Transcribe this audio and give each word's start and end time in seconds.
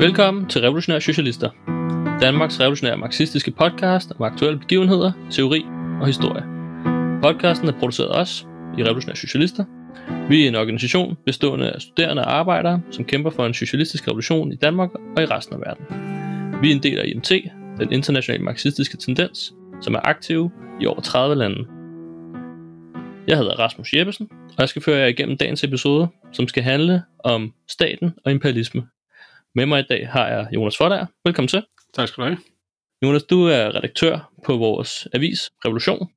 Velkommen 0.00 0.48
til 0.48 0.60
Revolutionære 0.60 1.00
Socialister. 1.00 1.50
Danmarks 2.20 2.60
revolutionære 2.60 2.96
marxistiske 2.96 3.50
podcast 3.50 4.12
om 4.18 4.22
aktuelle 4.22 4.58
begivenheder, 4.58 5.12
teori 5.30 5.64
og 6.00 6.06
historie. 6.06 6.42
Podcasten 7.22 7.68
er 7.68 7.78
produceret 7.78 8.08
af 8.08 8.20
os 8.20 8.46
i 8.78 8.82
Revolutionære 8.84 9.16
Socialister. 9.16 9.64
Vi 10.28 10.44
er 10.44 10.48
en 10.48 10.54
organisation 10.54 11.16
bestående 11.26 11.70
af 11.70 11.80
studerende 11.80 12.24
og 12.24 12.34
arbejdere, 12.38 12.82
som 12.90 13.04
kæmper 13.04 13.30
for 13.30 13.46
en 13.46 13.54
socialistisk 13.54 14.08
revolution 14.08 14.52
i 14.52 14.56
Danmark 14.56 14.90
og 15.16 15.22
i 15.22 15.26
resten 15.26 15.54
af 15.54 15.60
verden. 15.60 15.84
Vi 16.62 16.70
er 16.70 16.74
en 16.74 16.82
del 16.82 16.98
af 16.98 17.04
IMT, 17.06 17.32
den 17.78 17.92
internationale 17.92 18.44
marxistiske 18.44 18.96
tendens, 18.96 19.54
som 19.80 19.94
er 19.94 20.00
aktiv 20.04 20.50
i 20.80 20.86
over 20.86 21.00
30 21.00 21.34
lande. 21.34 21.66
Jeg 23.28 23.38
hedder 23.38 23.58
Rasmus 23.58 23.92
Jeppesen, 23.92 24.28
og 24.30 24.58
jeg 24.58 24.68
skal 24.68 24.82
føre 24.82 24.98
jer 24.98 25.06
igennem 25.06 25.36
dagens 25.36 25.64
episode, 25.64 26.08
som 26.32 26.48
skal 26.48 26.62
handle 26.62 27.02
om 27.18 27.52
staten 27.68 28.10
og 28.24 28.32
imperialisme. 28.32 28.82
Med 29.54 29.66
mig 29.66 29.80
i 29.80 29.86
dag 29.90 30.08
har 30.08 30.28
jeg 30.28 30.48
Jonas 30.54 30.76
Fordager. 30.76 31.06
Velkommen 31.24 31.48
til. 31.48 31.62
Tak 31.94 32.08
skal 32.08 32.22
du 32.22 32.28
have. 32.28 32.38
Jonas, 33.02 33.22
du 33.22 33.44
er 33.44 33.74
redaktør 33.74 34.32
på 34.46 34.56
vores 34.56 35.08
avis 35.12 35.50
Revolution, 35.64 36.08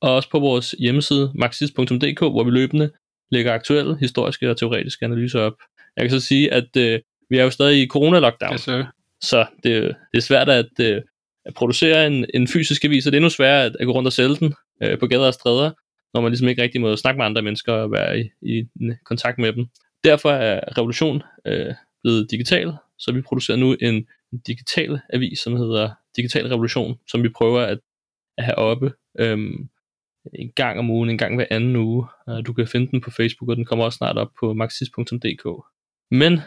og 0.00 0.14
også 0.14 0.30
på 0.30 0.38
vores 0.38 0.70
hjemmeside 0.78 1.32
marxist.dk, 1.34 2.20
hvor 2.20 2.44
vi 2.44 2.50
løbende 2.50 2.90
lægger 3.30 3.52
aktuelle, 3.54 3.98
historiske 3.98 4.50
og 4.50 4.56
teoretiske 4.56 5.04
analyser 5.04 5.40
op. 5.40 5.52
Jeg 5.96 6.04
kan 6.08 6.20
så 6.20 6.26
sige, 6.26 6.52
at 6.52 6.76
øh, 6.76 7.00
vi 7.30 7.38
er 7.38 7.44
jo 7.44 7.50
stadig 7.50 7.82
i 7.82 7.86
corona-lockdown, 7.86 8.52
Yes, 8.52 8.60
sir. 8.60 8.84
så 9.22 9.46
det, 9.64 9.82
det 10.12 10.18
er 10.18 10.20
svært 10.20 10.48
at, 10.48 10.70
øh, 10.80 11.02
at 11.44 11.54
producere 11.54 12.06
en, 12.06 12.26
en 12.34 12.48
fysisk 12.48 12.84
avis, 12.84 13.06
og 13.06 13.12
det 13.12 13.16
er 13.16 13.20
endnu 13.20 13.30
sværere 13.30 13.64
at, 13.64 13.76
at 13.80 13.86
gå 13.86 13.92
rundt 13.92 14.06
og 14.06 14.12
sælge 14.12 14.36
den 14.36 14.54
øh, 14.82 14.98
på 14.98 15.06
gader 15.06 15.26
og 15.26 15.34
stræder, 15.34 15.70
når 16.14 16.20
man 16.20 16.30
ligesom 16.30 16.48
ikke 16.48 16.62
rigtig 16.62 16.80
må 16.80 16.96
snakke 16.96 17.18
med 17.18 17.26
andre 17.26 17.42
mennesker 17.42 17.72
og 17.72 17.92
være 17.92 18.20
i, 18.20 18.30
i 18.42 18.64
kontakt 19.04 19.38
med 19.38 19.52
dem. 19.52 19.66
Derfor 20.04 20.30
er 20.30 20.78
Revolution 20.78 21.22
øh, 21.46 21.74
blevet 22.02 22.30
digital, 22.30 22.72
så 22.98 23.12
vi 23.12 23.20
producerer 23.20 23.58
nu 23.58 23.76
en 23.80 24.06
digital 24.46 25.00
avis, 25.12 25.38
som 25.38 25.56
hedder 25.56 25.90
Digital 26.16 26.46
Revolution, 26.46 26.98
som 27.08 27.22
vi 27.22 27.28
prøver 27.28 27.60
at, 27.60 27.78
at 28.38 28.44
have 28.44 28.58
oppe 28.58 28.92
øhm, 29.18 29.68
en 30.34 30.52
gang 30.52 30.78
om 30.78 30.90
ugen, 30.90 31.10
en 31.10 31.18
gang 31.18 31.34
hver 31.34 31.46
anden 31.50 31.76
uge. 31.76 32.06
Øh, 32.28 32.46
du 32.46 32.52
kan 32.52 32.66
finde 32.66 32.90
den 32.90 33.00
på 33.00 33.10
Facebook, 33.10 33.48
og 33.50 33.56
den 33.56 33.64
kommer 33.64 33.84
også 33.84 33.96
snart 33.96 34.18
op 34.18 34.30
på 34.40 34.52
marxist.dk. 34.52 35.64
Men 36.10 36.40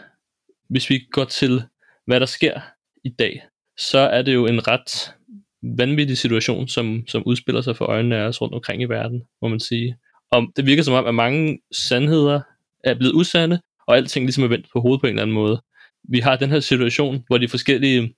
hvis 0.68 0.90
vi 0.90 0.98
går 1.10 1.24
til, 1.24 1.62
hvad 2.06 2.20
der 2.20 2.26
sker 2.26 2.60
i 3.04 3.08
dag, 3.08 3.42
så 3.78 3.98
er 3.98 4.22
det 4.22 4.34
jo 4.34 4.46
en 4.46 4.68
ret 4.68 5.14
vanvittig 5.62 6.18
situation, 6.18 6.68
som, 6.68 7.04
som 7.08 7.22
udspiller 7.26 7.60
sig 7.60 7.76
for 7.76 7.84
øjnene 7.84 8.16
af 8.16 8.22
os 8.22 8.40
rundt 8.40 8.54
omkring 8.54 8.82
i 8.82 8.84
verden, 8.84 9.22
må 9.42 9.48
man 9.48 9.60
sige. 9.60 9.96
Og 10.30 10.46
det 10.56 10.66
virker 10.66 10.82
som 10.82 10.94
om, 10.94 11.06
at 11.06 11.14
mange 11.14 11.58
sandheder 11.72 12.40
er 12.84 12.94
blevet 12.94 13.14
usande, 13.14 13.60
og 13.86 13.96
alting 13.96 14.24
ligesom 14.26 14.44
er 14.44 14.48
vendt 14.48 14.66
på 14.72 14.80
hovedet 14.80 15.00
på 15.00 15.06
en 15.06 15.10
eller 15.10 15.22
anden 15.22 15.34
måde. 15.34 15.62
Vi 16.08 16.18
har 16.20 16.36
den 16.36 16.50
her 16.50 16.60
situation, 16.60 17.24
hvor 17.26 17.38
de 17.38 17.48
forskellige 17.48 18.14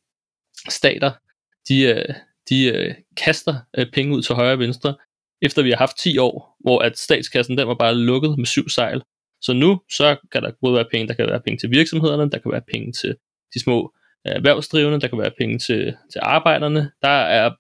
stater, 0.69 1.13
de, 1.69 1.81
øh, 1.83 2.15
de 2.49 2.65
øh, 2.67 2.95
kaster 3.17 3.55
øh, 3.79 3.87
penge 3.93 4.17
ud 4.17 4.23
til 4.23 4.35
højre 4.35 4.53
og 4.53 4.59
venstre, 4.59 4.95
efter 5.43 5.63
vi 5.63 5.71
har 5.71 5.77
haft 5.77 5.99
10 5.99 6.19
år, 6.19 6.57
hvor 6.61 6.79
at 6.79 6.99
statskassen 6.99 7.59
den 7.59 7.69
var 7.69 7.75
bare 7.75 7.95
lukket 7.95 8.39
med 8.39 8.47
syv 8.47 8.69
sejl. 8.69 9.03
Så 9.41 9.53
nu 9.53 9.81
så 9.91 10.17
kan 10.33 10.43
der 10.43 10.51
både 10.61 10.75
være 10.75 10.85
penge, 10.93 11.09
der 11.09 11.15
kan 11.15 11.27
være 11.27 11.41
penge 11.41 11.59
til 11.59 11.71
virksomhederne, 11.71 12.31
der 12.31 12.39
kan 12.39 12.53
være 12.53 12.63
penge 12.73 12.93
til 12.93 13.17
de 13.55 13.61
små 13.61 13.93
erhvervsdrivende, 14.25 15.01
der 15.01 15.09
kan 15.09 15.19
være 15.19 15.31
penge 15.39 15.59
til, 15.59 15.95
til 16.13 16.21
arbejderne. 16.23 16.91
Der 17.03 17.09
er, 17.09 17.51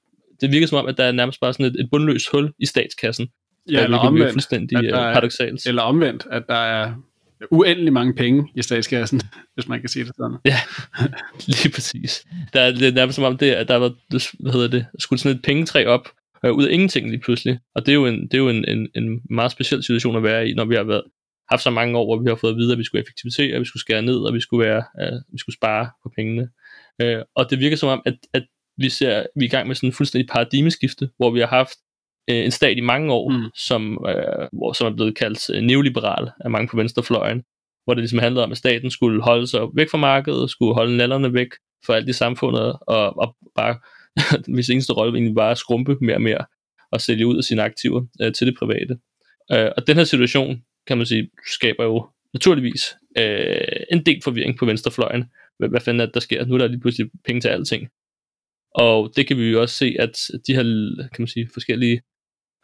det 0.40 0.52
virker 0.52 0.66
som 0.66 0.78
om, 0.78 0.86
at 0.86 0.96
der 0.96 1.04
er 1.04 1.12
nærmest 1.12 1.40
bare 1.40 1.52
sådan 1.52 1.66
et, 1.66 1.80
et 1.80 1.88
bundløst 1.90 2.28
hul 2.32 2.52
i 2.58 2.66
statskassen. 2.66 3.28
Ja, 3.70 3.84
eller 3.84 3.98
omvendt, 3.98 4.32
fuldstændig 4.32 4.78
at 4.78 4.84
der 4.84 4.98
er- 5.00 5.12
paradoxalt. 5.12 5.66
Eller 5.66 5.82
omvendt, 5.82 6.26
at 6.30 6.42
der 6.48 6.54
er 6.54 6.94
uendelig 7.50 7.92
mange 7.92 8.14
penge 8.14 8.48
i 8.54 8.62
statskassen, 8.62 9.20
hvis 9.54 9.68
man 9.68 9.80
kan 9.80 9.88
sige 9.88 10.04
det 10.04 10.12
sådan. 10.16 10.36
Ja, 10.44 10.58
lige 11.52 11.72
præcis. 11.74 12.26
Der 12.52 12.60
er, 12.60 12.72
det 12.72 12.88
er 12.88 12.92
nærmest 12.92 13.16
som 13.16 13.24
om, 13.24 13.38
det, 13.38 13.50
at 13.50 13.68
der 13.68 13.76
var, 13.76 13.92
hvad 14.42 14.52
hedder 14.52 14.68
det, 14.68 14.86
skudt 14.98 15.20
sådan 15.20 15.36
et 15.36 15.42
pengetræ 15.44 15.86
op, 15.86 16.08
øh, 16.44 16.52
ud 16.52 16.64
af 16.66 16.72
ingenting 16.72 17.10
lige 17.10 17.20
pludselig. 17.20 17.58
Og 17.74 17.86
det 17.86 17.92
er 17.92 17.94
jo, 17.94 18.06
en, 18.06 18.22
det 18.22 18.34
er 18.34 18.38
jo 18.38 18.48
en, 18.48 18.64
en, 18.68 18.88
en 18.94 19.20
meget 19.30 19.52
speciel 19.52 19.82
situation 19.82 20.16
at 20.16 20.22
være 20.22 20.48
i, 20.48 20.54
når 20.54 20.64
vi 20.64 20.74
har 20.74 20.82
været, 20.82 21.02
haft 21.50 21.62
så 21.62 21.70
mange 21.70 21.98
år, 21.98 22.04
hvor 22.04 22.22
vi 22.22 22.28
har 22.28 22.36
fået 22.36 22.50
at 22.50 22.56
vide, 22.56 22.72
at 22.72 22.78
vi 22.78 22.84
skulle 22.84 23.02
effektivisere, 23.02 23.54
at 23.54 23.60
vi 23.60 23.64
skulle 23.64 23.80
skære 23.80 24.02
ned, 24.02 24.16
og 24.16 24.34
vi 24.34 24.40
skulle, 24.40 24.68
være, 24.68 24.84
øh, 25.00 25.20
vi 25.32 25.38
skulle 25.38 25.56
spare 25.56 25.90
på 26.02 26.12
pengene. 26.16 26.48
Øh, 27.02 27.22
og 27.34 27.50
det 27.50 27.58
virker 27.58 27.76
som 27.76 27.88
om, 27.88 28.02
at, 28.06 28.16
at 28.34 28.46
vi, 28.76 28.88
ser, 28.88 29.26
vi 29.36 29.44
er 29.44 29.48
i 29.48 29.50
gang 29.50 29.66
med 29.66 29.74
sådan 29.74 29.88
en 29.88 29.92
fuldstændig 29.92 30.28
paradigmeskifte, 30.28 31.10
hvor 31.16 31.30
vi 31.30 31.40
har 31.40 31.46
haft 31.46 31.78
øh, 32.30 32.44
en 32.44 32.50
stat 32.50 32.76
i 32.78 32.80
mange 32.80 33.12
år, 33.12 33.30
Mm. 33.30 33.50
som, 33.54 34.04
øh, 34.08 34.48
hvor, 34.52 34.72
som 34.72 34.86
er 34.92 34.96
blevet 34.96 35.16
kaldt 35.18 35.56
øh, 35.56 35.62
neoliberal 35.62 36.30
af 36.40 36.50
mange 36.50 36.68
på 36.68 36.76
venstrefløjen, 36.76 37.42
hvor 37.84 37.94
det 37.94 38.00
ligesom 38.02 38.18
handlede 38.18 38.44
om, 38.44 38.50
at 38.52 38.58
staten 38.58 38.90
skulle 38.90 39.22
holde 39.22 39.46
sig 39.46 39.60
væk 39.74 39.90
fra 39.90 39.98
markedet, 39.98 40.50
skulle 40.50 40.74
holde 40.74 40.96
nallerne 40.96 41.32
væk 41.34 41.48
for 41.86 41.92
alt 41.92 42.08
i 42.08 42.12
samfundet, 42.12 42.78
og, 42.80 43.18
og 43.18 43.36
bare, 43.56 43.78
hvis 44.54 44.70
eneste 44.70 44.92
rolle 44.92 45.14
egentlig 45.14 45.34
bare 45.34 45.50
at 45.50 45.58
skrumpe 45.58 45.96
mere 46.00 46.14
og 46.16 46.22
mere, 46.22 46.44
og 46.92 47.00
sælge 47.00 47.26
ud 47.26 47.36
af 47.36 47.44
sine 47.44 47.62
aktiver 47.62 48.02
øh, 48.22 48.32
til 48.32 48.46
det 48.46 48.56
private. 48.58 48.98
Øh, 49.52 49.70
og 49.76 49.86
den 49.86 49.96
her 49.96 50.04
situation, 50.04 50.62
kan 50.86 50.96
man 50.96 51.06
sige, 51.06 51.30
skaber 51.52 51.84
jo 51.84 52.06
naturligvis 52.34 52.96
øh, 53.18 53.82
en 53.92 54.06
del 54.06 54.20
forvirring 54.24 54.58
på 54.58 54.66
venstrefløjen. 54.66 55.24
Hvad, 55.58 55.68
hvad 55.68 55.80
fanden 55.80 56.00
er 56.00 56.04
det, 56.04 56.14
der 56.14 56.20
sker? 56.20 56.44
Nu 56.46 56.54
er 56.54 56.58
der 56.58 56.66
lige 56.66 56.80
pludselig 56.80 57.10
penge 57.24 57.40
til 57.40 57.48
alting. 57.48 57.88
Og 58.74 59.12
det 59.16 59.26
kan 59.26 59.38
vi 59.38 59.50
jo 59.50 59.60
også 59.60 59.74
se, 59.76 59.96
at 59.98 60.16
de 60.46 60.54
her 60.54 60.62
kan 61.12 61.22
man 61.22 61.26
sige, 61.28 61.48
forskellige 61.52 62.00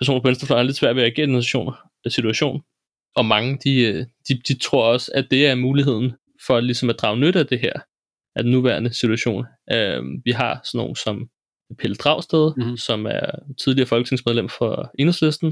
personer 0.02 0.20
på 0.20 0.28
venstrefløjen 0.28 0.64
er 0.64 0.66
lidt 0.66 0.76
svært 0.76 0.96
ved 0.96 1.02
at 1.02 1.06
agere 1.12 1.24
i 1.24 1.26
den 1.26 1.34
her 1.34 1.40
situation, 1.42 1.74
situation. 2.08 2.62
Og 3.16 3.24
mange, 3.26 3.58
de, 3.64 3.80
øh, 3.82 4.06
de, 4.28 4.34
de 4.48 4.58
tror 4.58 4.84
også, 4.92 5.12
at 5.14 5.26
det 5.30 5.46
er 5.46 5.54
muligheden 5.54 6.12
for 6.46 6.60
ligesom 6.60 6.90
at 6.90 6.96
drage 6.98 7.16
nytte 7.20 7.38
af 7.38 7.46
det 7.46 7.60
her, 7.60 7.72
af 8.36 8.42
den 8.42 8.52
nuværende 8.52 8.92
situation. 8.94 9.44
Øh, 9.72 10.02
vi 10.24 10.30
har 10.30 10.60
sådan 10.64 10.78
nogen 10.78 10.96
som 10.96 11.28
Pelle 11.78 11.94
Dragsted, 11.96 12.46
Mhm. 12.56 12.62
mm-hmm. 12.62 12.76
som 12.76 13.06
er 13.06 13.30
tidligere 13.64 13.88
folketingsmedlem 13.88 14.48
for 14.48 14.90
Enhedslisten, 14.98 15.50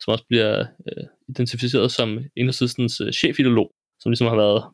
som 0.00 0.12
også 0.12 0.24
bliver 0.28 0.60
øh, 0.60 1.04
identificeret 1.28 1.92
som 1.92 2.18
Enhedslistens 2.36 3.00
øh, 3.00 3.12
chefideolog, 3.12 3.70
som 4.00 4.10
ligesom 4.10 4.26
har 4.26 4.36
været 4.36 4.64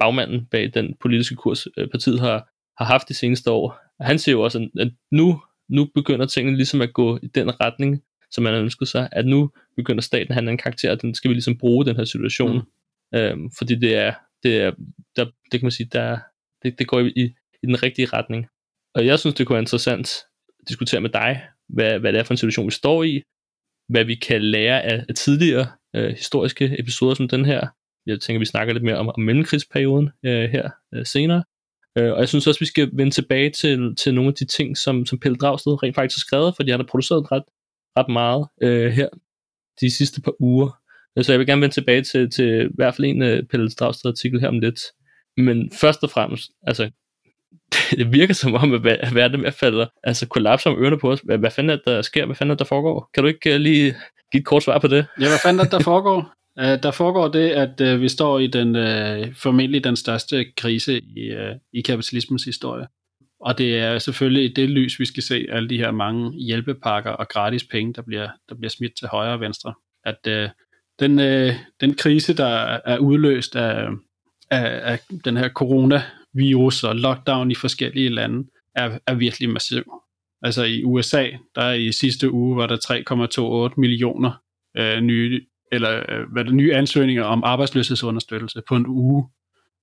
bagmanden 0.00 0.46
bag 0.50 0.70
den 0.74 0.94
politiske 1.00 1.34
kurs, 1.36 1.66
øh, 1.78 1.88
partiet 1.88 2.20
har, 2.20 2.48
har 2.78 2.84
haft 2.84 3.08
de 3.08 3.14
seneste 3.14 3.50
år. 3.50 3.78
Og 3.98 4.06
han 4.06 4.18
siger 4.18 4.32
jo 4.32 4.42
også, 4.42 4.68
at 4.78 4.88
nu, 5.12 5.42
nu 5.68 5.88
begynder 5.94 6.26
tingene 6.26 6.56
ligesom 6.56 6.80
at 6.80 6.92
gå 6.92 7.18
i 7.22 7.26
den 7.26 7.60
retning, 7.60 8.02
som 8.30 8.44
man 8.44 8.52
har 8.52 8.60
ønsket 8.60 8.88
sig, 8.88 9.08
at 9.12 9.26
nu 9.26 9.50
begynder 9.76 10.02
staten 10.02 10.28
at 10.28 10.34
have 10.34 10.50
en 10.50 10.58
karakter, 10.58 10.90
og 10.90 11.02
den 11.02 11.14
skal 11.14 11.28
vi 11.28 11.34
ligesom 11.34 11.58
bruge 11.58 11.86
den 11.86 11.96
her 11.96 12.04
situation. 12.04 12.62
Mm. 13.12 13.18
Øhm, 13.18 13.50
fordi 13.58 13.74
det 13.74 13.96
er, 13.96 14.14
det 14.42 14.60
er 14.60 14.70
der, 15.16 15.24
det 15.24 15.60
kan 15.60 15.64
man 15.64 15.70
sige, 15.70 15.88
der, 15.92 16.18
det, 16.62 16.78
det 16.78 16.86
går 16.86 17.00
i, 17.00 17.34
i 17.62 17.66
den 17.66 17.82
rigtige 17.82 18.06
retning. 18.06 18.46
Og 18.94 19.06
jeg 19.06 19.18
synes, 19.18 19.34
det 19.34 19.46
kunne 19.46 19.54
være 19.54 19.62
interessant 19.62 20.08
at 20.60 20.68
diskutere 20.68 21.00
med 21.00 21.10
dig, 21.10 21.42
hvad, 21.68 21.98
hvad 21.98 22.12
det 22.12 22.18
er 22.18 22.24
for 22.24 22.34
en 22.34 22.38
situation, 22.38 22.66
vi 22.66 22.70
står 22.70 23.02
i, 23.02 23.22
hvad 23.88 24.04
vi 24.04 24.14
kan 24.14 24.42
lære 24.42 24.82
af, 24.82 25.04
af 25.08 25.14
tidligere 25.14 25.66
øh, 25.96 26.10
historiske 26.10 26.76
episoder 26.78 27.14
som 27.14 27.28
den 27.28 27.44
her. 27.44 27.66
Jeg 28.06 28.20
tænker, 28.20 28.38
vi 28.38 28.44
snakker 28.44 28.74
lidt 28.74 28.84
mere 28.84 28.96
om, 28.96 29.08
om 29.08 29.20
mellemkrigsperioden 29.20 30.10
øh, 30.24 30.50
her 30.50 30.70
øh, 30.94 31.06
senere. 31.06 31.44
Øh, 31.98 32.12
og 32.12 32.20
jeg 32.20 32.28
synes 32.28 32.46
også, 32.46 32.60
vi 32.60 32.66
skal 32.66 32.90
vende 32.92 33.12
tilbage 33.12 33.50
til, 33.50 33.96
til 33.96 34.14
nogle 34.14 34.28
af 34.28 34.34
de 34.34 34.44
ting, 34.44 34.76
som, 34.76 35.06
som 35.06 35.18
Pelle 35.18 35.36
Dragsted 35.36 35.82
rent 35.82 35.94
faktisk 35.94 36.16
har 36.16 36.26
skrevet, 36.26 36.56
fordi 36.56 36.70
han 36.70 36.80
har 36.80 36.86
produceret 36.86 37.32
ret, 37.32 37.42
ret 37.96 38.08
meget 38.08 38.46
øh, 38.62 38.92
her 38.92 39.08
de 39.80 39.90
sidste 39.90 40.20
par 40.20 40.32
uger. 40.40 40.70
Øh, 41.18 41.24
Så 41.24 41.32
jeg 41.32 41.38
vil 41.38 41.46
gerne 41.46 41.60
vende 41.62 41.74
tilbage 41.74 42.02
til, 42.02 42.30
til 42.30 42.64
i 42.64 42.74
hvert 42.74 42.94
fald 42.94 43.04
en 43.06 43.22
uh, 43.22 43.38
Pelle 43.50 43.70
Dragsted 43.70 44.10
artikel 44.10 44.40
her 44.40 44.48
om 44.48 44.58
lidt. 44.58 44.80
Men 45.36 45.70
først 45.80 46.02
og 46.02 46.10
fremmest, 46.10 46.50
altså, 46.66 46.90
det 47.98 48.12
virker 48.12 48.34
som 48.34 48.54
om, 48.54 48.72
at 48.74 48.80
ver- 48.80 49.14
verden 49.14 49.34
er 49.34 49.38
ved 49.38 49.46
at 49.46 49.54
falde, 49.54 49.90
altså 50.04 50.26
kollapse 50.28 50.68
om 50.68 50.82
ørerne 50.82 50.98
på 50.98 51.12
os. 51.12 51.20
Hvad, 51.20 51.38
hvad 51.38 51.50
fanden 51.50 51.70
er 51.70 51.76
det, 51.76 51.84
der 51.86 52.02
sker? 52.02 52.26
Hvad 52.26 52.36
fanden 52.36 52.50
er 52.50 52.56
der 52.56 52.64
foregår? 52.64 53.10
Kan 53.14 53.22
du 53.22 53.28
ikke 53.28 53.54
uh, 53.54 53.60
lige 53.60 53.94
give 54.32 54.38
et 54.40 54.46
kort 54.46 54.62
svar 54.62 54.78
på 54.78 54.88
det? 54.88 55.06
Ja, 55.20 55.28
hvad 55.28 55.38
fanden 55.42 55.66
er 55.66 55.70
der 55.70 55.80
foregår? 55.92 56.32
Uh, 56.60 56.82
der 56.82 56.90
foregår 56.90 57.28
det, 57.28 57.50
at 57.50 57.80
uh, 57.80 58.00
vi 58.00 58.08
står 58.08 58.38
i 58.38 58.46
den 58.46 58.76
uh, 58.76 59.34
formentlig 59.34 59.84
den 59.84 59.96
største 59.96 60.44
krise 60.56 61.00
i, 61.00 61.32
uh, 61.34 61.56
i 61.72 61.80
kapitalismens 61.80 62.44
historie. 62.44 62.86
Og 63.40 63.58
det 63.58 63.78
er 63.78 63.98
selvfølgelig 63.98 64.44
i 64.44 64.52
det 64.54 64.70
lys, 64.70 65.00
vi 65.00 65.04
skal 65.04 65.22
se 65.22 65.46
alle 65.48 65.68
de 65.68 65.78
her 65.78 65.90
mange 65.90 66.32
hjælpepakker 66.38 67.10
og 67.10 67.28
gratis 67.28 67.64
penge, 67.64 67.92
der 67.94 68.02
bliver, 68.02 68.28
der 68.48 68.54
bliver 68.54 68.70
smidt 68.70 68.92
til 68.98 69.08
højre 69.08 69.32
og 69.32 69.40
venstre. 69.40 69.74
At 70.04 70.18
øh, 70.28 70.48
den, 71.00 71.20
øh, 71.20 71.54
den 71.80 71.94
krise, 71.94 72.36
der 72.36 72.46
er 72.84 72.98
udløst 72.98 73.56
af, 73.56 73.88
af, 74.50 74.92
af 74.92 75.00
den 75.24 75.36
her 75.36 75.48
coronavirus 75.48 76.84
og 76.84 76.96
lockdown 76.96 77.50
i 77.50 77.54
forskellige 77.54 78.08
lande, 78.08 78.48
er, 78.74 78.98
er 79.06 79.14
virkelig 79.14 79.50
massiv. 79.50 79.92
Altså 80.42 80.64
i 80.64 80.84
USA, 80.84 81.26
der 81.54 81.72
i 81.72 81.92
sidste 81.92 82.30
uge 82.30 82.56
var 82.56 82.66
der 82.66 83.68
3,28 83.70 83.74
millioner 83.80 84.42
øh, 84.76 85.00
nye, 85.00 85.40
eller 85.72 86.04
øh, 86.08 86.32
hvad 86.32 86.44
det, 86.44 86.54
nye 86.54 86.74
ansøgninger 86.74 87.24
om 87.24 87.44
arbejdsløshedsunderstøttelse 87.44 88.62
på 88.68 88.76
en 88.76 88.86
uge. 88.86 89.28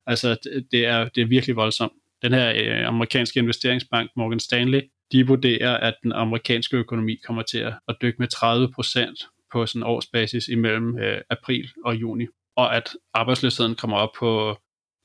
Altså 0.07 0.29
det- 0.43 0.67
det 0.71 0.85
er, 0.85 1.09
det 1.09 1.21
er 1.21 1.27
virkelig 1.27 1.55
voldsomt. 1.55 1.93
Den 2.23 2.33
her 2.33 2.53
øh, 2.55 2.87
amerikanske 2.87 3.39
investeringsbank 3.39 4.11
Morgan 4.15 4.39
Stanley, 4.39 4.81
de 5.11 5.27
vurderer, 5.27 5.77
at 5.77 5.95
den 6.03 6.11
amerikanske 6.11 6.77
økonomi 6.77 7.15
kommer 7.25 7.43
til 7.43 7.57
at, 7.57 7.73
at 7.87 7.95
dykke 8.01 8.19
med 8.19 8.27
30 8.27 8.71
procent 8.75 9.19
på 9.51 9.65
sådan 9.65 9.79
en 9.79 9.83
årsbasis 9.83 10.47
imellem 10.47 10.97
øh, 10.97 11.21
april 11.29 11.69
og 11.85 11.95
juni, 11.95 12.27
og 12.55 12.75
at 12.75 12.89
arbejdsløsheden 13.13 13.75
kommer 13.75 13.97
op 13.97 14.09
på 14.19 14.57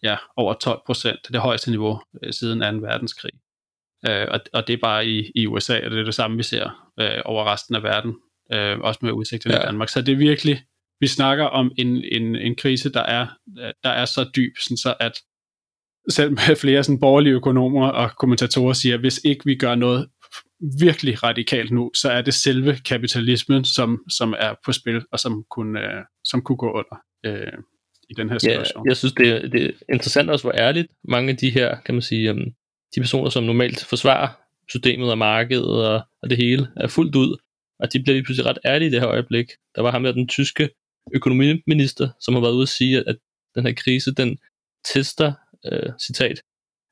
ja, 0.02 0.16
over 0.36 0.54
12 0.54 0.80
procent, 0.86 1.20
det 1.32 1.40
højeste 1.40 1.70
niveau 1.70 2.00
øh, 2.22 2.32
siden 2.32 2.80
2. 2.80 2.86
verdenskrig. 2.86 3.32
Øh, 4.08 4.26
og, 4.30 4.40
og 4.52 4.66
det 4.66 4.72
er 4.72 4.78
bare 4.82 5.06
i, 5.06 5.32
i 5.34 5.46
USA, 5.46 5.84
og 5.84 5.90
det 5.90 6.00
er 6.00 6.04
det 6.04 6.14
samme, 6.14 6.36
vi 6.36 6.42
ser 6.42 6.90
øh, 7.00 7.22
over 7.24 7.52
resten 7.52 7.74
af 7.74 7.82
verden, 7.82 8.14
øh, 8.52 8.78
også 8.78 9.00
med 9.02 9.12
udsigterne 9.12 9.56
ja. 9.56 9.62
i 9.62 9.66
Danmark. 9.66 9.88
Så 9.88 10.02
det 10.02 10.12
er 10.12 10.16
virkelig, 10.16 10.62
vi 11.00 11.06
snakker 11.06 11.44
om 11.44 11.72
en, 11.78 12.04
en, 12.12 12.36
en 12.36 12.56
krise, 12.56 12.92
der 12.92 13.02
er, 13.02 13.26
der 13.56 13.90
er 13.90 14.04
så 14.04 14.30
dyb, 14.36 14.52
sådan 14.58 14.76
så 14.76 14.94
at 15.00 15.20
selv 16.08 16.30
med 16.30 16.56
flere 16.56 16.84
sådan 16.84 17.00
borgerlige 17.00 17.34
økonomer 17.34 17.88
og 17.88 18.10
kommentatorer 18.18 18.72
siger, 18.72 18.94
at 18.94 19.00
hvis 19.00 19.20
ikke 19.24 19.44
vi 19.44 19.54
gør 19.54 19.74
noget 19.74 20.08
virkelig 20.80 21.22
radikalt 21.22 21.70
nu, 21.70 21.90
så 21.94 22.10
er 22.10 22.22
det 22.22 22.34
selve 22.34 22.76
kapitalismen, 22.84 23.64
som, 23.64 23.98
som 24.18 24.34
er 24.38 24.54
på 24.64 24.72
spil, 24.72 25.04
og 25.12 25.18
som 25.18 25.44
kunne, 25.50 25.80
øh, 25.80 26.02
som 26.24 26.42
kunne 26.42 26.58
gå 26.58 26.70
under 26.70 26.96
øh, 27.26 27.52
i 28.10 28.14
den 28.16 28.30
her 28.30 28.38
situation. 28.38 28.86
Ja, 28.86 28.88
jeg 28.90 28.96
synes, 28.96 29.12
det 29.12 29.28
er, 29.28 29.48
det 29.48 29.66
er 29.66 29.70
interessant 29.92 30.30
også, 30.30 30.44
hvor 30.44 30.54
ærligt 30.58 30.88
mange 31.08 31.30
af 31.30 31.36
de 31.36 31.50
her, 31.50 31.80
kan 31.80 31.94
man 31.94 32.02
sige, 32.02 32.30
um, 32.30 32.44
de 32.94 33.00
personer, 33.00 33.30
som 33.30 33.44
normalt 33.44 33.84
forsvarer 33.84 34.28
systemet 34.70 35.10
og 35.10 35.18
markedet 35.18 35.86
og, 35.86 36.02
og 36.22 36.30
det 36.30 36.38
hele, 36.38 36.68
er 36.76 36.86
fuldt 36.86 37.14
ud, 37.14 37.36
og 37.80 37.92
de 37.92 38.02
bliver 38.02 38.14
lige 38.14 38.24
pludselig 38.24 38.46
ret 38.46 38.58
ærlige 38.64 38.88
i 38.88 38.92
det 38.92 39.00
her 39.00 39.08
øjeblik. 39.08 39.46
Der 39.76 39.82
var 39.82 39.90
ham 39.90 40.02
der, 40.02 40.12
den 40.12 40.28
tyske 40.28 40.68
økonomiminister, 41.14 42.08
som 42.20 42.34
har 42.34 42.40
været 42.40 42.52
ude 42.52 42.62
at 42.62 42.68
sige, 42.68 42.98
at, 42.98 43.04
at 43.06 43.16
den 43.54 43.66
her 43.66 43.72
krise, 43.72 44.14
den 44.14 44.38
tester, 44.94 45.32
øh, 45.72 45.92
citat, 46.06 46.42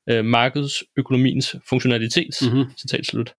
øh, 0.09 0.25
markedsøkonomiens 0.25 1.55
funktionalitet, 1.69 2.35
mm-hmm. 2.41 2.71
citat 2.77 3.05
slut. 3.05 3.33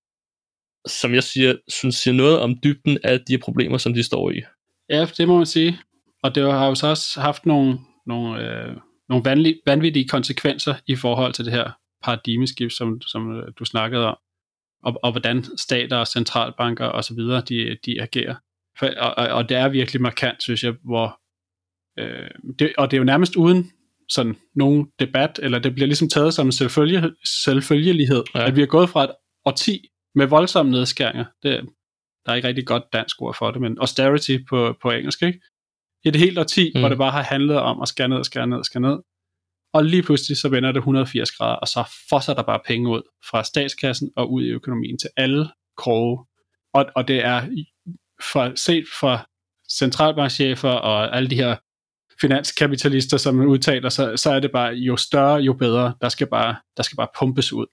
Som 0.87 1.15
jeg 1.15 1.23
siger, 1.23 1.55
synes 1.69 1.95
siger 1.95 2.15
noget 2.15 2.41
om 2.41 2.55
dybden 2.65 2.99
af 3.05 3.21
de 3.21 3.39
problemer, 3.39 3.79
som 3.79 3.95
de 3.95 4.03
står 4.03 4.31
i. 4.31 4.43
Ja, 4.89 5.07
det 5.17 5.29
må 5.29 5.37
man 5.37 5.47
sige. 5.47 5.79
Og 6.23 6.35
det 6.35 6.53
har 6.53 6.67
jo 6.67 6.75
så 6.75 6.87
også 6.87 7.21
haft 7.21 7.47
nogle, 7.47 7.79
nogle, 8.07 8.43
øh, 8.43 8.77
nogle 9.09 9.25
vanlige, 9.25 9.61
vanvittige 9.67 10.09
konsekvenser 10.09 10.75
i 10.87 10.97
forhold 10.97 11.33
til 11.33 11.45
det 11.45 11.53
her 11.53 11.71
paradigmeskift, 12.03 12.75
som, 12.75 13.01
som 13.01 13.37
øh, 13.37 13.53
du 13.59 13.65
snakkede 13.65 14.07
om, 14.07 14.17
og, 14.83 15.01
og 15.03 15.11
hvordan 15.11 15.45
stater 15.57 15.97
og 15.97 16.07
centralbanker 16.07 16.87
osv., 16.87 17.19
de, 17.49 17.77
de 17.87 18.03
agerer. 18.03 18.35
For, 18.79 18.87
og, 18.87 19.29
og 19.29 19.49
det 19.49 19.57
er 19.57 19.69
virkelig 19.69 20.03
markant, 20.03 20.43
synes 20.43 20.65
jeg, 20.65 20.75
hvor 20.85 21.21
øh, 21.99 22.31
det, 22.59 22.73
og 22.79 22.91
det 22.91 22.97
er 22.97 22.99
jo 22.99 23.05
nærmest 23.05 23.37
uden 23.37 23.73
sådan 24.09 24.37
nogen 24.55 24.87
debat, 24.99 25.41
eller 25.43 25.59
det 25.59 25.75
bliver 25.75 25.87
ligesom 25.87 26.09
taget 26.09 26.35
som 26.35 26.47
en 26.47 26.53
selvfølge, 26.53 27.13
selvfølgelighed, 27.25 28.25
ja. 28.35 28.47
at 28.47 28.57
vi 28.57 28.63
er 28.63 28.67
gået 28.67 28.91
fra 28.91 29.05
et 29.05 29.11
årti 29.45 29.89
med 30.15 30.27
voldsomme 30.27 30.73
nedskæringer. 30.73 31.25
Det, 31.43 31.69
der 32.27 32.33
er 32.33 32.37
ikke 32.37 32.49
rigtig 32.49 32.67
godt 32.67 32.83
dansk 32.93 33.23
ord 33.23 33.37
for 33.39 33.51
det, 33.51 33.61
men 33.61 33.79
austerity 33.79 34.37
på, 34.49 34.77
på 34.83 34.91
engelsk, 34.91 35.23
ikke? 35.23 35.41
Et 36.05 36.17
helt 36.17 36.39
årti, 36.39 36.73
mm. 36.75 36.81
hvor 36.81 36.89
det 36.89 36.99
bare 36.99 37.11
har 37.11 37.23
handlet 37.23 37.57
om 37.57 37.83
at 37.83 37.89
skære 37.89 38.09
ned, 38.09 38.25
skære 38.25 38.47
ned, 38.47 38.65
skære 38.65 38.81
ned. 38.81 38.99
Og 39.73 39.85
lige 39.85 40.03
pludselig 40.03 40.37
så 40.37 40.49
vender 40.49 40.73
det 40.73 40.79
180 40.79 41.31
grader, 41.31 41.57
og 41.57 41.69
så 41.69 41.85
fosser 42.11 42.35
der 42.35 42.43
bare 42.43 42.61
penge 42.67 42.91
ud 42.91 43.03
fra 43.31 43.45
statskassen 43.45 44.11
og 44.17 44.33
ud 44.33 44.45
i 44.45 44.49
økonomien 44.49 44.99
til 44.99 45.11
alle 45.17 45.49
kroge. 45.77 46.25
Og, 46.75 46.87
og 46.97 47.09
det 47.09 47.25
er 47.25 47.49
for, 48.33 48.53
set 48.57 48.85
fra 49.01 49.27
centralbankchefer 49.71 50.71
og 50.71 51.17
alle 51.17 51.31
de 51.31 51.37
her 51.37 51.57
finanskapitalister, 52.21 53.17
som 53.17 53.41
udtaler 53.41 53.89
sig, 53.89 54.19
så 54.19 54.31
er 54.31 54.41
det 54.41 54.53
bare, 54.53 54.75
jo 54.75 54.97
større, 54.97 55.37
jo 55.37 55.53
bedre. 55.53 55.95
Der 56.01 56.09
skal 56.09 56.27
bare, 56.27 56.57
der 56.77 56.83
skal 56.83 56.97
bare 56.97 57.09
pumpes 57.19 57.53
ud. 57.53 57.67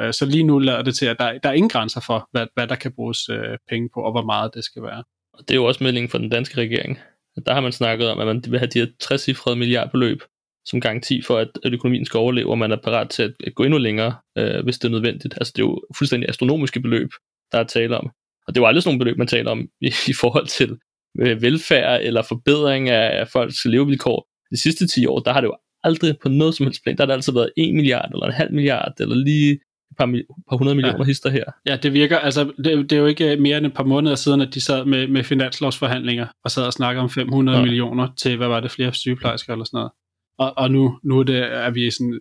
Øh, 0.00 0.12
så 0.12 0.26
lige 0.26 0.44
nu 0.44 0.58
lader 0.58 0.82
det 0.82 0.94
til, 0.94 1.06
at 1.06 1.16
der, 1.18 1.38
der 1.38 1.48
er 1.48 1.52
ingen 1.52 1.68
grænser 1.68 2.00
for, 2.00 2.28
hvad, 2.32 2.46
hvad 2.54 2.66
der 2.66 2.74
kan 2.74 2.92
bruges 2.92 3.28
øh, 3.28 3.58
penge 3.68 3.88
på, 3.94 4.00
og 4.00 4.12
hvor 4.12 4.24
meget 4.24 4.54
det 4.54 4.64
skal 4.64 4.82
være. 4.82 5.04
Og 5.32 5.48
det 5.48 5.50
er 5.50 5.58
jo 5.58 5.64
også 5.64 5.84
meldingen 5.84 6.10
fra 6.10 6.18
den 6.18 6.28
danske 6.28 6.60
regering. 6.60 6.98
Der 7.46 7.54
har 7.54 7.60
man 7.60 7.72
snakket 7.72 8.10
om, 8.10 8.20
at 8.20 8.26
man 8.26 8.42
vil 8.48 8.58
have 8.58 8.70
de 8.74 8.78
her 8.78 8.86
60-cifrede 9.04 9.54
milliardbeløb 9.54 10.22
som 10.66 10.80
garanti 10.80 11.22
for, 11.22 11.38
at, 11.38 11.48
økonomien 11.64 12.04
skal 12.04 12.18
overleve, 12.18 12.50
og 12.50 12.58
man 12.58 12.72
er 12.72 12.76
parat 12.76 13.10
til 13.10 13.34
at, 13.46 13.54
gå 13.54 13.62
endnu 13.62 13.78
længere, 13.78 14.14
øh, 14.38 14.64
hvis 14.64 14.78
det 14.78 14.88
er 14.88 14.92
nødvendigt. 14.92 15.34
Altså 15.36 15.52
det 15.56 15.62
er 15.62 15.66
jo 15.66 15.82
fuldstændig 15.98 16.28
astronomiske 16.28 16.80
beløb, 16.80 17.08
der 17.52 17.58
er 17.58 17.64
tale 17.64 17.98
om. 17.98 18.10
Og 18.46 18.54
det 18.54 18.60
er 18.60 18.62
jo 18.62 18.66
aldrig 18.66 18.82
sådan 18.82 18.90
nogle 18.90 19.04
beløb, 19.04 19.18
man 19.18 19.26
taler 19.26 19.50
om 19.50 19.68
i, 19.80 19.86
i 20.12 20.12
forhold 20.20 20.46
til 20.46 20.78
velfærd 21.18 22.00
eller 22.02 22.22
forbedring 22.22 22.88
af, 22.88 23.28
folks 23.28 23.64
levevilkår. 23.64 24.28
De 24.50 24.60
sidste 24.62 24.86
10 24.86 25.06
år, 25.06 25.18
der 25.18 25.32
har 25.32 25.40
det 25.40 25.48
jo 25.48 25.56
aldrig 25.82 26.14
på 26.22 26.28
noget 26.28 26.54
som 26.54 26.66
helst 26.66 26.82
plan, 26.82 26.96
der 26.96 27.02
har 27.02 27.06
det 27.06 27.14
altid 27.14 27.32
været 27.32 27.50
1 27.56 27.74
milliard 27.74 28.10
eller 28.14 28.26
en 28.26 28.32
halv 28.32 28.52
milliard, 28.52 28.92
eller 29.00 29.16
lige 29.16 29.52
et 29.52 29.96
par, 29.98 30.06
par 30.50 30.56
hundrede 30.56 30.74
millioner 30.76 30.98
ja. 30.98 31.04
hister 31.04 31.30
her. 31.30 31.44
Ja, 31.66 31.76
det 31.76 31.92
virker, 31.92 32.18
altså 32.18 32.52
det, 32.64 32.90
det 32.90 32.92
er 32.92 33.00
jo 33.00 33.06
ikke 33.06 33.36
mere 33.36 33.58
end 33.58 33.66
et 33.66 33.74
par 33.74 33.84
måneder 33.84 34.14
siden, 34.14 34.40
at 34.40 34.54
de 34.54 34.60
sad 34.60 34.84
med, 34.84 35.08
med 35.08 35.24
finanslovsforhandlinger 35.24 36.26
og 36.44 36.50
sad 36.50 36.66
og 36.66 36.72
snakkede 36.72 37.02
om 37.02 37.10
500 37.10 37.58
ja. 37.58 37.64
millioner 37.64 38.08
til, 38.18 38.36
hvad 38.36 38.48
var 38.48 38.60
det, 38.60 38.70
flere 38.70 38.94
sygeplejersker 38.94 39.52
eller 39.52 39.64
sådan 39.64 39.78
noget. 39.78 39.92
Og, 40.38 40.52
og 40.56 40.70
nu, 40.70 40.98
nu 41.04 41.18
er, 41.18 41.24
det, 41.24 41.36
er 41.36 41.70
vi 41.70 41.86
i 41.86 41.90
sådan 41.90 42.20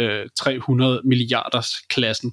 øh, 0.00 0.26
300 0.38 0.96
øh, 0.96 1.08
milliarders 1.08 1.68
klassen 1.90 2.32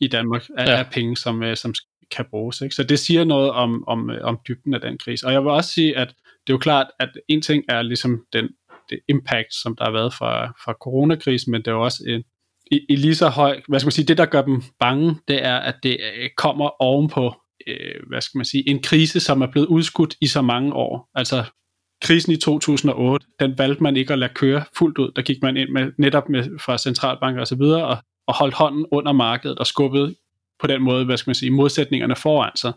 i 0.00 0.08
Danmark 0.08 0.48
af, 0.58 0.66
ja. 0.66 0.78
af 0.78 0.86
penge, 0.92 1.16
som, 1.16 1.42
øh, 1.42 1.56
som 1.56 1.74
kan 2.16 2.24
bruges. 2.30 2.60
Ikke? 2.60 2.74
Så 2.74 2.82
det 2.82 2.98
siger 2.98 3.24
noget 3.24 3.50
om, 3.50 3.84
om, 3.88 4.10
øh, 4.10 4.24
om 4.24 4.38
dybden 4.48 4.74
af 4.74 4.80
den 4.80 4.98
krise. 4.98 5.26
Og 5.26 5.32
jeg 5.32 5.42
vil 5.42 5.50
også 5.50 5.72
sige, 5.72 5.96
at 5.96 6.08
det 6.46 6.52
er 6.52 6.54
jo 6.54 6.58
klart, 6.58 6.86
at 7.00 7.08
en 7.28 7.42
ting 7.42 7.64
er 7.68 7.82
ligesom 7.82 8.24
den, 8.32 8.48
det 8.90 9.00
impact, 9.08 9.54
som 9.62 9.76
der 9.76 9.84
har 9.84 9.92
været 9.92 10.14
fra, 10.14 10.46
fra 10.64 10.72
coronakrisen, 10.72 11.50
men 11.50 11.60
det 11.60 11.68
er 11.68 11.72
jo 11.72 11.84
også 11.84 12.04
en, 12.06 12.22
i, 12.70 12.80
i 12.88 12.96
lige 12.96 13.14
så 13.14 13.28
høj, 13.28 13.60
hvad 13.68 13.80
skal 13.80 13.86
man 13.86 13.92
sige, 13.92 14.06
det 14.06 14.18
der 14.18 14.26
gør 14.26 14.42
dem 14.42 14.62
bange, 14.80 15.16
det 15.28 15.44
er, 15.44 15.56
at 15.56 15.74
det 15.82 15.96
øh, 16.16 16.30
kommer 16.36 16.82
ovenpå, 16.82 17.34
øh, 17.66 18.08
hvad 18.08 18.20
skal 18.20 18.38
man 18.38 18.44
sige, 18.44 18.68
en 18.68 18.82
krise, 18.82 19.20
som 19.20 19.42
er 19.42 19.46
blevet 19.46 19.66
udskudt 19.66 20.14
i 20.20 20.26
så 20.26 20.42
mange 20.42 20.72
år. 20.72 21.10
Altså 21.14 21.44
krisen 22.02 22.32
i 22.32 22.36
2008, 22.36 23.26
den 23.40 23.58
valgte 23.58 23.82
man 23.82 23.96
ikke 23.96 24.12
at 24.12 24.18
lade 24.18 24.34
køre 24.34 24.64
fuldt 24.78 24.98
ud. 24.98 25.12
Der 25.16 25.22
gik 25.22 25.42
man 25.42 25.56
ind 25.56 25.68
med, 25.70 25.92
netop 25.98 26.28
med, 26.28 26.44
fra 26.64 26.78
centralbanker 26.78 27.40
og 27.40 27.46
så 27.46 27.56
videre, 27.56 27.86
og, 27.86 27.96
og 28.26 28.34
holdt 28.34 28.54
hånden 28.54 28.86
under 28.92 29.12
markedet 29.12 29.58
og 29.58 29.66
skubbede 29.66 30.14
på 30.60 30.66
den 30.66 30.82
måde, 30.82 31.04
hvad 31.04 31.16
skal 31.16 31.30
man 31.30 31.34
sige, 31.34 31.50
modsætningerne 31.50 32.16
foran 32.16 32.56
sig, 32.56 32.72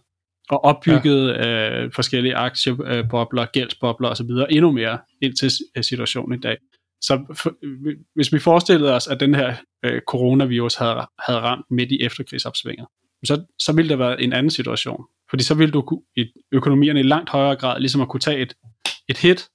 og 0.49 0.63
opbyggede 0.63 1.33
ja. 1.33 1.83
øh, 1.83 1.91
forskellige 1.95 2.35
aktiebobler, 2.35 3.45
gældsbobler 3.45 4.09
osv. 4.09 4.29
endnu 4.49 4.71
mere 4.71 4.99
ind 5.21 5.35
til 5.35 5.51
øh, 5.77 5.83
situationen 5.83 6.39
i 6.39 6.41
dag. 6.41 6.57
Så 7.01 7.35
for, 7.37 7.53
hvis 8.15 8.33
vi 8.33 8.39
forestillede 8.39 8.95
os, 8.95 9.07
at 9.07 9.19
den 9.19 9.35
her 9.35 9.55
øh, 9.85 10.01
coronavirus 10.07 10.75
havde, 10.75 11.07
havde 11.19 11.39
ramt 11.39 11.65
midt 11.71 11.91
i 11.91 12.01
efterkrigsopsvinget, 12.01 12.87
så, 13.25 13.45
så 13.59 13.73
ville 13.75 13.89
det 13.89 13.99
være 13.99 14.21
en 14.21 14.33
anden 14.33 14.49
situation. 14.49 15.05
Fordi 15.29 15.43
så 15.43 15.55
ville 15.55 15.71
du 15.71 16.01
i 16.15 16.25
økonomierne 16.51 16.99
i 16.99 17.03
langt 17.03 17.29
højere 17.29 17.55
grad 17.55 17.79
ligesom 17.79 18.01
at 18.01 18.09
kunne 18.09 18.19
tage 18.19 18.39
et, 18.39 18.53
et 19.09 19.17
hit, 19.17 19.47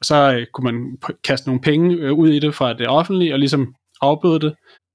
og 0.00 0.04
så 0.04 0.32
øh, 0.32 0.46
kunne 0.52 0.72
man 0.72 0.98
kaste 1.24 1.48
nogle 1.48 1.60
penge 1.60 1.96
øh, 1.96 2.12
ud 2.12 2.28
i 2.28 2.38
det 2.38 2.54
fra 2.54 2.72
det 2.72 2.88
offentlige, 2.88 3.32
og 3.32 3.38
ligesom 3.38 3.74
afbøde 4.00 4.40
det, 4.40 4.54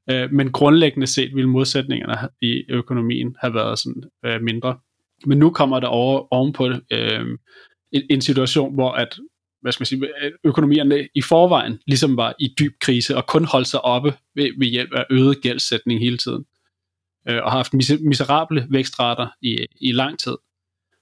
øh, 0.10 0.32
men 0.32 0.52
grundlæggende 0.52 1.08
set 1.08 1.36
ville 1.36 1.50
modsætningerne 1.50 2.30
i 2.42 2.64
økonomien 2.70 3.36
have 3.40 3.54
været 3.54 3.80
sådan 3.80 4.04
øh, 4.26 4.42
mindre. 4.42 4.78
Men 5.26 5.38
nu 5.38 5.50
kommer 5.50 5.80
der 5.80 5.88
over 5.88 6.34
ovenpå 6.34 6.68
øh, 6.68 7.38
en, 7.92 8.02
en 8.10 8.22
situation, 8.22 8.74
hvor 8.74 8.92
at 8.92 9.20
hvad 9.62 9.72
skal 9.72 9.82
man 9.82 9.86
sige, 9.86 10.12
økonomierne 10.44 11.08
i 11.16 11.22
forvejen 11.22 11.80
ligesom 11.88 12.18
var 12.18 12.36
i 12.40 12.56
dyb 12.60 12.74
krise 12.82 13.18
og 13.18 13.28
kun 13.28 13.46
holdt 13.46 13.68
sig 13.68 13.82
oppe 13.82 14.14
ved, 14.36 14.50
ved 14.60 14.68
hjælp 14.68 14.94
af 14.94 15.06
øget 15.10 15.42
gældsætning 15.42 16.00
hele 16.00 16.18
tiden. 16.18 16.46
Øh, 17.30 17.44
og 17.44 17.52
har 17.52 17.58
haft 17.58 17.74
miserable 18.02 18.68
vækstrater 18.70 19.28
i, 19.42 19.66
i 19.82 19.92
lang 19.92 20.20
tid. 20.20 20.38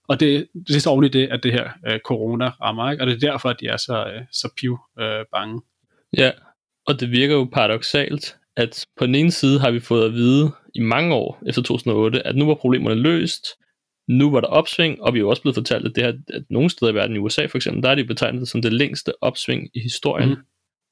Og 0.10 0.20
det, 0.20 0.48
det 0.68 0.76
er 0.76 0.80
så 0.80 0.90
oven 0.90 1.06
i 1.06 1.08
det, 1.08 1.28
at 1.28 1.44
det 1.44 1.52
her 1.52 1.70
øh, 1.88 2.00
corona 2.00 2.50
rammer, 2.50 2.92
ikke? 2.92 3.04
og 3.04 3.08
det 3.08 3.16
er 3.16 3.32
derfor, 3.32 3.50
at 3.50 3.58
de 3.60 3.68
er 3.68 3.78
så, 3.78 4.06
øh, 4.16 4.22
så 4.32 4.50
piv 4.60 4.78
øh, 5.00 5.26
bange. 5.32 5.62
Ja, 6.18 6.32
og 6.88 7.00
det 7.00 7.12
virker 7.12 7.36
jo 7.36 7.50
paradoxalt, 7.54 8.36
at 8.60 8.86
på 8.98 9.06
den 9.06 9.16
ene 9.16 9.32
side 9.32 9.60
har 9.60 9.72
vi 9.72 9.80
fået 9.80 10.06
at 10.06 10.14
vide 10.14 10.52
i 10.76 10.80
mange 10.80 11.16
år 11.16 11.42
efter 11.48 11.62
2008, 11.62 12.28
at 12.28 12.36
nu 12.36 12.46
var 12.46 12.56
problemerne 12.56 13.02
løst, 13.02 13.48
nu 14.08 14.32
var 14.32 14.42
der 14.42 14.48
opsving, 14.48 15.02
og 15.02 15.14
vi 15.14 15.20
er 15.20 15.22
jo 15.22 15.30
også 15.30 15.42
blevet 15.42 15.56
fortalt, 15.56 15.86
at 15.86 15.96
det 15.96 16.04
her, 16.04 16.14
at 16.34 16.44
nogle 16.50 16.70
steder 16.70 16.92
i 16.92 16.96
verden, 16.96 17.16
i 17.16 17.20
USA 17.20 17.46
for 17.46 17.58
eksempel, 17.58 17.84
der 17.84 17.90
er 17.90 17.96
det 17.96 18.08
betegnet 18.08 18.48
som 18.48 18.62
det 18.62 18.74
længste 18.74 19.24
opsving 19.24 19.70
i 19.74 19.80
historien. 19.80 20.30
Mm. 20.30 20.36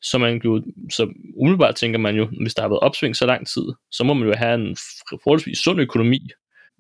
Så, 0.02 0.18
man 0.18 0.42
jo, 0.46 0.64
så 0.92 1.14
umiddelbart 1.38 1.76
tænker 1.76 2.00
man 2.00 2.16
jo, 2.16 2.30
hvis 2.42 2.54
der 2.54 2.62
har 2.62 2.70
været 2.70 2.80
opsving 2.80 3.16
så 3.16 3.26
lang 3.26 3.48
tid, 3.48 3.64
så 3.92 4.04
må 4.04 4.14
man 4.14 4.28
jo 4.28 4.34
have 4.38 4.56
en 4.56 4.78
forholdsvis 5.24 5.58
sund 5.58 5.82
økonomi. 5.82 6.20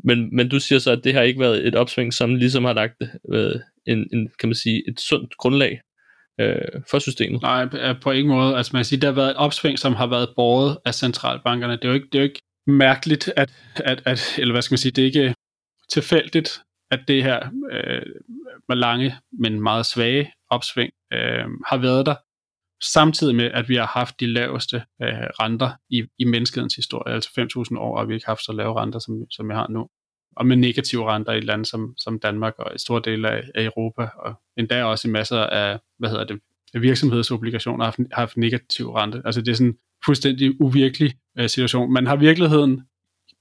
Men, 0.03 0.36
men 0.36 0.50
du 0.50 0.60
siger 0.60 0.79
så, 0.79 0.91
at 0.91 1.03
det 1.03 1.13
har 1.13 1.22
ikke 1.22 1.39
været 1.39 1.67
et 1.67 1.75
opsving, 1.75 2.13
som 2.13 2.36
ligesom 2.36 2.63
har 2.63 2.74
lagt 2.74 3.01
øh, 3.34 3.56
en, 3.88 4.10
en, 4.13 4.29
kan 4.39 4.50
man 4.50 4.56
sige, 4.56 4.84
et 4.89 5.00
sundt 5.00 5.38
grundlag 5.38 5.82
øh, 6.39 6.82
for 6.91 7.00
systemet. 7.00 7.41
Nej, 7.41 7.63
øh, 7.74 8.01
på 8.01 8.12
ingen 8.12 8.36
måde. 8.36 8.58
Altså 8.58 8.75
man 8.75 8.86
siger, 8.86 9.00
der 9.00 9.08
har 9.08 9.15
været 9.15 9.29
et 9.29 9.36
opsving, 9.36 9.79
som 9.79 9.94
har 9.94 10.08
været 10.08 10.29
båret 10.36 10.77
af 10.86 10.96
centralbankerne. 10.96 11.74
Det 11.74 11.86
er 11.86 11.89
jo 11.89 11.94
ikke, 11.94 12.08
det 12.12 12.15
er 12.15 12.20
jo 12.20 12.29
ikke 12.29 12.41
mærkeligt, 12.67 13.34
at, 13.36 13.53
at, 13.75 14.01
at, 14.06 14.36
eller 14.38 14.53
hvad 14.53 14.62
skal 14.62 14.74
man 14.74 14.77
sige, 14.77 14.91
det 14.91 15.01
er 15.01 15.06
ikke 15.06 15.36
tilfældigt, 15.91 16.62
at 16.91 17.00
det 17.08 17.24
her 17.24 17.50
øh, 17.72 18.01
med 18.70 18.75
lange, 18.75 19.15
men 19.39 19.62
meget 19.62 19.86
svage 19.86 20.32
opsving 20.50 20.91
øh, 21.13 21.46
har 21.67 21.77
været 21.77 22.06
der, 22.06 22.15
samtidig 22.84 23.36
med, 23.36 23.46
at 23.46 23.70
vi 23.70 23.75
har 23.75 23.86
haft 23.86 24.20
de 24.20 24.27
laveste 24.27 24.84
øh, 25.01 25.27
renter 25.39 25.72
i, 25.89 26.03
i 26.20 26.25
menneskehedens 26.25 26.75
historie, 26.75 27.13
altså 27.13 27.29
5.000 27.72 27.79
år, 27.79 27.98
og 27.98 28.08
vi 28.08 28.13
ikke 28.13 28.25
haft 28.25 28.44
så 28.44 28.51
lave 28.51 28.82
renter, 28.82 29.00
som, 29.00 29.13
som 29.32 29.50
vi 29.50 29.53
har 29.53 29.67
nu 29.70 29.88
og 30.38 30.46
med 30.46 30.56
negative 30.56 31.12
renter 31.12 31.34
i 31.34 31.38
et 31.38 31.44
land 31.44 31.65
som, 31.65 31.94
som 31.98 32.20
Danmark 32.20 32.53
og 32.60 32.75
i 32.75 32.79
store 32.79 33.01
dele 33.06 33.29
af, 33.29 33.44
af 33.56 33.63
Europa, 33.63 34.10
og 34.15 34.41
endda 34.58 34.84
også 34.84 35.08
i 35.08 35.12
masser 35.12 35.40
af, 35.40 35.80
hvad 36.00 36.10
hedder 36.10 36.24
det, 36.24 36.40
virksomhedsobligationer 36.74 37.86
har 37.86 37.86
haft, 37.86 38.00
har 38.12 38.22
haft 38.22 38.38
negativ 38.38 38.92
rente. 38.92 39.22
Altså 39.26 39.42
det 39.42 39.52
er 39.52 39.56
sådan 39.56 39.68
en 39.68 39.78
fuldstændig 40.06 40.62
uvirkelig 40.62 41.14
øh, 41.40 41.50
situation. 41.50 41.94
Man 41.94 42.08
har 42.08 42.16
virkeligheden 42.16 42.82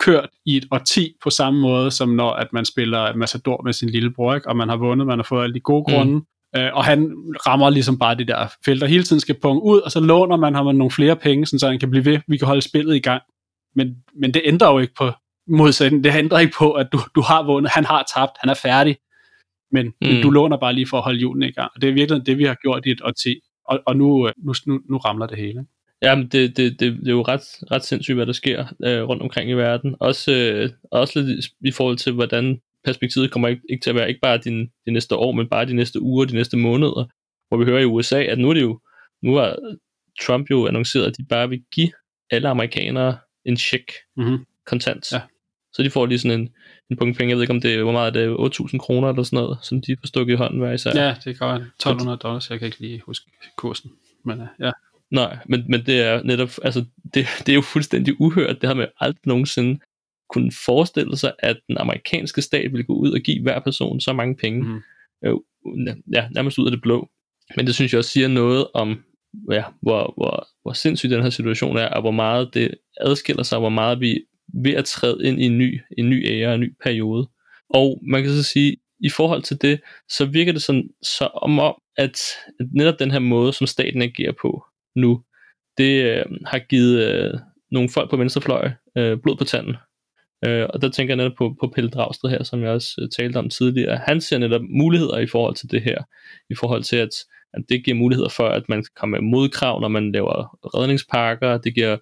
kørt 0.00 0.28
i 0.46 0.56
et 0.56 0.66
årti 0.70 1.14
på 1.22 1.30
samme 1.30 1.60
måde, 1.60 1.90
som 1.90 2.08
når 2.08 2.30
at 2.30 2.52
man 2.52 2.64
spiller 2.64 3.16
Massador 3.16 3.62
med 3.64 3.72
sin 3.72 3.90
lillebror, 3.90 4.34
ikke? 4.34 4.48
og 4.48 4.56
man 4.56 4.68
har 4.68 4.76
vundet, 4.76 5.06
man 5.06 5.18
har 5.18 5.24
fået 5.24 5.42
alle 5.42 5.54
de 5.54 5.60
gode 5.60 5.84
grunde, 5.84 6.12
mm. 6.12 6.60
øh, 6.60 6.74
og 6.74 6.84
han 6.84 7.12
rammer 7.46 7.70
ligesom 7.70 7.98
bare 7.98 8.14
de 8.14 8.24
der 8.24 8.48
felter. 8.64 8.86
Hele 8.86 9.04
tiden 9.04 9.20
skal 9.20 9.40
punge 9.42 9.62
ud, 9.62 9.80
og 9.80 9.90
så 9.90 10.00
låner 10.00 10.36
man 10.36 10.54
ham 10.54 10.74
nogle 10.74 10.90
flere 10.90 11.16
penge, 11.16 11.46
så 11.46 11.68
han 11.68 11.78
kan 11.78 11.90
blive 11.90 12.04
ved, 12.04 12.18
vi 12.28 12.36
kan 12.36 12.46
holde 12.46 12.62
spillet 12.62 12.96
i 12.96 13.00
gang. 13.00 13.22
Men, 13.74 13.96
men 14.20 14.34
det 14.34 14.42
ændrer 14.44 14.72
jo 14.72 14.78
ikke 14.78 14.94
på 14.98 15.12
modsætningen. 15.48 16.04
Det 16.04 16.18
ændrer 16.18 16.38
ikke 16.38 16.54
på, 16.58 16.72
at 16.72 16.88
du, 16.92 17.00
du 17.14 17.20
har 17.20 17.42
vundet, 17.42 17.72
han 17.72 17.84
har 17.84 18.04
tabt, 18.14 18.32
han 18.40 18.50
er 18.50 18.54
færdig, 18.54 18.96
men, 19.72 19.86
mm. 19.86 20.22
du 20.22 20.30
låner 20.30 20.56
bare 20.56 20.72
lige 20.72 20.86
for 20.86 20.96
at 20.96 21.04
holde 21.04 21.20
julen 21.20 21.42
i 21.42 21.50
gang. 21.50 21.70
Og 21.74 21.82
det 21.82 21.88
er 21.88 21.94
virkelig 21.94 22.26
det, 22.26 22.38
vi 22.38 22.44
har 22.44 22.54
gjort 22.62 22.86
i 22.86 22.90
et 22.90 23.00
årti, 23.04 23.40
og, 23.64 23.82
og 23.86 23.96
nu, 23.96 24.30
nu, 24.36 24.54
nu, 24.66 24.80
nu 24.90 24.96
ramler 24.96 25.26
det 25.26 25.38
hele. 25.38 25.66
Ja, 26.02 26.14
men 26.14 26.28
det, 26.28 26.56
det, 26.56 26.80
det, 26.80 26.92
det 26.92 27.08
er 27.08 27.12
jo 27.12 27.22
ret, 27.22 27.42
ret 27.70 27.84
sindssygt, 27.84 28.16
hvad 28.16 28.26
der 28.26 28.32
sker 28.32 28.66
øh, 28.84 29.02
rundt 29.02 29.22
omkring 29.22 29.50
i 29.50 29.52
verden. 29.52 29.96
Også, 30.00 30.32
øh, 30.32 30.70
også 30.92 31.20
lidt 31.20 31.46
i 31.64 31.70
forhold 31.70 31.96
til, 31.96 32.12
hvordan 32.12 32.60
perspektivet 32.84 33.30
kommer 33.30 33.48
ikke, 33.48 33.62
ikke 33.70 33.82
til 33.82 33.90
at 33.90 33.96
være 33.96 34.08
ikke 34.08 34.20
bare 34.20 34.38
de, 34.38 34.68
de 34.86 34.90
næste 34.90 35.16
år, 35.16 35.32
men 35.32 35.48
bare 35.48 35.66
de 35.66 35.74
næste 35.74 36.00
uger, 36.00 36.24
de 36.24 36.34
næste 36.34 36.56
måneder. 36.56 37.08
Hvor 37.48 37.58
vi 37.58 37.64
hører 37.64 37.80
i 37.80 37.84
USA, 37.84 38.22
at 38.22 38.38
nu 38.38 38.50
er 38.50 38.54
det 38.54 38.62
jo, 38.62 38.80
nu 39.22 39.34
har 39.34 39.56
Trump 40.22 40.50
jo 40.50 40.66
annonceret, 40.66 41.06
at 41.06 41.16
de 41.18 41.24
bare 41.28 41.48
vil 41.48 41.62
give 41.74 41.90
alle 42.30 42.48
amerikanere 42.48 43.18
en 43.44 43.56
check 43.56 43.92
mm-hmm. 44.16 44.38
kontant. 44.66 45.12
Ja. 45.12 45.20
Så 45.72 45.82
de 45.82 45.90
får 45.90 46.06
lige 46.06 46.18
sådan 46.18 46.40
en, 46.40 46.48
en 46.90 46.96
punkt 46.96 47.18
penge. 47.18 47.30
Jeg 47.30 47.36
ved 47.36 47.42
ikke, 47.42 47.52
om 47.52 47.60
det 47.60 47.74
er, 47.74 47.82
hvor 47.82 47.92
meget 47.92 48.14
det 48.14 48.24
er, 48.24 48.68
8.000 48.72 48.78
kroner 48.78 49.08
eller 49.08 49.22
sådan 49.22 49.36
noget, 49.36 49.58
som 49.62 49.80
de 49.80 49.96
får 50.00 50.06
stukket 50.06 50.34
i 50.34 50.36
hånden 50.36 50.60
hver 50.60 50.72
især. 50.72 50.90
Ja, 50.94 51.14
det 51.24 51.38
kan 51.38 51.46
være 51.46 51.66
1.200 52.12 52.16
dollars, 52.16 52.50
jeg 52.50 52.58
kan 52.58 52.66
ikke 52.66 52.80
lige 52.80 53.00
huske 53.06 53.30
kursen. 53.56 53.90
Men 54.24 54.40
øh, 54.40 54.46
ja. 54.60 54.70
Nej, 55.10 55.38
men, 55.46 55.64
men 55.68 55.86
det 55.86 56.00
er 56.00 56.22
netop, 56.22 56.50
altså, 56.62 56.84
det, 57.14 57.26
det 57.38 57.48
er 57.48 57.54
jo 57.54 57.60
fuldstændig 57.60 58.20
uhørt. 58.20 58.60
Det 58.60 58.68
har 58.68 58.74
man 58.74 58.88
aldrig 59.00 59.20
nogensinde 59.26 59.80
kunne 60.30 60.52
forestille 60.64 61.16
sig, 61.16 61.32
at 61.38 61.56
den 61.68 61.78
amerikanske 61.78 62.42
stat 62.42 62.72
ville 62.72 62.84
gå 62.84 62.92
ud 62.92 63.12
og 63.12 63.20
give 63.20 63.42
hver 63.42 63.60
person 63.60 64.00
så 64.00 64.12
mange 64.12 64.36
penge. 64.36 64.62
Mm. 64.62 64.80
Øh, 65.24 65.36
ja, 66.12 66.28
nærmest 66.30 66.58
ud 66.58 66.66
af 66.66 66.70
det 66.70 66.82
blå. 66.82 67.08
Men 67.56 67.66
det 67.66 67.74
synes 67.74 67.92
jeg 67.92 67.98
også 67.98 68.10
siger 68.10 68.28
noget 68.28 68.66
om, 68.74 69.04
ja, 69.50 69.64
hvor, 69.82 70.14
hvor, 70.16 70.48
hvor 70.62 70.72
sindssygt 70.72 71.10
den 71.10 71.22
her 71.22 71.30
situation 71.30 71.76
er, 71.76 71.88
og 71.88 72.00
hvor 72.00 72.10
meget 72.10 72.54
det 72.54 72.74
adskiller 73.00 73.42
sig, 73.42 73.58
hvor 73.58 73.68
meget 73.68 74.00
vi 74.00 74.12
er 74.12 74.20
ved 74.64 74.74
at 74.74 74.84
træde 74.84 75.18
ind 75.24 75.40
i 75.40 75.44
en 75.44 75.58
ny, 75.58 75.80
en 75.98 76.10
ny 76.10 76.28
ære, 76.28 76.54
en 76.54 76.60
ny 76.60 76.74
periode. 76.82 77.28
Og 77.70 78.00
man 78.02 78.22
kan 78.22 78.32
så 78.32 78.42
sige, 78.42 78.76
i 79.00 79.10
forhold 79.10 79.42
til 79.42 79.62
det, 79.62 79.80
så 80.08 80.24
virker 80.24 80.52
det 80.52 80.62
sådan, 80.62 80.88
så 81.02 81.24
om, 81.24 81.58
om 81.58 81.74
at 81.96 82.18
netop 82.74 82.98
den 82.98 83.10
her 83.10 83.18
måde, 83.18 83.52
som 83.52 83.66
staten 83.66 84.02
agerer 84.02 84.32
på, 84.42 84.64
nu, 84.96 85.22
det 85.78 86.04
øh, 86.04 86.24
har 86.46 86.58
givet 86.58 87.02
øh, 87.04 87.34
nogle 87.70 87.88
folk 87.88 88.10
på 88.10 88.16
venstrefløj 88.16 88.70
øh, 88.98 89.18
blod 89.22 89.36
på 89.36 89.44
tanden. 89.44 89.76
Øh, 90.46 90.66
og 90.70 90.82
der 90.82 90.90
tænker 90.90 91.12
jeg 91.14 91.16
netop 91.16 91.36
på, 91.38 91.56
på 91.60 91.72
Pelle 91.74 91.90
Dragsted 91.90 92.30
her, 92.30 92.42
som 92.42 92.62
jeg 92.62 92.70
også 92.70 93.00
øh, 93.02 93.08
talte 93.08 93.36
om 93.36 93.48
tidligere. 93.48 93.96
Han 93.96 94.20
ser 94.20 94.38
netop 94.38 94.62
muligheder 94.70 95.18
i 95.18 95.26
forhold 95.26 95.54
til 95.54 95.70
det 95.70 95.82
her, 95.82 96.02
i 96.50 96.54
forhold 96.54 96.82
til 96.82 96.96
at, 96.96 97.10
at 97.54 97.62
det 97.68 97.84
giver 97.84 97.96
muligheder 97.96 98.28
for, 98.28 98.48
at 98.48 98.68
man 98.68 98.78
kan 98.78 98.90
komme 98.96 99.12
med 99.20 99.30
modkrav, 99.30 99.80
når 99.80 99.88
man 99.88 100.12
laver 100.12 100.58
redningspakker. 100.74 101.58
Det 101.58 101.74
giver 101.74 101.96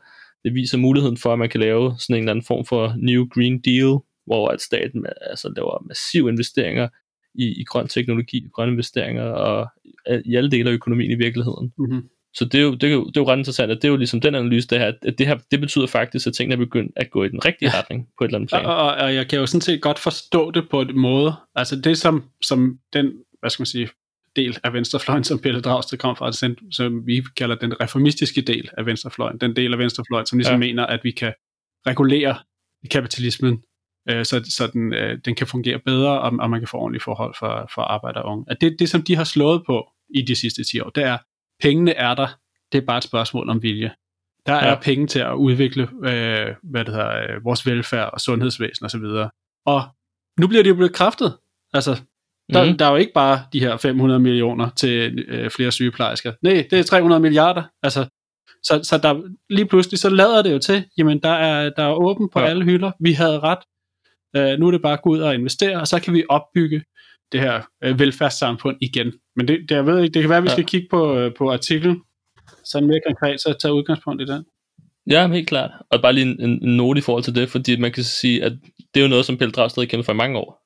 det 0.44 0.54
viser 0.54 0.78
muligheden 0.78 1.16
for, 1.16 1.32
at 1.32 1.38
man 1.38 1.48
kan 1.48 1.60
lave 1.60 1.94
sådan 1.98 2.16
en 2.16 2.22
eller 2.22 2.32
anden 2.32 2.44
form 2.44 2.64
for 2.64 2.94
New 2.98 3.26
Green 3.34 3.60
Deal, 3.60 3.98
hvor 4.26 4.48
at 4.48 4.60
staten 4.60 5.06
altså, 5.30 5.52
laver 5.56 5.86
massive 5.88 6.28
investeringer 6.28 6.88
i, 7.34 7.60
i 7.60 7.64
grøn 7.64 7.88
teknologi, 7.88 8.48
grønne 8.52 8.72
investeringer 8.72 9.22
og 9.22 9.68
i 10.24 10.34
alle 10.34 10.50
dele 10.50 10.70
af 10.70 10.74
økonomien 10.74 11.10
i 11.10 11.14
virkeligheden. 11.14 11.72
Mm-hmm. 11.78 12.08
Så 12.34 12.44
det 12.44 12.54
er, 12.54 12.62
jo, 12.62 12.74
det, 12.74 12.84
er 12.84 12.92
jo, 12.92 13.04
det 13.04 13.16
er 13.16 13.20
jo 13.20 13.28
ret 13.28 13.38
interessant, 13.38 13.70
at 13.72 13.76
det 13.76 13.84
er 13.84 13.92
jo 13.92 13.96
ligesom 13.96 14.20
den 14.20 14.34
analyse, 14.34 14.68
det 14.68 14.78
her, 14.78 14.92
at 15.02 15.18
det 15.18 15.26
her, 15.26 15.38
det 15.50 15.60
betyder 15.60 15.86
faktisk, 15.86 16.26
at 16.26 16.34
tingene 16.34 16.54
er 16.54 16.66
begyndt 16.66 16.92
at 16.96 17.10
gå 17.10 17.24
i 17.24 17.28
den 17.28 17.44
rigtige 17.44 17.70
ja. 17.74 17.78
retning 17.78 18.06
på 18.18 18.24
et 18.24 18.28
eller 18.28 18.38
andet 18.38 18.48
plan. 18.48 18.66
Og, 18.66 18.76
og, 18.76 18.94
og 18.94 19.14
jeg 19.14 19.28
kan 19.28 19.38
jo 19.38 19.46
sådan 19.46 19.60
set 19.60 19.82
godt 19.82 19.98
forstå 19.98 20.50
det 20.50 20.68
på 20.70 20.80
en 20.80 20.98
måde. 20.98 21.34
Altså 21.54 21.76
det 21.76 21.98
som, 21.98 22.24
som 22.42 22.78
den, 22.92 23.12
hvad 23.40 23.50
skal 23.50 23.60
man 23.60 23.66
sige, 23.66 23.88
del 24.36 24.58
af 24.64 24.72
venstrefløjen, 24.72 25.24
som 25.24 25.38
Pelle 25.38 25.60
Dragsted 25.60 25.98
kom 25.98 26.16
fra, 26.16 26.32
som, 26.32 26.56
som 26.70 27.06
vi 27.06 27.22
kalder 27.36 27.56
den 27.56 27.80
reformistiske 27.80 28.40
del 28.40 28.70
af 28.78 28.86
venstrefløjen, 28.86 29.38
den 29.38 29.56
del 29.56 29.72
af 29.72 29.78
venstrefløjen, 29.78 30.26
som 30.26 30.38
ligesom 30.38 30.54
ja. 30.54 30.58
mener, 30.58 30.86
at 30.86 31.00
vi 31.02 31.10
kan 31.10 31.32
regulere 31.86 32.36
kapitalismen, 32.90 33.62
øh, 34.10 34.24
så, 34.24 34.44
så 34.56 34.66
den, 34.66 34.92
øh, 34.92 35.18
den 35.24 35.34
kan 35.34 35.46
fungere 35.46 35.78
bedre, 35.78 36.20
og, 36.20 36.32
og 36.40 36.50
man 36.50 36.60
kan 36.60 36.68
få 36.68 36.76
ordentlige 36.76 37.02
forhold 37.02 37.34
for, 37.38 37.70
for 37.74 37.82
arbejder 37.82 38.20
og 38.20 38.32
unge. 38.32 38.44
At 38.48 38.60
det, 38.60 38.76
det, 38.78 38.88
som 38.88 39.02
de 39.02 39.16
har 39.16 39.24
slået 39.24 39.62
på 39.66 39.88
i 40.14 40.22
de 40.22 40.34
sidste 40.36 40.64
10 40.64 40.80
år, 40.80 40.90
det 40.90 41.04
er, 41.04 41.18
pengene 41.62 41.92
er 41.92 42.14
der, 42.14 42.28
det 42.72 42.78
er 42.78 42.86
bare 42.86 42.98
et 42.98 43.04
spørgsmål 43.04 43.48
om 43.48 43.62
vilje. 43.62 43.90
Der 44.46 44.54
ja. 44.54 44.60
er 44.60 44.80
penge 44.80 45.06
til 45.06 45.18
at 45.18 45.34
udvikle 45.34 45.82
øh, 45.82 46.54
hvad 46.62 46.84
det 46.84 46.94
hedder, 46.94 47.16
øh, 47.16 47.44
vores 47.44 47.66
velfærd 47.66 48.10
og 48.12 48.20
sundhedsvæsen 48.20 48.86
osv. 48.86 49.02
Og, 49.02 49.30
og 49.66 49.82
nu 50.40 50.46
bliver 50.46 50.62
det 50.62 50.70
jo 50.70 50.74
bekræftet. 50.74 51.38
Altså, 51.72 52.02
der, 52.52 52.70
mm. 52.70 52.78
der 52.78 52.86
er 52.86 52.90
jo 52.90 52.96
ikke 52.96 53.12
bare 53.12 53.42
de 53.52 53.60
her 53.60 53.76
500 53.76 54.20
millioner 54.20 54.70
til 54.76 55.24
øh, 55.28 55.50
flere 55.50 55.72
sygeplejersker. 55.72 56.32
Nej, 56.42 56.66
det 56.70 56.78
er 56.78 56.82
300 56.82 57.20
milliarder. 57.20 57.62
Altså, 57.82 58.06
så, 58.62 58.80
så 58.82 58.98
der, 58.98 59.22
lige 59.50 59.66
pludselig 59.66 59.98
så 59.98 60.08
lader 60.08 60.42
det 60.42 60.52
jo 60.52 60.58
til, 60.58 60.84
jamen 60.98 61.18
der 61.22 61.28
er, 61.28 61.70
der 61.76 61.82
er 61.82 61.94
åben 61.94 62.28
på 62.32 62.40
ja. 62.40 62.46
alle 62.46 62.64
hylder. 62.64 62.90
Vi 63.00 63.12
havde 63.12 63.40
ret. 63.40 63.58
Øh, 64.36 64.58
nu 64.58 64.66
er 64.66 64.70
det 64.70 64.82
bare 64.82 64.92
at 64.92 65.02
gå 65.02 65.10
ud 65.10 65.18
og 65.18 65.34
investere, 65.34 65.80
og 65.80 65.88
så 65.88 66.00
kan 66.00 66.14
vi 66.14 66.24
opbygge 66.28 66.82
det 67.32 67.40
her 67.40 67.62
øh, 67.84 67.98
velfærdssamfund 67.98 68.76
igen. 68.80 69.12
Men 69.36 69.48
det, 69.48 69.58
det, 69.68 69.74
jeg 69.74 69.86
ved 69.86 70.02
ikke, 70.02 70.14
det 70.14 70.22
kan 70.22 70.30
være, 70.30 70.38
at 70.38 70.44
vi 70.44 70.48
skal 70.48 70.62
ja. 70.62 70.66
kigge 70.66 70.86
på, 70.90 71.18
øh, 71.18 71.34
på 71.38 71.52
artiklen, 71.52 72.02
sådan 72.64 72.88
mere 72.88 73.00
konkret, 73.06 73.40
så 73.40 73.54
tage 73.60 73.74
udgangspunkt 73.74 74.22
i 74.22 74.24
den. 74.24 74.44
Ja, 75.10 75.28
helt 75.28 75.48
klart. 75.48 75.70
Og 75.90 76.02
bare 76.02 76.12
lige 76.12 76.26
en, 76.26 76.62
en 76.62 76.76
note 76.76 76.98
i 76.98 77.02
forhold 77.02 77.24
til 77.24 77.34
det, 77.34 77.48
fordi 77.48 77.76
man 77.76 77.92
kan 77.92 78.04
sige, 78.04 78.44
at 78.44 78.52
det 78.94 79.00
er 79.00 79.04
jo 79.04 79.08
noget, 79.08 79.24
som 79.24 79.36
Pelle 79.36 79.52
Dragsted 79.52 79.86
kæmpede 79.86 80.04
for 80.04 80.12
i 80.12 80.16
mange 80.16 80.38
år. 80.38 80.60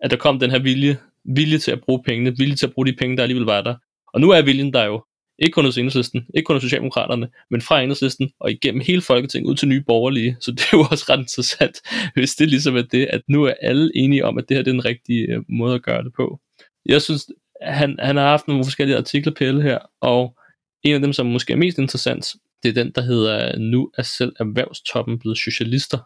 At 0.00 0.10
der 0.10 0.16
kom 0.16 0.38
den 0.38 0.50
her 0.50 0.58
vilje, 0.58 0.98
vilje 1.24 1.58
til 1.58 1.70
at 1.70 1.80
bruge 1.80 2.02
pengene, 2.02 2.36
vilje 2.38 2.56
til 2.56 2.66
at 2.66 2.72
bruge 2.72 2.86
de 2.86 2.92
penge, 2.92 3.16
der 3.16 3.22
alligevel 3.22 3.46
var 3.46 3.60
der. 3.60 3.74
Og 4.14 4.20
nu 4.20 4.30
er 4.30 4.42
viljen 4.42 4.72
der 4.72 4.84
jo. 4.84 5.04
Ikke 5.38 5.52
kun 5.52 5.64
hos 5.64 5.78
enhedslisten, 5.78 6.26
ikke 6.34 6.46
kun 6.46 6.56
hos 6.56 6.62
Socialdemokraterne, 6.62 7.28
men 7.50 7.60
fra 7.60 7.80
enhedslisten 7.80 8.30
og 8.40 8.50
igennem 8.50 8.82
hele 8.86 9.02
Folketinget 9.02 9.50
ud 9.50 9.56
til 9.56 9.68
nye 9.68 9.80
borgerlige. 9.86 10.36
Så 10.40 10.50
det 10.50 10.60
er 10.60 10.68
jo 10.72 10.86
også 10.90 11.04
ret 11.08 11.18
interessant, 11.18 11.80
hvis 12.14 12.34
det 12.34 12.48
ligesom 12.48 12.76
er 12.76 12.82
det, 12.82 13.06
at 13.06 13.20
nu 13.28 13.44
er 13.44 13.54
alle 13.62 13.90
enige 13.94 14.24
om, 14.24 14.38
at 14.38 14.48
det 14.48 14.56
her 14.56 14.62
det 14.62 14.70
er 14.70 14.72
den 14.72 14.84
rigtige 14.84 15.32
øh, 15.32 15.42
måde 15.48 15.74
at 15.74 15.82
gøre 15.82 16.04
det 16.04 16.12
på. 16.16 16.40
Jeg 16.86 17.02
synes, 17.02 17.26
han, 17.62 17.96
han 17.98 18.16
har 18.16 18.28
haft 18.28 18.48
nogle 18.48 18.64
forskellige 18.64 18.96
artikler 18.96 19.32
pille 19.32 19.62
her, 19.62 19.78
og 20.00 20.38
en 20.82 20.94
af 20.94 21.00
dem, 21.00 21.12
som 21.12 21.26
måske 21.26 21.52
er 21.52 21.56
mest 21.56 21.78
interessant, 21.78 22.26
det 22.62 22.68
er 22.68 22.72
den, 22.72 22.92
der 22.94 23.02
hedder 23.02 23.58
Nu 23.58 23.90
er 23.98 24.02
selv 24.02 24.32
erhvervstoppen 24.40 25.18
blevet 25.18 25.38
socialister, 25.38 25.98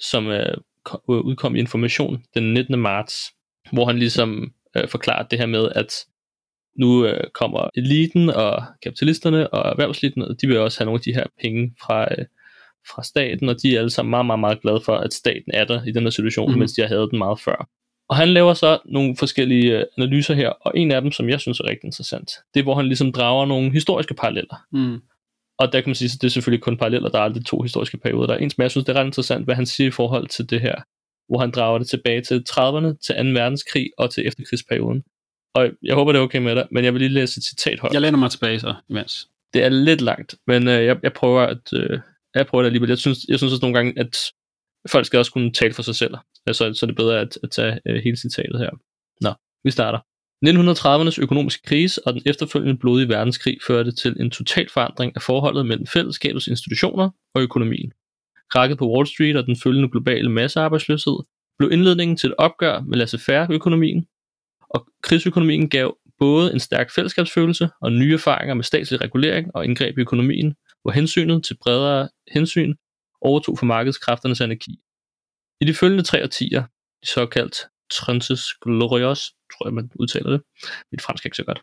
som 0.00 0.26
øh, 0.26 0.56
udkom 1.08 1.56
i 1.56 1.58
Information 1.58 2.22
den 2.34 2.54
19. 2.54 2.78
marts, 2.78 3.14
hvor 3.72 3.86
han 3.86 3.98
ligesom 3.98 4.52
øh, 4.76 4.88
forklarer 4.88 5.22
det 5.22 5.38
her 5.38 5.46
med, 5.46 5.68
at 5.74 5.92
nu 6.78 7.06
øh, 7.06 7.24
kommer 7.34 7.70
eliten 7.74 8.30
og 8.30 8.62
kapitalisterne 8.82 9.54
og 9.54 9.70
erhvervsliten, 9.70 10.22
og 10.22 10.40
de 10.40 10.46
vil 10.46 10.58
også 10.58 10.78
have 10.78 10.84
nogle 10.84 10.98
af 10.98 11.02
de 11.02 11.14
her 11.14 11.24
penge 11.42 11.74
fra, 11.80 12.02
øh, 12.02 12.24
fra 12.94 13.02
staten, 13.02 13.48
og 13.48 13.62
de 13.62 13.74
er 13.74 13.78
alle 13.78 13.90
sammen 13.90 14.10
meget, 14.10 14.26
meget, 14.26 14.40
meget 14.40 14.60
glade 14.60 14.80
for, 14.84 14.96
at 14.96 15.14
staten 15.14 15.52
er 15.54 15.64
der 15.64 15.84
i 15.84 15.92
den 15.92 16.02
her 16.02 16.10
situation, 16.10 16.52
mm. 16.52 16.58
mens 16.58 16.72
de 16.72 16.82
har 16.82 16.88
havde 16.88 17.08
den 17.10 17.18
meget 17.18 17.40
før. 17.40 17.68
Og 18.08 18.16
han 18.16 18.28
laver 18.28 18.54
så 18.54 18.78
nogle 18.84 19.16
forskellige 19.16 19.78
øh, 19.78 19.84
analyser 19.98 20.34
her, 20.34 20.48
og 20.48 20.72
en 20.74 20.92
af 20.92 21.02
dem, 21.02 21.12
som 21.12 21.28
jeg 21.28 21.40
synes 21.40 21.60
er 21.60 21.64
rigtig 21.64 21.84
interessant, 21.84 22.30
det 22.54 22.60
er, 22.60 22.64
hvor 22.64 22.74
han 22.74 22.86
ligesom 22.86 23.12
drager 23.12 23.46
nogle 23.46 23.72
historiske 23.72 24.14
paralleller. 24.14 24.56
Mm. 24.72 25.00
Og 25.58 25.72
der 25.72 25.80
kan 25.80 25.88
man 25.88 25.94
sige, 25.94 26.10
at 26.14 26.22
det 26.22 26.26
er 26.26 26.30
selvfølgelig 26.30 26.62
kun 26.62 26.76
paralleller, 26.76 27.08
der 27.08 27.18
er 27.18 27.22
aldrig 27.22 27.46
to 27.46 27.62
historiske 27.62 27.98
perioder. 27.98 28.26
Der 28.26 28.34
er 28.34 28.38
ens, 28.38 28.58
men 28.58 28.62
jeg 28.62 28.70
synes, 28.70 28.84
det 28.84 28.96
er 28.96 29.00
ret 29.00 29.06
interessant, 29.06 29.44
hvad 29.44 29.54
han 29.54 29.66
siger 29.66 29.88
i 29.88 29.90
forhold 29.90 30.28
til 30.28 30.50
det 30.50 30.60
her, 30.60 30.74
hvor 31.28 31.38
han 31.38 31.50
drager 31.50 31.78
det 31.78 31.88
tilbage 31.88 32.20
til 32.22 32.44
30'erne, 32.50 32.98
til 33.06 33.14
2. 33.14 33.40
verdenskrig 33.40 33.90
og 33.98 34.10
til 34.10 34.26
efterkrigsperioden. 34.26 35.02
Og 35.54 35.70
jeg 35.82 35.94
håber, 35.94 36.12
det 36.12 36.18
er 36.18 36.22
okay 36.22 36.38
med 36.38 36.56
dig, 36.56 36.66
men 36.70 36.84
jeg 36.84 36.92
vil 36.92 37.00
lige 37.00 37.12
læse 37.12 37.38
et 37.38 37.44
citat 37.44 37.80
højt. 37.80 37.92
Jeg 37.92 38.00
læner 38.00 38.18
mig 38.18 38.30
tilbage 38.30 38.60
så, 38.60 38.74
imens. 38.90 39.28
Det 39.54 39.64
er 39.64 39.68
lidt 39.68 40.00
langt, 40.00 40.34
men 40.46 40.68
øh, 40.68 40.84
jeg, 40.84 40.98
jeg 41.02 41.12
prøver 41.12 41.40
at... 41.40 41.72
Øh, 41.72 42.00
jeg 42.34 42.46
prøver 42.46 42.62
det 42.62 42.68
alligevel. 42.68 42.88
Jeg 42.88 42.98
synes, 42.98 43.18
jeg 43.28 43.38
synes 43.38 43.52
også 43.52 43.64
nogle 43.64 43.78
gange, 43.78 44.00
at 44.00 44.16
folk 44.90 45.06
skal 45.06 45.18
også 45.18 45.32
kunne 45.32 45.52
tale 45.52 45.74
for 45.74 45.82
sig 45.82 45.94
selv. 45.94 46.14
Så, 46.52 46.74
så 46.74 46.80
er 46.82 46.86
det 46.86 46.96
bedre 46.96 47.20
at, 47.20 47.38
at 47.42 47.50
tage 47.50 47.80
øh, 47.86 48.02
hele 48.04 48.16
citatet 48.16 48.58
her. 48.58 48.70
Nå, 49.20 49.32
vi 49.64 49.70
starter. 49.70 49.98
1930'ernes 50.46 51.22
økonomiske 51.22 51.62
krise 51.62 52.06
og 52.06 52.12
den 52.14 52.22
efterfølgende 52.26 52.78
blodige 52.78 53.08
verdenskrig 53.08 53.58
førte 53.66 53.92
til 53.92 54.16
en 54.20 54.30
total 54.30 54.68
forandring 54.68 55.12
af 55.16 55.22
forholdet 55.22 55.66
mellem 55.66 55.86
fællesskabets 55.86 56.46
institutioner 56.46 57.10
og 57.34 57.42
økonomien. 57.42 57.92
Krakket 58.52 58.78
på 58.78 58.92
Wall 58.92 59.06
Street 59.06 59.36
og 59.36 59.46
den 59.46 59.56
følgende 59.56 59.90
globale 59.90 60.30
massearbejdsløshed 60.30 61.18
blev 61.58 61.72
indledningen 61.72 62.16
til 62.16 62.28
et 62.28 62.34
opgør 62.38 62.80
med 62.80 62.98
laissez-faire-økonomien, 62.98 64.06
og 64.70 64.86
krigsøkonomien 65.02 65.68
gav 65.68 65.96
både 66.18 66.52
en 66.52 66.60
stærk 66.60 66.90
fællesskabsfølelse 66.90 67.68
og 67.80 67.92
nye 67.92 68.14
erfaringer 68.14 68.54
med 68.54 68.64
statslig 68.64 69.00
regulering 69.00 69.50
og 69.54 69.64
indgreb 69.64 69.98
i 69.98 70.00
økonomien, 70.00 70.54
hvor 70.82 70.90
hensynet 70.90 71.44
til 71.44 71.56
bredere 71.62 72.08
hensyn 72.32 72.74
overtog 73.20 73.58
for 73.58 73.66
markedskræfternes 73.66 74.40
anarki. 74.40 74.70
I 75.60 75.64
de 75.64 75.74
følgende 75.74 76.04
tre 76.04 76.22
årtier, 76.22 76.62
de 77.02 77.08
såkaldt 77.08 77.56
Trences 77.90 78.42
Glorios, 78.62 79.20
tror 79.52 79.66
jeg 79.66 79.74
man 79.74 79.90
udtaler 80.00 80.30
det, 80.30 80.42
mit 80.92 81.02
fransk 81.02 81.24
er 81.24 81.26
ikke 81.26 81.36
så 81.36 81.44
godt, 81.44 81.62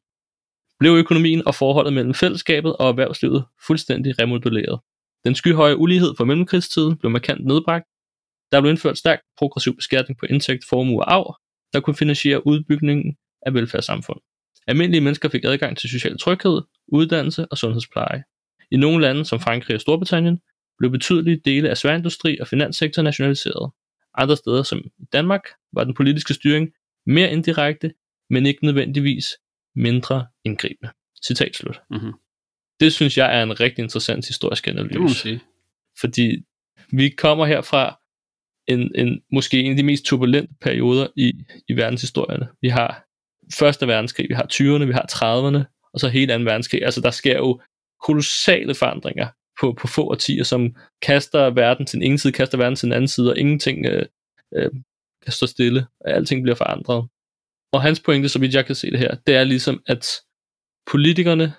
blev 0.79 0.91
økonomien 0.91 1.47
og 1.47 1.55
forholdet 1.55 1.93
mellem 1.93 2.13
fællesskabet 2.13 2.75
og 2.77 2.89
erhvervslivet 2.89 3.45
fuldstændig 3.67 4.19
remodelleret. 4.21 4.79
Den 5.25 5.35
skyhøje 5.35 5.77
ulighed 5.77 6.13
for 6.17 6.25
mellemkrigstiden 6.25 6.97
blev 6.97 7.11
markant 7.11 7.45
nedbragt. 7.45 7.85
Der 8.51 8.61
blev 8.61 8.69
indført 8.69 8.97
stærk 8.97 9.19
progressiv 9.37 9.75
beskatning 9.75 10.19
på 10.19 10.25
indtægt, 10.25 10.65
formue 10.69 11.03
og 11.03 11.13
arv, 11.13 11.35
der 11.73 11.79
kunne 11.79 11.95
finansiere 11.95 12.47
udbygningen 12.47 13.17
af 13.45 13.53
velfærdssamfund. 13.53 14.19
Almindelige 14.67 15.01
mennesker 15.01 15.29
fik 15.29 15.43
adgang 15.43 15.77
til 15.77 15.89
social 15.89 16.17
tryghed, 16.17 16.61
uddannelse 16.87 17.45
og 17.51 17.57
sundhedspleje. 17.57 18.23
I 18.71 18.77
nogle 18.77 19.01
lande 19.01 19.25
som 19.25 19.39
Frankrig 19.39 19.75
og 19.75 19.81
Storbritannien 19.81 20.41
blev 20.77 20.91
betydelige 20.91 21.41
dele 21.45 21.69
af 21.69 21.77
sværindustri 21.77 22.37
og 22.39 22.47
finanssektor 22.47 23.01
nationaliseret. 23.01 23.71
Andre 24.17 24.37
steder 24.37 24.63
som 24.63 24.79
i 24.79 25.05
Danmark 25.13 25.41
var 25.73 25.83
den 25.83 25.93
politiske 25.93 26.33
styring 26.33 26.71
mere 27.05 27.31
indirekte, 27.31 27.93
men 28.29 28.45
ikke 28.45 28.65
nødvendigvis 28.65 29.25
mindre 29.75 30.27
indgribende. 30.43 30.91
Citat 31.25 31.55
slut. 31.55 31.81
Mm-hmm. 31.89 32.13
Det 32.79 32.93
synes 32.93 33.17
jeg 33.17 33.39
er 33.39 33.43
en 33.43 33.59
rigtig 33.59 33.83
interessant 33.83 34.27
historisk 34.27 34.67
analyse. 34.67 34.93
Det 34.93 34.99
må 34.99 35.07
man 35.07 35.13
sige. 35.13 35.41
Fordi 35.99 36.43
vi 36.91 37.09
kommer 37.09 37.45
herfra 37.45 37.99
en, 38.67 38.91
en 38.95 39.21
måske 39.31 39.59
en 39.59 39.71
af 39.71 39.77
de 39.77 39.83
mest 39.83 40.05
turbulente 40.05 40.53
perioder 40.61 41.07
i, 41.15 41.33
i 41.67 41.73
verdenshistorien. 41.73 42.43
Vi 42.61 42.69
har 42.69 43.05
Første 43.53 43.87
verdenskrig, 43.87 44.29
vi 44.29 44.33
har 44.33 44.47
20'erne, 44.53 44.85
vi 44.85 44.93
har 44.93 45.05
30'erne, 45.11 45.89
og 45.93 45.99
så 45.99 46.07
hele 46.07 46.37
2. 46.37 46.43
verdenskrig. 46.43 46.85
Altså 46.85 47.01
der 47.01 47.11
sker 47.11 47.37
jo 47.37 47.61
kolossale 48.05 48.75
forandringer 48.75 49.27
på, 49.59 49.73
på 49.81 49.87
få 49.87 50.09
årtier, 50.09 50.43
som 50.43 50.75
kaster 51.01 51.49
verden 51.49 51.85
til 51.85 51.99
den 51.99 52.03
ene 52.03 52.17
side, 52.17 52.33
kaster 52.33 52.57
verden 52.57 52.75
til 52.75 52.85
den 52.85 52.93
anden 52.93 53.07
side, 53.07 53.31
og 53.31 53.37
ingenting 53.37 53.85
øh, 53.85 54.05
øh, 54.55 54.71
kan 55.23 55.31
stå 55.31 55.45
stille, 55.45 55.87
og 55.99 56.11
alting 56.11 56.43
bliver 56.43 56.55
forandret. 56.55 57.07
Og 57.71 57.81
hans 57.81 57.99
pointe, 57.99 58.29
så 58.29 58.39
vidt 58.39 58.53
jeg 58.53 58.65
kan 58.65 58.75
se 58.75 58.91
det 58.91 58.99
her, 58.99 59.15
det 59.27 59.35
er 59.35 59.43
ligesom, 59.43 59.83
at 59.87 60.07
politikerne, 60.91 61.53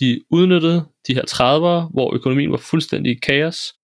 de 0.00 0.20
udnyttede 0.30 0.84
de 1.06 1.14
her 1.14 1.22
30'ere, 1.22 1.92
hvor 1.92 2.14
økonomien 2.14 2.50
var 2.50 2.56
fuldstændig 2.56 3.12
i 3.12 3.18
kaos, 3.18 3.74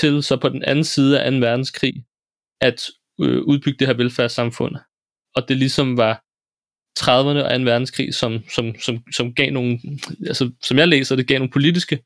til 0.00 0.22
så 0.22 0.36
på 0.36 0.48
den 0.48 0.64
anden 0.64 0.84
side 0.84 1.20
af 1.20 1.32
2. 1.32 1.38
verdenskrig, 1.38 2.04
at 2.60 2.82
øh, 3.20 3.42
udbygge 3.42 3.78
det 3.78 3.86
her 3.86 3.94
velfærdssamfund. 3.94 4.76
Og 5.36 5.48
det 5.48 5.56
ligesom 5.56 5.96
var 5.96 6.24
30'erne 7.00 7.44
og 7.44 7.58
2. 7.58 7.64
verdenskrig, 7.64 8.14
som, 8.14 8.38
som, 8.54 8.74
som, 8.80 9.04
som 9.12 9.34
gav 9.34 9.50
nogle, 9.50 9.80
altså 10.26 10.50
som 10.62 10.78
jeg 10.78 10.88
læser, 10.88 11.16
det 11.16 11.26
gav 11.26 11.38
nogle 11.38 11.52
politiske 11.52 11.96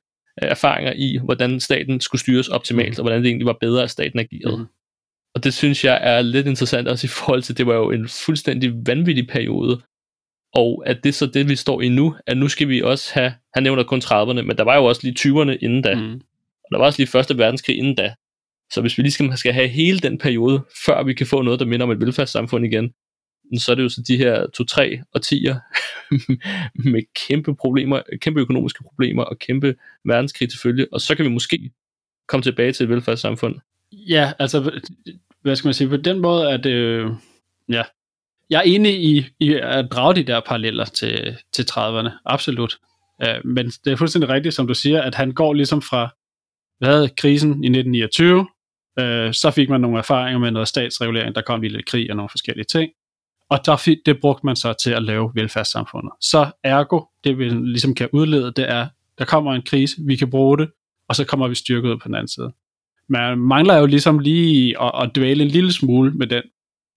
øh, 0.43 0.49
erfaringer 0.49 0.93
i, 0.93 1.19
hvordan 1.25 1.61
staten 1.61 2.01
skulle 2.01 2.21
styres 2.21 2.49
optimalt, 2.49 2.99
mm. 2.99 3.01
og 3.01 3.03
hvordan 3.03 3.23
det 3.23 3.29
egentlig 3.29 3.47
var 3.47 3.59
bedre, 3.61 3.83
at 3.83 3.91
staten 3.91 4.19
agerede. 4.19 4.59
Mm. 4.59 4.67
Og 5.35 5.45
det 5.45 5.55
synes 5.55 5.85
jeg 5.85 5.99
er 6.03 6.23
lidt 6.23 6.47
interessant 6.47 6.89
også 6.89 7.07
i 7.07 7.09
forhold 7.09 7.43
til, 7.43 7.59
det 7.59 7.67
var 7.67 7.75
jo 7.75 7.91
en 7.91 8.09
fuldstændig 8.09 8.73
vanvittig 8.87 9.27
periode, 9.27 9.83
og 10.57 10.83
at 10.87 10.97
det 11.03 11.09
er 11.09 11.13
så 11.13 11.27
det, 11.27 11.49
vi 11.49 11.57
står 11.57 11.81
i 11.81 11.89
nu, 11.89 12.17
at 12.27 12.37
nu 12.37 12.49
skal 12.49 12.69
vi 12.69 12.83
også 12.83 13.15
have, 13.15 13.35
han 13.55 13.63
nævner 13.63 13.83
kun 13.83 14.03
30'erne, 14.05 14.43
men 14.43 14.57
der 14.57 14.65
var 14.65 14.77
jo 14.77 14.85
også 14.85 15.01
lige 15.05 15.17
20'erne 15.19 15.59
inden 15.61 15.83
da, 15.83 15.95
mm. 15.95 16.15
og 16.65 16.69
der 16.71 16.79
var 16.79 16.85
også 16.85 16.99
lige 16.99 17.09
første 17.09 17.39
verdenskrig 17.39 17.79
inden 17.79 17.95
da. 17.95 18.15
Så 18.73 18.81
hvis 18.81 18.99
vi 18.99 19.03
lige 19.03 19.13
skal, 19.13 19.39
skal 19.39 19.53
have 19.53 19.69
hele 19.69 19.99
den 19.99 20.19
periode, 20.19 20.65
før 20.87 21.03
vi 21.03 21.15
kan 21.15 21.27
få 21.27 21.43
noget, 21.43 21.61
der 21.61 21.67
minder 21.67 21.87
om 21.87 21.93
et 21.93 22.01
velfærdssamfund 22.01 22.67
igen, 22.67 22.93
så 23.59 23.73
er 23.73 23.75
det 23.75 23.83
jo 23.83 23.89
så 23.89 24.03
de 24.09 24.17
her 24.17 24.47
to-tre 24.55 25.03
årtier 25.15 25.57
med 26.93 27.03
kæmpe 27.29 27.57
problemer, 27.57 28.03
kæmpe 28.21 28.41
økonomiske 28.41 28.85
problemer 28.85 29.23
og 29.23 29.39
kæmpe 29.39 29.75
verdenskrig 30.05 30.51
til 30.51 30.61
følge, 30.61 30.87
og 30.93 31.01
så 31.01 31.15
kan 31.15 31.25
vi 31.25 31.31
måske 31.31 31.71
komme 32.29 32.43
tilbage 32.43 32.73
til 32.73 32.85
et 32.85 32.91
velfærdssamfund. 32.91 33.55
Ja, 33.93 34.33
altså, 34.39 34.81
hvad 35.43 35.57
skal 35.57 35.67
man 35.67 35.75
sige, 35.75 35.89
på 35.89 35.97
den 35.97 36.21
måde 36.21 36.51
er 36.51 36.57
det, 36.57 37.07
ja, 37.69 37.83
jeg 38.51 38.59
er 38.59 38.63
enig 38.63 39.05
i, 39.05 39.25
i 39.41 39.55
at 39.55 39.87
drage 39.93 40.15
de 40.15 40.23
der 40.23 40.41
paralleller 40.41 40.85
til, 40.85 41.37
til 41.53 41.63
30'erne, 41.71 42.11
absolut. 42.25 42.79
Uh, 43.25 43.51
men 43.51 43.67
det 43.67 43.93
er 43.93 43.97
fuldstændig 43.97 44.29
rigtigt, 44.31 44.55
som 44.55 44.67
du 44.67 44.75
siger, 44.75 45.03
at 45.03 45.15
han 45.15 45.33
går 45.33 45.55
ligesom 45.55 45.83
fra, 45.83 46.15
hvad 46.79 47.09
krisen 47.17 47.49
i 47.49 47.69
1929, 47.69 48.39
uh, 48.39 48.47
øh, 49.05 49.35
så 49.35 49.51
fik 49.51 49.69
man 49.69 49.81
nogle 49.81 49.99
erfaringer 49.99 50.39
med 50.39 50.51
noget 50.51 50.69
statsregulering, 50.69 51.35
der 51.35 51.43
kom 51.43 51.65
i 51.65 51.69
lidt 51.69 51.87
krig 51.87 52.11
og 52.11 52.17
nogle 52.17 52.29
forskellige 52.29 52.67
ting, 52.73 52.91
og 53.51 53.67
der, 53.67 53.95
det 54.07 54.21
brugte 54.21 54.47
man 54.47 54.57
så 54.57 54.75
til 54.85 54.91
at 54.91 55.03
lave 55.03 55.31
velfærdssamfundet. 55.35 56.13
Så 56.21 56.51
ergo, 56.65 57.01
det 57.25 57.39
vi 57.39 57.49
ligesom 57.49 57.95
kan 57.95 58.09
udlede, 58.13 58.53
det 58.57 58.71
er, 58.71 58.89
der 59.19 59.25
kommer 59.25 59.55
en 59.55 59.63
krise, 59.63 59.97
vi 60.07 60.17
kan 60.17 60.31
bruge 60.31 60.59
det, 60.59 60.71
og 61.09 61.17
så 61.17 61.25
kommer 61.25 61.49
vi 61.49 61.55
styrket 61.55 61.89
ud 61.89 61.97
på 61.97 62.09
den 62.09 62.15
anden 62.15 62.29
side. 62.29 62.53
Man 63.09 63.39
mangler 63.39 63.77
jo 63.77 63.87
ligesom 63.87 64.19
lige 64.19 64.83
at, 64.83 64.93
at 65.03 65.11
dvæle 65.15 65.43
en 65.43 65.49
lille 65.49 65.73
smule 65.73 66.11
med 66.11 66.27
den 66.27 66.43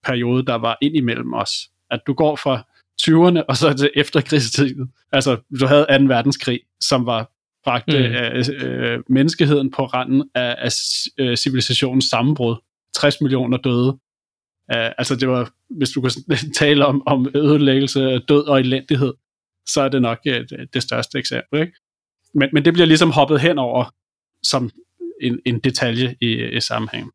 periode, 0.04 0.46
der 0.46 0.54
var 0.54 0.78
ind 0.82 0.96
imellem 0.96 1.34
os. 1.34 1.50
At 1.90 2.00
du 2.06 2.12
går 2.12 2.36
fra 2.36 2.66
20'erne 3.02 3.44
og 3.48 3.56
så 3.56 3.72
til 3.72 3.90
efterkrigstiden. 3.96 4.92
Altså, 5.12 5.36
du 5.60 5.66
havde 5.66 5.86
2. 5.98 6.04
verdenskrig, 6.04 6.60
som 6.80 7.06
var 7.06 7.30
bragte 7.64 7.98
mm. 7.98 8.14
øh, 8.14 8.44
øh, 8.68 8.98
menneskeheden 9.08 9.70
på 9.70 9.84
randen 9.84 10.30
af, 10.34 10.56
af 10.58 10.72
øh, 11.18 11.36
civilisationens 11.36 12.04
sammenbrud. 12.04 12.56
60 12.94 13.20
millioner 13.20 13.58
døde. 13.58 13.98
Uh, 14.74 14.90
altså 14.98 15.16
det 15.16 15.28
var, 15.28 15.52
hvis 15.70 15.90
du 15.90 16.00
kan 16.00 16.10
tale 16.58 16.86
om, 16.86 17.02
om 17.06 17.28
ødelæggelse, 17.34 18.18
død 18.18 18.46
og 18.46 18.60
elendighed, 18.60 19.12
så 19.68 19.80
er 19.80 19.88
det 19.88 20.02
nok 20.02 20.18
uh, 20.26 20.58
det 20.74 20.82
største 20.82 21.18
eksempel. 21.18 21.60
Ikke? 21.60 21.72
Men, 22.34 22.48
men 22.52 22.64
det 22.64 22.72
bliver 22.72 22.86
ligesom 22.86 23.10
hoppet 23.10 23.40
hen 23.40 23.58
over 23.58 23.94
som 24.42 24.70
en, 25.20 25.40
en 25.46 25.58
detalje 25.58 26.16
i, 26.20 26.56
i 26.56 26.60
sammenhæng. 26.60 27.10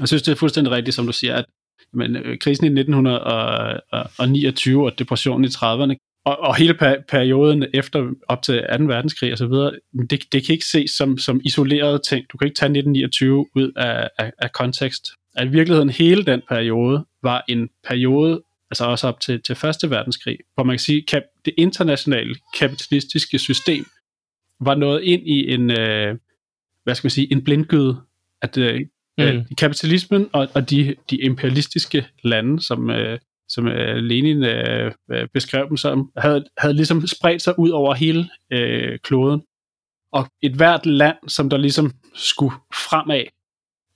Jeg 0.00 0.08
synes, 0.08 0.22
det 0.22 0.32
er 0.32 0.36
fuldstændig 0.36 0.72
rigtigt, 0.72 0.94
som 0.94 1.06
du 1.06 1.12
siger, 1.12 1.34
at 1.36 1.44
men, 1.92 2.16
øh, 2.16 2.38
krisen 2.38 2.66
i 2.66 2.80
1929 2.80 4.84
og 4.84 4.98
depressionen 4.98 5.44
i 5.44 5.48
30'erne, 5.48 5.94
og, 6.24 6.38
og 6.38 6.56
hele 6.56 6.74
per- 6.74 7.02
perioden 7.08 7.64
efter 7.74 8.10
op 8.28 8.42
til 8.42 8.64
2. 8.78 8.84
verdenskrig 8.84 9.32
og 9.32 9.38
så 9.38 9.46
videre, 9.46 9.72
det, 10.10 10.32
det 10.32 10.46
kan 10.46 10.52
ikke 10.52 10.66
ses 10.66 10.90
som, 10.90 11.18
som 11.18 11.40
isolerede 11.44 12.00
ting. 12.08 12.26
Du 12.32 12.38
kan 12.38 12.46
ikke 12.46 12.58
tage 12.58 12.78
1929 12.78 13.46
ud 13.56 13.72
af, 13.76 14.08
af, 14.18 14.32
af 14.38 14.52
kontekst 14.52 15.06
at 15.34 15.46
i 15.46 15.50
virkeligheden 15.50 15.90
hele 15.90 16.24
den 16.24 16.42
periode 16.48 17.04
var 17.22 17.44
en 17.48 17.68
periode, 17.88 18.42
altså 18.70 18.84
også 18.84 19.08
op 19.08 19.20
til, 19.20 19.42
til 19.42 19.54
Første 19.54 19.90
Verdenskrig, 19.90 20.38
hvor 20.54 20.64
man 20.64 20.74
kan 20.74 20.78
sige, 20.78 21.16
at 21.16 21.22
det 21.44 21.54
internationale 21.58 22.34
kapitalistiske 22.58 23.38
system 23.38 23.84
var 24.60 24.74
nået 24.74 25.02
ind 25.02 25.28
i 25.28 25.54
en, 25.54 25.70
øh, 25.70 26.16
hvad 26.84 26.94
skal 26.94 27.06
man 27.06 27.10
sige, 27.10 27.32
en 27.32 27.44
blindgyde, 27.44 28.00
at 28.42 28.58
øh, 28.58 28.80
mm. 29.18 29.44
kapitalismen 29.58 30.28
og, 30.32 30.48
og 30.54 30.70
de, 30.70 30.94
de 31.10 31.16
imperialistiske 31.16 32.06
lande, 32.24 32.62
som, 32.62 32.90
øh, 32.90 33.18
som 33.48 33.68
øh, 33.68 33.96
Lenin 33.96 34.44
øh, 34.44 34.92
beskrev 35.34 35.68
dem 35.68 35.76
som, 35.76 36.10
havde, 36.16 36.44
havde 36.58 36.74
ligesom 36.74 37.06
spredt 37.06 37.42
sig 37.42 37.58
ud 37.58 37.70
over 37.70 37.94
hele 37.94 38.28
øh, 38.52 38.98
kloden. 38.98 39.42
Og 40.12 40.26
et 40.42 40.52
hvert 40.52 40.86
land, 40.86 41.16
som 41.28 41.50
der 41.50 41.56
ligesom 41.56 41.92
skulle 42.14 42.54
fremad, 42.74 43.24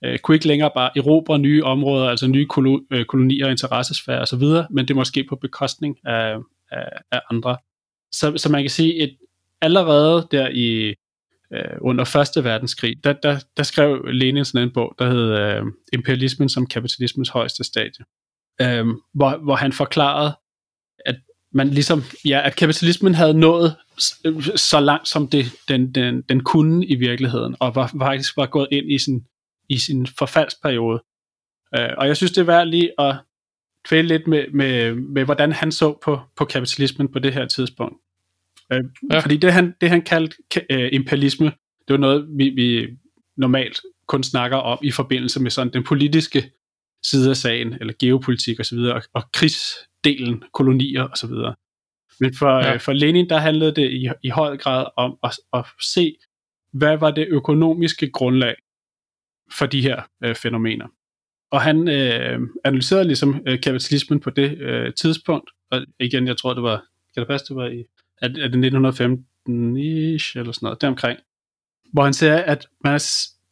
øh, 0.05 0.19
kunne 0.19 0.35
ikke 0.35 0.47
længere 0.47 0.71
bare 0.75 0.97
erobre 0.97 1.39
nye 1.39 1.63
områder, 1.63 2.09
altså 2.09 2.27
nye 2.27 2.45
kolo, 2.45 2.79
øh, 2.91 3.05
kolonier, 3.05 3.47
interessesfærer 3.47 4.21
osv., 4.21 4.43
men 4.69 4.87
det 4.87 4.95
måske 4.95 5.25
på 5.29 5.35
bekostning 5.35 5.97
af, 6.05 6.37
af, 6.71 6.89
af 7.11 7.21
andre. 7.31 7.57
Så, 8.11 8.37
så 8.37 8.51
man 8.51 8.63
kan 8.63 8.69
sige, 8.69 9.03
at 9.03 9.09
allerede 9.61 10.27
der 10.31 10.49
i 10.53 10.95
øh, 11.53 11.77
under 11.81 12.05
Første 12.05 12.43
Verdenskrig, 12.43 13.03
der, 13.03 13.13
der, 13.13 13.39
der 13.57 13.63
skrev 13.63 14.05
Lenin 14.05 14.45
sådan 14.45 14.67
en 14.67 14.73
bog, 14.73 14.95
der 14.99 15.09
hed 15.09 15.31
øh, 15.39 15.63
Imperialismen 15.93 16.49
som 16.49 16.67
kapitalismens 16.67 17.29
højeste 17.29 17.63
stadie, 17.63 18.05
øh, 18.61 18.85
hvor, 19.13 19.37
hvor 19.43 19.55
han 19.55 19.73
forklarede, 19.73 20.37
at 21.05 21.15
man 21.53 21.69
ligesom, 21.69 22.03
ja, 22.25 22.41
at 22.45 22.55
kapitalismen 22.55 23.15
havde 23.15 23.33
nået 23.33 23.75
så 24.55 24.79
langt, 24.79 25.07
som 25.07 25.27
det, 25.27 25.45
den, 25.67 25.91
den, 25.91 26.21
den 26.21 26.43
kunne 26.43 26.85
i 26.85 26.95
virkeligheden, 26.95 27.55
og 27.59 27.75
var 27.75 27.93
faktisk 27.99 28.37
var 28.37 28.45
gået 28.45 28.67
ind 28.71 28.91
i 28.91 28.99
sin, 28.99 29.25
i 29.69 29.77
sin 29.77 30.07
forfaldsperiode. 30.07 31.03
Øh, 31.77 31.89
og 31.97 32.07
jeg 32.07 32.17
synes, 32.17 32.31
det 32.31 32.41
er 32.41 32.45
værd 32.45 32.67
lige 32.67 33.01
at 33.01 33.15
kvæle 33.83 34.07
lidt 34.07 34.27
med, 34.27 34.45
med, 34.53 34.93
med 34.93 35.25
hvordan 35.25 35.51
han 35.51 35.71
så 35.71 35.97
på, 36.03 36.19
på 36.37 36.45
kapitalismen 36.45 37.11
på 37.11 37.19
det 37.19 37.33
her 37.33 37.45
tidspunkt. 37.45 37.95
Øh, 38.73 38.83
ja. 39.11 39.19
Fordi 39.19 39.37
det 39.37 39.53
han, 39.53 39.73
det 39.81 39.89
han 39.89 40.01
kaldte 40.01 40.35
øh, 40.69 40.89
imperialisme, 40.91 41.45
det 41.87 41.93
var 41.93 41.97
noget, 41.97 42.27
vi, 42.37 42.49
vi 42.49 42.87
normalt 43.37 43.81
kun 44.07 44.23
snakker 44.23 44.57
om 44.57 44.79
i 44.83 44.91
forbindelse 44.91 45.41
med 45.41 45.51
sådan 45.51 45.73
den 45.73 45.83
politiske 45.83 46.51
side 47.03 47.29
af 47.29 47.37
sagen, 47.37 47.73
eller 47.73 47.93
geopolitik 47.99 48.59
osv., 48.59 48.77
og, 48.77 49.01
og 49.13 49.23
krigsdelen, 49.33 50.43
kolonier 50.53 51.07
osv. 51.11 51.29
Men 52.19 52.35
for, 52.35 52.57
ja. 52.57 52.73
øh, 52.73 52.79
for 52.79 52.93
Lenin, 52.93 53.29
der 53.29 53.37
handlede 53.37 53.75
det 53.75 53.91
i, 53.91 54.09
i 54.23 54.29
høj 54.29 54.57
grad 54.57 54.85
om 54.97 55.17
at, 55.23 55.39
at 55.53 55.65
se, 55.81 56.15
hvad 56.73 56.97
var 56.97 57.11
det 57.11 57.27
økonomiske 57.29 58.11
grundlag 58.11 58.55
for 59.51 59.65
de 59.65 59.81
her 59.81 60.01
øh, 60.23 60.35
fænomener. 60.35 60.87
Og 61.51 61.61
han 61.61 61.87
øh, 61.87 62.39
analyserede 62.63 63.05
ligesom 63.05 63.41
øh, 63.47 63.61
kapitalismen 63.61 64.19
på 64.19 64.29
det 64.29 64.57
øh, 64.57 64.93
tidspunkt, 64.93 65.49
og 65.71 65.85
igen, 65.99 66.27
jeg 66.27 66.37
tror, 66.37 66.53
det 66.53 66.63
var, 66.63 66.85
kan 67.13 67.21
det 67.21 67.27
passe, 67.27 67.47
det 67.47 67.55
var 67.55 67.67
i, 67.67 67.83
er, 68.21 68.29
er 68.29 68.47
det 68.47 68.65
1915-ish, 68.65 70.37
eller 70.37 70.51
sådan 70.51 70.65
noget, 70.65 70.81
deromkring, 70.81 71.19
hvor 71.93 72.03
han 72.03 72.13
siger, 72.13 72.37
at 72.37 72.67
man 72.83 72.99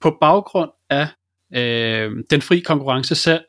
på 0.01 0.17
baggrund 0.21 0.71
af 0.89 1.07
øh, 1.55 2.11
den 2.29 2.41
fri 2.41 2.59
konkurrence 2.59 3.15
selv, 3.15 3.41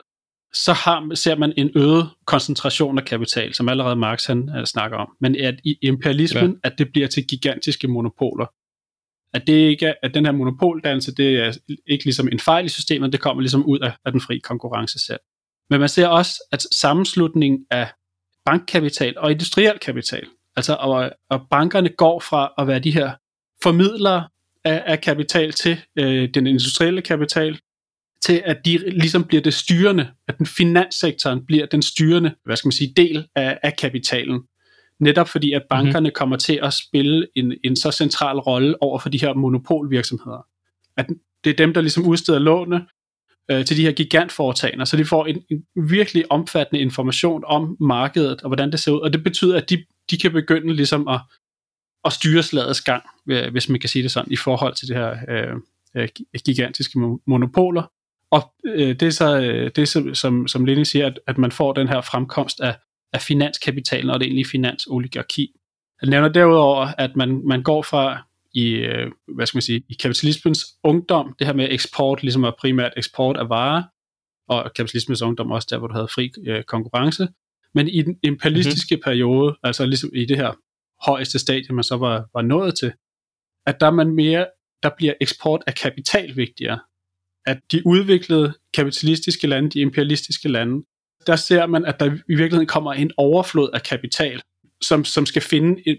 så 0.55 0.73
har, 0.73 1.15
ser 1.15 1.37
man 1.37 1.53
en 1.57 1.71
øget 1.75 2.11
koncentration 2.25 2.99
af 2.99 3.05
kapital, 3.05 3.55
som 3.55 3.69
allerede 3.69 3.97
Marx 3.97 4.27
han 4.27 4.49
uh, 4.59 4.65
snakker 4.65 4.97
om. 4.97 5.09
Men 5.21 5.37
at 5.37 5.61
i 5.65 5.79
imperialismen, 5.83 6.51
ja. 6.65 6.69
at 6.69 6.79
det 6.79 6.93
bliver 6.93 7.09
til 7.09 7.27
gigantiske 7.27 7.89
monopoler. 7.89 8.47
At 9.35 9.47
det 9.47 9.53
ikke 9.53 9.87
er, 9.87 9.95
at 10.03 10.15
den 10.15 10.25
her 10.25 10.33
monopoldannelse, 10.33 11.15
det 11.15 11.39
er 11.39 11.53
ikke 11.87 12.05
ligesom 12.05 12.29
en 12.33 12.41
fejl 12.41 12.65
i 12.65 12.69
systemet, 12.69 13.13
det 13.13 13.21
kommer 13.21 13.41
ligesom 13.41 13.67
ud 13.67 13.79
af, 13.79 13.93
af 14.05 14.13
den 14.13 14.21
frie 14.21 14.41
konkurrence 14.41 14.99
selv. 15.07 15.21
Men 15.71 15.81
man 15.81 15.89
ser 15.89 16.09
også, 16.09 16.43
at 16.53 16.63
sammenslutningen 16.73 17.67
af 17.71 17.89
bankkapital 18.45 19.19
og 19.19 19.31
industriel 19.31 19.79
kapital, 19.79 20.27
altså 20.57 20.75
og, 20.75 21.11
og 21.31 21.47
bankerne 21.51 21.89
går 21.89 22.21
fra 22.21 22.53
at 22.59 22.67
være 22.67 22.79
de 22.79 22.91
her 22.91 23.13
formidlere 23.63 24.29
af, 24.65 24.83
af 24.87 25.01
kapital 25.01 25.53
til 25.53 25.79
øh, 25.99 26.29
den 26.35 26.47
industrielle 26.47 27.03
kapital, 27.03 27.59
til 28.25 28.43
at 28.45 28.59
de 28.65 28.79
ligesom 28.79 29.25
bliver 29.25 29.43
det 29.43 29.55
styrende, 29.55 30.09
at 30.29 30.39
den 30.39 30.47
finanssektoren 30.47 31.47
bliver 31.47 31.67
den 31.67 31.83
styrende, 31.83 32.35
hvad 32.45 32.57
skal 32.57 32.67
man 32.67 32.73
sige, 32.73 32.93
del 32.97 33.29
af, 33.35 33.59
af 33.63 33.77
kapitalen. 33.77 34.43
Netop 35.01 35.29
fordi, 35.29 35.53
at 35.53 35.63
bankerne 35.71 36.01
mm-hmm. 36.01 36.15
kommer 36.15 36.37
til 36.37 36.61
at 36.63 36.73
spille 36.75 37.27
en, 37.35 37.55
en 37.65 37.77
så 37.77 37.91
central 37.91 38.39
rolle 38.39 38.83
over 38.83 38.99
for 38.99 39.09
de 39.09 39.21
her 39.21 39.35
monopolvirksomheder. 39.35 40.47
At 40.97 41.07
det 41.45 41.51
er 41.51 41.57
dem, 41.57 41.75
der 41.75 41.81
ligesom 41.81 42.07
udsteder 42.07 42.39
låne 42.39 42.87
øh, 43.51 43.65
til 43.65 43.77
de 43.77 43.83
her 43.83 43.93
gigantforetagender, 43.93 44.85
så 44.85 44.97
de 44.97 45.05
får 45.05 45.27
en, 45.27 45.43
en 45.51 45.89
virkelig 45.89 46.33
omfattende 46.33 46.81
information 46.81 47.45
om 47.47 47.77
markedet 47.81 48.43
og 48.43 48.49
hvordan 48.49 48.73
det 48.73 48.81
ser 48.81 48.93
ud, 48.93 49.01
og 49.01 49.13
det 49.13 49.25
betyder, 49.25 49.57
at 49.57 49.71
de, 49.71 49.85
de 50.11 50.19
kan 50.19 50.33
begynde 50.33 50.75
ligesom 50.75 51.09
at, 51.09 51.21
at 52.05 52.13
styre 52.13 52.43
slagets 52.43 52.81
gang, 52.81 53.03
øh, 53.31 53.51
hvis 53.51 53.69
man 53.69 53.81
kan 53.81 53.89
sige 53.89 54.03
det 54.03 54.11
sådan, 54.11 54.33
i 54.33 54.37
forhold 54.37 54.75
til 54.75 54.89
det 54.89 54.97
her 54.97 55.17
øh, 55.29 55.57
øh, 55.97 56.09
øh 56.35 56.41
gigantiske 56.45 56.99
monopoler, 57.27 57.83
og 58.31 58.53
øh, 58.67 58.89
det 58.89 59.03
er 59.03 59.11
så 59.11 59.41
øh, 59.41 59.71
det, 59.77 59.97
er, 59.97 60.15
som, 60.15 60.49
som 60.49 60.65
Lenny 60.65 60.83
siger, 60.83 61.07
at, 61.07 61.21
at 61.27 61.39
man 61.39 61.53
får 61.53 61.73
den 61.73 61.89
her 61.89 62.01
fremkomst 62.01 62.61
af, 62.61 62.77
af 63.13 63.21
finanskapitalen 63.21 64.11
og 64.11 64.21
det 64.21 64.27
egentlige 64.27 64.49
finansoligarki. 64.49 65.53
Han 66.01 66.09
nævner 66.09 66.29
derudover, 66.29 66.87
at 66.99 67.17
man, 67.17 67.43
man 67.47 67.63
går 67.63 67.83
fra 67.83 68.27
i, 68.57 68.73
øh, 68.73 69.11
hvad 69.35 69.47
skal 69.47 69.57
man 69.57 69.63
sige, 69.63 69.85
i 69.89 69.95
kapitalismens 69.95 70.67
ungdom, 70.83 71.35
det 71.39 71.47
her 71.47 71.55
med 71.55 71.69
eksport, 71.71 72.23
ligesom 72.23 72.45
er 72.45 72.53
primært 72.59 72.93
eksport 72.97 73.37
af 73.37 73.49
varer, 73.49 73.83
og 74.49 74.73
kapitalismens 74.77 75.23
ungdom 75.23 75.51
også 75.51 75.69
der, 75.71 75.79
hvor 75.79 75.87
du 75.87 75.95
havde 75.95 76.09
fri 76.15 76.33
øh, 76.47 76.65
konkurrence. 76.65 77.29
Men 77.75 77.89
i 77.89 78.03
den 78.03 78.19
imperialistiske 78.23 78.95
mm-hmm. 78.95 79.05
periode, 79.05 79.57
altså 79.63 79.87
ligesom 79.87 80.11
i 80.15 80.25
det 80.25 80.37
her 80.37 80.53
højeste 81.07 81.39
stadie, 81.39 81.75
man 81.75 81.85
så 81.85 81.97
var, 81.97 82.29
var 82.35 82.43
nået 82.43 82.79
til, 82.79 82.93
at 83.67 83.81
der 83.81 83.87
er 83.87 83.91
man 83.91 84.15
mere, 84.15 84.47
der 84.83 84.91
bliver 84.97 85.15
eksport 85.21 85.63
af 85.67 85.75
kapital 85.75 86.37
vigtigere 86.37 86.79
at 87.47 87.59
de 87.73 87.87
udviklede 87.87 88.55
kapitalistiske 88.75 89.47
lande, 89.47 89.71
de 89.71 89.81
imperialistiske 89.81 90.49
lande, 90.49 90.87
der 91.27 91.37
ser 91.37 91.67
man, 91.67 91.85
at 91.85 92.01
der 92.01 92.07
i 92.07 92.35
virkeligheden 92.35 92.67
kommer 92.67 92.93
en 92.93 93.11
overflod 93.17 93.71
af 93.75 93.83
kapital, 93.83 94.43
som, 94.83 95.05
som 95.05 95.27
skal 95.27 95.43
finde 95.43 95.83
et, 95.87 95.99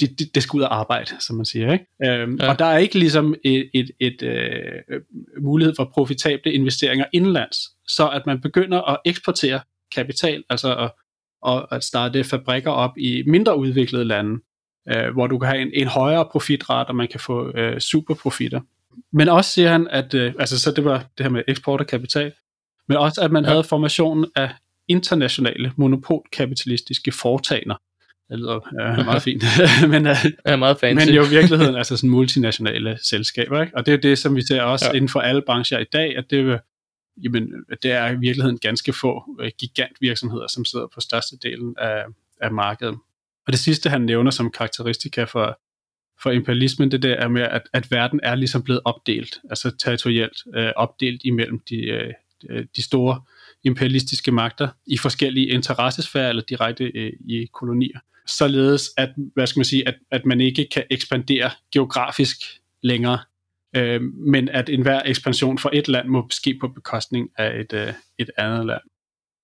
det, 0.00 0.18
det, 0.18 0.34
det 0.34 0.42
skal 0.42 0.58
ud 0.58 0.62
af 0.62 0.68
arbejde, 0.70 1.10
som 1.20 1.36
man 1.36 1.44
siger. 1.44 1.72
Ikke? 1.72 1.86
Øhm, 2.04 2.36
ja. 2.36 2.50
Og 2.50 2.58
der 2.58 2.64
er 2.64 2.78
ikke 2.78 2.98
ligesom 2.98 3.34
et, 3.44 3.70
et, 3.74 3.90
et, 4.00 4.22
øh, 4.22 5.00
mulighed 5.40 5.74
for 5.76 5.90
profitable 5.94 6.52
investeringer 6.52 7.04
indlands, 7.12 7.56
så 7.88 8.08
at 8.08 8.26
man 8.26 8.40
begynder 8.40 8.82
at 8.82 8.98
eksportere 9.04 9.60
kapital, 9.94 10.44
altså 10.50 10.76
at, 10.76 10.90
og 11.42 11.74
at 11.74 11.84
starte 11.84 12.24
fabrikker 12.24 12.70
op 12.70 12.98
i 12.98 13.22
mindre 13.26 13.58
udviklede 13.58 14.04
lande, 14.04 14.40
øh, 14.88 15.12
hvor 15.12 15.26
du 15.26 15.38
kan 15.38 15.48
have 15.48 15.62
en, 15.62 15.70
en 15.74 15.86
højere 15.86 16.28
profitrate, 16.32 16.88
og 16.88 16.96
man 16.96 17.08
kan 17.08 17.20
få 17.20 17.56
øh, 17.56 17.80
superprofitter 17.80 18.60
men 19.12 19.28
også 19.28 19.50
siger 19.50 19.68
han, 19.68 19.88
at 19.90 20.14
øh, 20.14 20.34
altså, 20.38 20.60
så 20.60 20.72
det 20.72 20.84
var 20.84 20.98
det 21.18 21.26
her 21.26 21.30
med 21.30 21.42
eksport 21.48 21.80
af 21.80 21.86
kapital, 21.86 22.32
men 22.88 22.98
også 22.98 23.20
at 23.20 23.32
man 23.32 23.44
ja. 23.44 23.50
havde 23.50 23.64
formationen 23.64 24.26
af 24.36 24.50
internationale 24.88 25.72
monopolkapitalistiske 25.76 27.12
foretagender. 27.12 27.74
Det 28.28 28.38
lyder 28.38 28.56
øh, 28.56 29.04
meget 29.04 29.22
fint. 29.22 29.44
men, 29.92 30.06
øh, 30.06 30.16
ja, 30.46 30.56
meget 30.56 30.78
fancy. 30.80 31.06
men 31.06 31.14
jo 31.14 31.24
i 31.24 31.28
virkeligheden 31.28 31.76
altså 31.76 31.96
sådan 31.96 32.10
multinationale 32.10 32.98
selskaber. 33.02 33.60
Ikke? 33.60 33.76
Og 33.76 33.86
det 33.86 33.94
er 33.94 33.98
det, 33.98 34.18
som 34.18 34.36
vi 34.36 34.42
ser 34.46 34.62
også 34.62 34.86
ja. 34.86 34.92
inden 34.92 35.08
for 35.08 35.20
alle 35.20 35.42
brancher 35.46 35.78
i 35.78 35.84
dag, 35.92 36.16
at 36.16 36.30
det, 36.30 36.60
jamen, 37.22 37.52
det 37.82 37.92
er 37.92 38.10
i 38.10 38.16
virkeligheden 38.16 38.58
ganske 38.58 38.92
få 38.92 39.36
øh, 39.40 39.50
gigantvirksomheder, 39.58 40.46
som 40.46 40.64
sidder 40.64 40.86
på 40.94 41.00
størstedelen 41.00 41.74
af, 41.78 42.04
af 42.40 42.52
markedet. 42.52 42.94
Og 43.46 43.52
det 43.52 43.58
sidste, 43.58 43.90
han 43.90 44.00
nævner 44.00 44.30
som 44.30 44.50
karakteristika 44.50 45.24
for 45.24 45.58
for 46.22 46.30
imperialismen, 46.30 46.90
det 46.90 47.02
der 47.02 47.14
er 47.14 47.28
med, 47.28 47.42
at, 47.42 47.62
at 47.72 47.90
verden 47.90 48.20
er 48.22 48.34
ligesom 48.34 48.62
blevet 48.62 48.80
opdelt, 48.84 49.40
altså 49.50 49.76
territorielt 49.84 50.36
øh, 50.54 50.72
opdelt 50.76 51.20
imellem 51.24 51.60
de, 51.70 51.76
øh, 51.76 52.64
de 52.76 52.82
store 52.82 53.20
imperialistiske 53.64 54.32
magter 54.32 54.68
i 54.86 54.98
forskellige 54.98 55.46
interessesfærer 55.46 56.28
eller 56.28 56.42
direkte 56.48 56.84
øh, 56.84 57.12
i 57.20 57.46
kolonier. 57.52 57.98
Således 58.26 58.90
at, 58.96 59.10
hvad 59.34 59.46
skal 59.46 59.58
man 59.58 59.64
sige, 59.64 59.88
at, 59.88 59.94
at 60.10 60.26
man 60.26 60.40
ikke 60.40 60.68
kan 60.72 60.84
ekspandere 60.90 61.50
geografisk 61.72 62.36
længere, 62.82 63.18
øh, 63.76 64.02
men 64.02 64.48
at 64.48 64.68
enhver 64.68 65.02
ekspansion 65.04 65.58
for 65.58 65.70
et 65.72 65.88
land 65.88 66.08
må 66.08 66.28
ske 66.30 66.58
på 66.60 66.68
bekostning 66.68 67.28
af 67.38 67.60
et, 67.60 67.72
øh, 67.72 67.92
et 68.18 68.30
andet 68.38 68.66
land. 68.66 68.80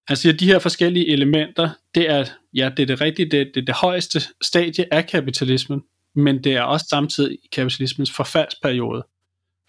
Han 0.08 0.16
siger, 0.16 0.32
at 0.32 0.40
de 0.40 0.46
her 0.46 0.58
forskellige 0.58 1.08
elementer, 1.08 1.70
det 1.94 2.10
er, 2.10 2.24
ja, 2.54 2.70
det 2.76 2.82
er 2.82 2.86
det 2.86 3.00
rigtige, 3.00 3.30
det, 3.30 3.50
det 3.54 3.60
er 3.60 3.64
det 3.64 3.74
højeste 3.74 4.20
stadie 4.42 4.94
af 4.94 5.06
kapitalismen, 5.06 5.82
men 6.14 6.44
det 6.44 6.52
er 6.52 6.62
også 6.62 6.86
samtidig 6.90 7.38
kapitalismens 7.52 8.12
forfaldsperiode. 8.12 9.06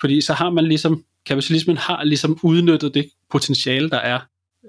Fordi 0.01 0.21
så 0.21 0.33
har 0.33 0.49
man 0.49 0.65
ligesom, 0.65 1.05
kapitalismen 1.25 1.77
har 1.77 2.03
ligesom 2.03 2.39
udnyttet 2.43 2.93
det 2.93 3.09
potentiale, 3.31 3.89
der 3.89 3.97
er, 3.97 4.19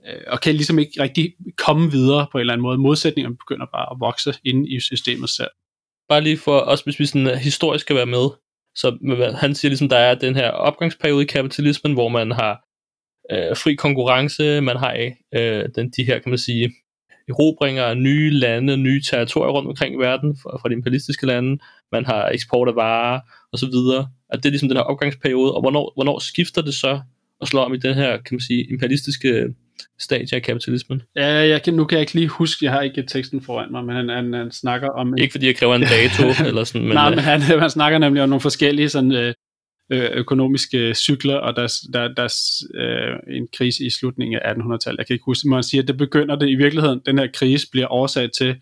øh, 0.06 0.20
og 0.26 0.40
kan 0.40 0.54
ligesom 0.54 0.78
ikke 0.78 1.02
rigtig 1.02 1.34
komme 1.56 1.90
videre 1.90 2.26
på 2.32 2.38
en 2.38 2.40
eller 2.40 2.52
anden 2.52 2.62
måde. 2.62 2.78
Modsætningerne 2.78 3.36
begynder 3.36 3.66
bare 3.66 3.90
at 3.90 3.96
vokse 4.00 4.34
inde 4.44 4.70
i 4.70 4.80
systemet 4.80 5.30
selv. 5.30 5.50
Bare 6.08 6.20
lige 6.20 6.38
for 6.38 6.60
os, 6.60 6.80
hvis 6.80 7.00
vi 7.00 7.06
sådan 7.06 7.26
øh, 7.26 7.34
historisk 7.34 7.82
skal 7.84 7.96
være 7.96 8.06
med, 8.06 8.26
så 8.76 8.98
øh, 9.04 9.34
han 9.34 9.54
siger 9.54 9.70
ligesom, 9.70 9.88
der 9.88 9.96
er 9.96 10.14
den 10.14 10.34
her 10.34 10.50
opgangsperiode 10.50 11.22
i 11.22 11.26
kapitalismen, 11.26 11.92
hvor 11.92 12.08
man 12.08 12.30
har 12.30 12.64
øh, 13.32 13.56
fri 13.56 13.74
konkurrence, 13.74 14.60
man 14.60 14.76
har 14.76 15.10
øh, 15.34 15.68
den, 15.74 15.90
de 15.90 16.04
her, 16.04 16.18
kan 16.18 16.30
man 16.30 16.38
sige, 16.38 16.72
erobringer 17.28 17.84
af 17.84 17.96
nye 17.96 18.30
lande, 18.30 18.76
nye 18.76 19.02
territorier 19.02 19.52
rundt 19.52 19.68
omkring 19.68 19.94
i 19.94 19.98
verden 19.98 20.36
fra, 20.42 20.56
fra 20.56 20.68
de 20.68 20.74
imperialistiske 20.74 21.26
lande. 21.26 21.58
Man 21.92 22.04
har 22.04 22.28
eksport 22.28 22.68
af 22.68 22.76
varer 22.76 23.20
og 23.52 23.58
så 23.58 23.66
videre. 23.66 24.08
At 24.30 24.42
det 24.42 24.46
er 24.46 24.50
ligesom 24.50 24.68
den 24.68 24.76
her 24.76 24.84
opgangsperiode, 24.84 25.54
og 25.54 25.60
hvornår, 25.60 25.92
hvornår 25.96 26.18
skifter 26.18 26.62
det 26.62 26.74
så 26.74 27.00
og 27.40 27.48
slår 27.48 27.64
om 27.64 27.74
i 27.74 27.78
den 27.78 27.94
her, 27.94 28.10
kan 28.10 28.34
man 28.34 28.40
sige, 28.40 28.64
imperialistiske 28.70 29.54
stadie 29.98 30.36
af 30.36 30.42
kapitalismen. 30.42 31.02
Ja, 31.16 31.26
jeg 31.26 31.62
kan, 31.62 31.74
nu 31.74 31.84
kan 31.84 31.96
jeg 31.96 32.00
ikke 32.00 32.14
lige 32.14 32.28
huske, 32.28 32.64
jeg 32.64 32.72
har 32.72 32.80
ikke 32.80 33.02
teksten 33.02 33.42
foran 33.42 33.70
mig, 33.70 33.84
men 33.84 33.96
han, 33.96 34.08
han, 34.08 34.32
han 34.32 34.50
snakker 34.50 34.88
om... 34.88 35.16
Ikke 35.18 35.32
fordi 35.32 35.46
jeg 35.46 35.56
kræver 35.56 35.74
en 35.74 35.82
dato 35.82 36.24
eller 36.48 36.64
sådan, 36.64 36.86
men... 36.86 36.94
Nej, 36.94 37.10
men 37.10 37.18
han, 37.18 37.40
han 37.40 37.70
snakker 37.70 37.98
nemlig 37.98 38.22
om 38.22 38.28
nogle 38.28 38.40
forskellige 38.40 38.88
sådan, 38.88 39.12
øh, 39.12 39.34
øh, 39.92 40.10
økonomiske 40.12 40.94
cykler, 40.94 41.36
og 41.36 41.56
der, 41.56 41.66
der, 41.92 42.08
der 42.08 42.22
er 42.22 42.30
øh, 42.74 43.36
en 43.36 43.48
krise 43.56 43.84
i 43.84 43.90
slutningen 43.90 44.38
af 44.42 44.52
1800-tallet. 44.52 44.98
Jeg 44.98 45.06
kan 45.06 45.14
ikke 45.14 45.24
huske, 45.26 45.48
man 45.48 45.62
siger, 45.62 45.82
at 45.82 45.88
det 45.88 45.96
begynder 45.96 46.36
det 46.36 46.48
i 46.48 46.54
virkeligheden, 46.54 47.00
den 47.06 47.18
her 47.18 47.28
krise 47.34 47.66
bliver 47.72 47.92
årsag 47.92 48.28
til, 48.38 48.56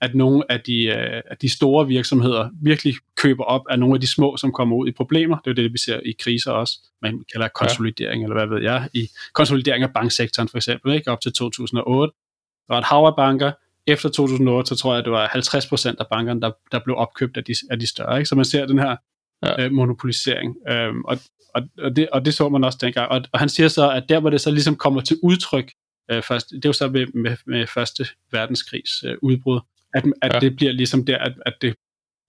at 0.00 0.14
nogle 0.14 0.52
af 0.52 0.60
de, 0.60 0.84
øh, 0.84 1.22
af 1.30 1.36
de 1.42 1.48
store 1.48 1.86
virksomheder 1.86 2.48
virkelig 2.62 2.94
køber 3.16 3.44
op 3.44 3.62
af 3.70 3.78
nogle 3.78 3.94
af 3.94 4.00
de 4.00 4.06
små, 4.06 4.36
som 4.36 4.52
kommer 4.52 4.76
ud 4.76 4.88
i 4.88 4.92
problemer. 4.92 5.38
Det 5.44 5.50
er 5.50 5.54
det, 5.54 5.72
vi 5.72 5.78
ser 5.78 6.00
i 6.00 6.14
kriser 6.20 6.50
også. 6.50 6.78
Man 7.02 7.22
kalder 7.32 7.48
konsolidering, 7.48 8.22
ja. 8.22 8.24
eller 8.24 8.46
hvad 8.46 8.58
ved 8.58 8.64
jeg, 8.64 8.88
i 8.94 9.08
konsolidering 9.32 9.84
af 9.84 9.92
banksektoren 9.92 10.48
for 10.48 10.56
eksempel, 10.56 10.94
ikke? 10.94 11.10
op 11.10 11.20
til 11.20 11.32
2008. 11.32 12.12
Der 12.68 12.74
var 12.74 12.78
et 12.78 12.84
hav 12.84 13.04
af 13.06 13.16
banker. 13.16 13.52
Efter 13.86 14.08
2008, 14.08 14.68
så 14.68 14.76
tror 14.76 14.94
jeg, 14.94 15.04
det 15.04 15.12
var 15.12 15.26
50% 15.26 15.94
af 15.98 16.06
bankerne, 16.10 16.40
der, 16.40 16.50
der 16.72 16.80
blev 16.84 16.96
opkøbt 16.96 17.36
af 17.36 17.44
de, 17.44 17.54
af 17.70 17.78
de 17.78 17.86
større. 17.86 18.18
Ikke? 18.18 18.28
Så 18.28 18.34
man 18.34 18.44
ser 18.44 18.66
den 18.66 18.78
her 18.78 18.96
ja. 19.46 19.64
øh, 19.64 19.72
monopolisering. 19.72 20.56
Øhm, 20.68 21.04
og, 21.04 21.18
og, 21.54 21.62
og, 21.78 21.96
det, 21.96 22.08
og 22.10 22.24
det 22.24 22.34
så 22.34 22.48
man 22.48 22.64
også 22.64 22.78
dengang. 22.80 23.10
Og, 23.10 23.22
og 23.32 23.38
han 23.38 23.48
siger 23.48 23.68
så, 23.68 23.90
at 23.90 24.04
der 24.08 24.20
hvor 24.20 24.30
det 24.30 24.40
så 24.40 24.50
ligesom 24.50 24.76
kommer 24.76 25.00
til 25.00 25.16
udtryk, 25.22 25.72
øh, 26.10 26.22
først, 26.22 26.50
det 26.50 26.64
var 26.64 26.72
så 26.72 26.88
med, 26.88 27.06
med, 27.14 27.36
med 27.46 27.66
første 27.66 28.06
verdenskrigs 28.32 28.90
øh, 29.04 29.16
udbrud, 29.22 29.60
at, 29.94 30.04
at 30.22 30.34
ja. 30.34 30.40
det 30.40 30.56
bliver 30.56 30.72
ligesom 30.72 31.04
der, 31.04 31.18
at, 31.18 31.32
at 31.46 31.54
det 31.62 31.74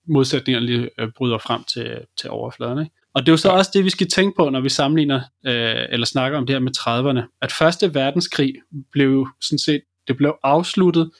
modsætningerne 0.08 0.66
lige 0.66 0.90
øh, 1.00 1.12
bryder 1.18 1.38
frem 1.38 1.64
til, 1.64 1.98
til 2.18 2.30
overfladen. 2.30 2.80
Ikke? 2.80 2.92
Og 3.14 3.22
det 3.22 3.28
er 3.28 3.34
jo 3.34 3.38
så 3.38 3.50
ja. 3.50 3.58
også 3.58 3.72
det, 3.74 3.86
vi 3.86 3.90
skal 3.90 4.08
tænke 4.08 4.36
på, 4.38 4.50
når 4.50 4.62
vi 4.62 4.70
sammenligner 4.70 5.22
øh, 5.46 5.86
eller 5.90 6.06
snakker 6.06 6.38
om 6.38 6.46
det 6.46 6.56
her 6.56 6.60
med 6.60 6.78
30'erne, 6.78 7.38
at 7.42 7.52
første 7.52 7.94
verdenskrig 7.94 8.54
blev 8.92 9.28
sådan 9.42 9.60
set, 9.60 9.82
det 10.08 10.18
blev 10.18 10.38
afsluttet 10.44 11.12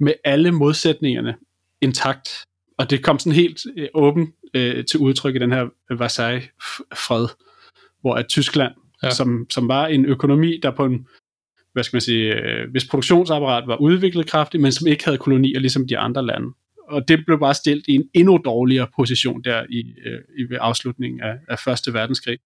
med 0.00 0.12
alle 0.24 0.52
modsætningerne 0.52 1.34
intakt. 1.80 2.28
Og 2.78 2.90
det 2.90 3.02
kom 3.02 3.18
sådan 3.18 3.32
helt 3.32 3.60
øh, 3.76 3.88
åben 3.94 4.32
øh, 4.54 4.84
til 4.84 5.00
udtryk 5.00 5.34
i 5.34 5.38
den 5.38 5.52
her 5.52 5.68
Versailles-fred, 5.90 7.28
hvor 8.00 8.14
at 8.14 8.26
Tyskland, 8.28 8.72
ja. 9.02 9.10
som, 9.10 9.46
som 9.50 9.68
var 9.68 9.86
en 9.86 10.04
økonomi, 10.04 10.60
der 10.62 10.70
på 10.70 10.84
en, 10.84 11.06
hvad 11.74 11.84
skal 11.84 11.96
man 11.96 12.00
sige, 12.00 12.34
øh, 12.34 12.70
hvis 12.70 12.84
produktionsapparat 12.84 13.66
var 13.66 13.76
udviklet 13.76 14.26
kraftigt, 14.26 14.60
men 14.60 14.72
som 14.72 14.86
ikke 14.86 15.04
havde 15.04 15.18
kolonier 15.18 15.60
ligesom 15.60 15.88
de 15.88 15.98
andre 15.98 16.26
lande. 16.26 16.46
Og 16.88 17.08
det 17.08 17.26
blev 17.26 17.40
bare 17.40 17.54
stillet 17.54 17.84
i 17.88 17.92
en 17.92 18.08
endnu 18.14 18.40
dårligere 18.44 18.86
position 18.96 19.44
der 19.44 19.62
i, 19.70 19.80
øh, 20.06 20.20
i 20.38 20.42
ved 20.50 20.58
afslutningen 20.60 21.20
af, 21.20 21.34
af 21.48 21.58
Første 21.58 21.92
Verdenskrig. 21.92 22.38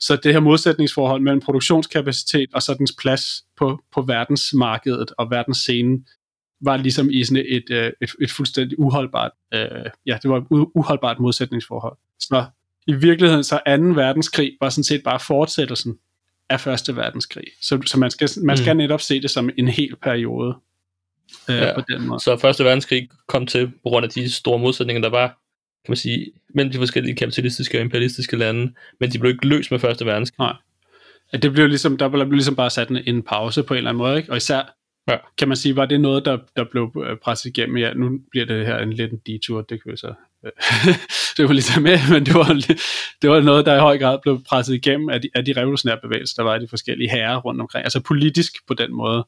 Så 0.00 0.16
det 0.16 0.32
her 0.32 0.40
modsætningsforhold 0.40 1.22
mellem 1.22 1.40
produktionskapacitet 1.40 2.48
og 2.54 2.62
så 2.62 2.74
dens 2.74 2.94
plads 3.00 3.22
på, 3.56 3.80
på 3.94 4.02
verdensmarkedet 4.02 5.10
og 5.18 5.30
verdensscenen, 5.30 6.06
var 6.60 6.76
ligesom 6.76 7.10
i 7.10 7.24
sådan 7.24 7.44
et, 7.48 7.64
et, 7.70 7.92
et, 8.00 8.10
et 8.20 8.30
fuldstændig 8.30 8.78
uholdbart, 8.78 9.30
øh, 9.54 9.60
ja, 10.06 10.18
det 10.22 10.30
var 10.30 10.36
et 10.36 10.46
uholdbart 10.74 11.20
modsætningsforhold. 11.20 11.96
Så 12.20 12.44
i 12.86 12.92
virkeligheden 12.92 13.44
så 13.44 13.60
2. 13.66 13.72
verdenskrig 13.72 14.56
var 14.60 14.68
sådan 14.68 14.84
set 14.84 15.02
bare 15.04 15.20
fortsættelsen 15.20 15.98
af 16.50 16.60
Første 16.60 16.96
verdenskrig. 16.96 17.44
Så, 17.60 17.82
så 17.86 17.98
man, 17.98 18.10
skal, 18.10 18.28
man 18.42 18.56
skal 18.56 18.74
mm. 18.74 18.78
netop 18.78 19.00
se 19.00 19.20
det 19.20 19.30
som 19.30 19.50
en 19.58 19.68
hel 19.68 19.96
periode 20.02 20.56
øh, 21.50 21.56
ja. 21.56 21.74
på 21.74 21.82
den 21.88 22.06
måde. 22.06 22.20
Så 22.20 22.36
Første 22.36 22.64
verdenskrig 22.64 23.08
kom 23.26 23.46
til 23.46 23.66
på 23.66 23.88
grund 23.88 24.04
af 24.04 24.10
de 24.10 24.32
store 24.32 24.58
modsætninger, 24.58 25.02
der 25.02 25.10
var 25.10 25.38
kan 25.84 25.92
man 25.92 25.96
sige, 25.96 26.32
mellem 26.54 26.72
de 26.72 26.78
forskellige 26.78 27.16
kapitalistiske 27.16 27.78
og 27.78 27.82
imperialistiske 27.82 28.36
lande, 28.36 28.74
men 29.00 29.10
de 29.10 29.18
blev 29.18 29.32
ikke 29.32 29.46
løst 29.46 29.70
med 29.70 29.78
Første 29.78 30.06
verdenskrig. 30.06 30.38
Nej. 30.38 30.56
Det 31.42 31.52
blev 31.52 31.68
ligesom, 31.68 31.96
der 31.96 32.08
blev 32.08 32.30
ligesom 32.30 32.56
bare 32.56 32.70
sat 32.70 32.88
en, 32.88 32.96
en 33.06 33.22
pause 33.22 33.62
på 33.62 33.74
en 33.74 33.78
eller 33.78 33.90
anden 33.90 33.98
måde, 33.98 34.16
ikke? 34.16 34.30
og 34.30 34.36
især 34.36 34.76
ja. 35.08 35.16
kan 35.38 35.48
man 35.48 35.56
sige, 35.56 35.76
var 35.76 35.86
det 35.86 36.00
noget, 36.00 36.24
der, 36.24 36.38
der 36.56 36.64
blev 36.64 37.04
øh, 37.06 37.16
presset 37.16 37.46
igennem? 37.46 37.76
Ja, 37.76 37.94
nu 37.94 38.18
bliver 38.30 38.46
det 38.46 38.66
her 38.66 38.78
en 38.78 38.92
lidt 38.92 39.12
en 39.12 39.20
detour, 39.26 39.60
det 39.60 39.82
kan 39.82 39.92
vi 39.92 39.96
så 39.96 40.14
det 41.36 41.44
var 41.44 41.52
ligesom 41.52 41.82
med, 41.82 41.98
men 42.12 42.26
det 42.26 42.34
var, 42.34 42.52
det 43.22 43.30
var 43.30 43.40
noget, 43.40 43.66
der 43.66 43.76
i 43.76 43.80
høj 43.80 43.98
grad 43.98 44.18
blev 44.22 44.42
presset 44.48 44.74
igennem 44.74 45.08
af 45.08 45.22
de, 45.22 45.28
af 45.34 45.44
de 45.44 45.52
revolutionære 45.52 45.98
bevægelser, 46.02 46.34
der 46.36 46.42
var 46.42 46.56
i 46.56 46.60
de 46.60 46.68
forskellige 46.68 47.10
herrer 47.10 47.36
rundt 47.36 47.60
omkring, 47.60 47.84
altså 47.84 48.00
politisk 48.00 48.52
på 48.68 48.74
den 48.74 48.94
måde. 48.94 49.26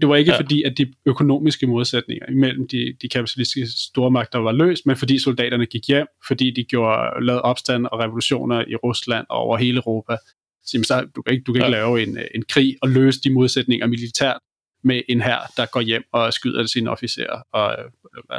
Det 0.00 0.08
var 0.08 0.16
ikke 0.16 0.32
ja. 0.32 0.38
fordi, 0.38 0.62
at 0.62 0.78
de 0.78 0.92
økonomiske 1.06 1.66
modsætninger 1.66 2.26
imellem 2.30 2.68
de, 2.68 2.96
de 3.02 3.08
kapitalistiske 3.08 3.66
stormagter 3.66 4.38
var 4.38 4.52
løst, 4.52 4.86
men 4.86 4.96
fordi 4.96 5.18
soldaterne 5.18 5.66
gik 5.66 5.88
hjem, 5.88 6.06
fordi 6.26 6.50
de 6.50 6.64
gjorde, 6.64 7.24
lavede 7.24 7.42
opstand 7.42 7.86
og 7.86 7.98
revolutioner 8.00 8.64
i 8.68 8.76
Rusland 8.76 9.26
og 9.30 9.36
over 9.36 9.56
hele 9.56 9.76
Europa. 9.76 10.16
Så 10.64 11.06
du 11.16 11.22
kan 11.22 11.32
ikke, 11.34 11.44
du 11.44 11.52
kan 11.52 11.60
ikke 11.60 11.76
ja. 11.76 11.82
lave 11.82 12.02
en, 12.02 12.18
en 12.34 12.44
krig 12.48 12.76
og 12.82 12.88
løse 12.88 13.20
de 13.24 13.32
modsætninger 13.32 13.86
militært 13.86 14.38
med 14.84 15.02
en 15.08 15.20
her, 15.20 15.38
der 15.56 15.66
går 15.66 15.80
hjem 15.80 16.02
og 16.12 16.32
skyder 16.32 16.66
sine 16.66 16.90
officerer 16.90 17.42
og 17.52 17.76
øh, 17.78 17.90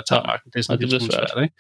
tager 0.09 0.21
ja. 0.21 0.27
magten. 0.27 0.51
Det 0.51 0.59
er 0.59 0.63
sådan 0.63 0.79
ja, 0.79 0.85
det 0.85 1.01
lidt 1.01 1.13
svært, 1.13 1.43
ikke? 1.43 1.55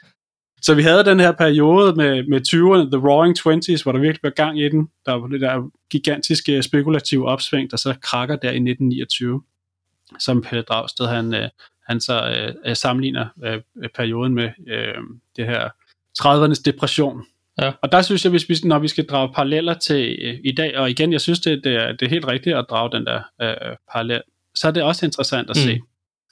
Så 0.63 0.75
vi 0.75 0.81
havde 0.81 1.05
den 1.05 1.19
her 1.19 1.31
periode 1.31 1.95
med, 1.95 2.23
med 2.23 2.41
20'erne, 2.47 2.91
The 2.91 3.07
Roaring 3.09 3.35
Twenties, 3.35 3.81
hvor 3.81 3.91
der 3.91 3.99
virkelig 3.99 4.23
var 4.23 4.29
gang 4.29 4.59
i 4.59 4.69
den. 4.69 4.89
Der 5.05 5.13
var 5.13 5.27
det 5.27 5.41
der 5.41 5.69
gigantiske 5.89 6.63
spekulative 6.63 7.27
opsving, 7.27 7.71
der 7.71 7.77
så 7.77 7.95
krakker 8.01 8.35
der 8.35 8.47
i 8.47 8.55
1929, 8.55 9.41
som 10.19 10.41
Pelle 10.41 10.61
Dragsted, 10.61 11.05
han, 11.07 11.33
øh, 11.33 11.49
han 11.87 12.01
så 12.01 12.35
øh, 12.37 12.55
øh, 12.65 12.75
sammenligner 12.75 13.27
øh, 13.43 13.61
perioden 13.95 14.33
med 14.33 14.49
øh, 14.67 14.95
det 15.35 15.45
her 15.45 15.69
30'ernes 16.19 16.61
depression. 16.65 17.23
Ja. 17.61 17.71
Og 17.81 17.91
der 17.91 18.01
synes 18.01 18.25
jeg, 18.25 18.29
hvis 18.29 18.49
vi, 18.49 18.55
når 18.63 18.79
vi 18.79 18.87
skal 18.87 19.05
drage 19.05 19.33
paralleller 19.33 19.73
til 19.73 20.17
øh, 20.21 20.39
i 20.43 20.51
dag, 20.51 20.77
og 20.77 20.89
igen, 20.89 21.13
jeg 21.13 21.21
synes, 21.21 21.39
det, 21.39 21.63
det, 21.63 21.75
er, 21.75 21.91
det 21.91 22.05
er 22.05 22.09
helt 22.09 22.27
rigtigt 22.27 22.55
at 22.55 22.65
drage 22.69 22.97
den 22.97 23.05
der 23.05 23.21
øh, 23.41 23.75
parallel, 23.91 24.21
så 24.55 24.67
er 24.67 24.71
det 24.71 24.83
også 24.83 25.05
interessant 25.05 25.49
at 25.49 25.55
mm. 25.55 25.61
se, 25.61 25.79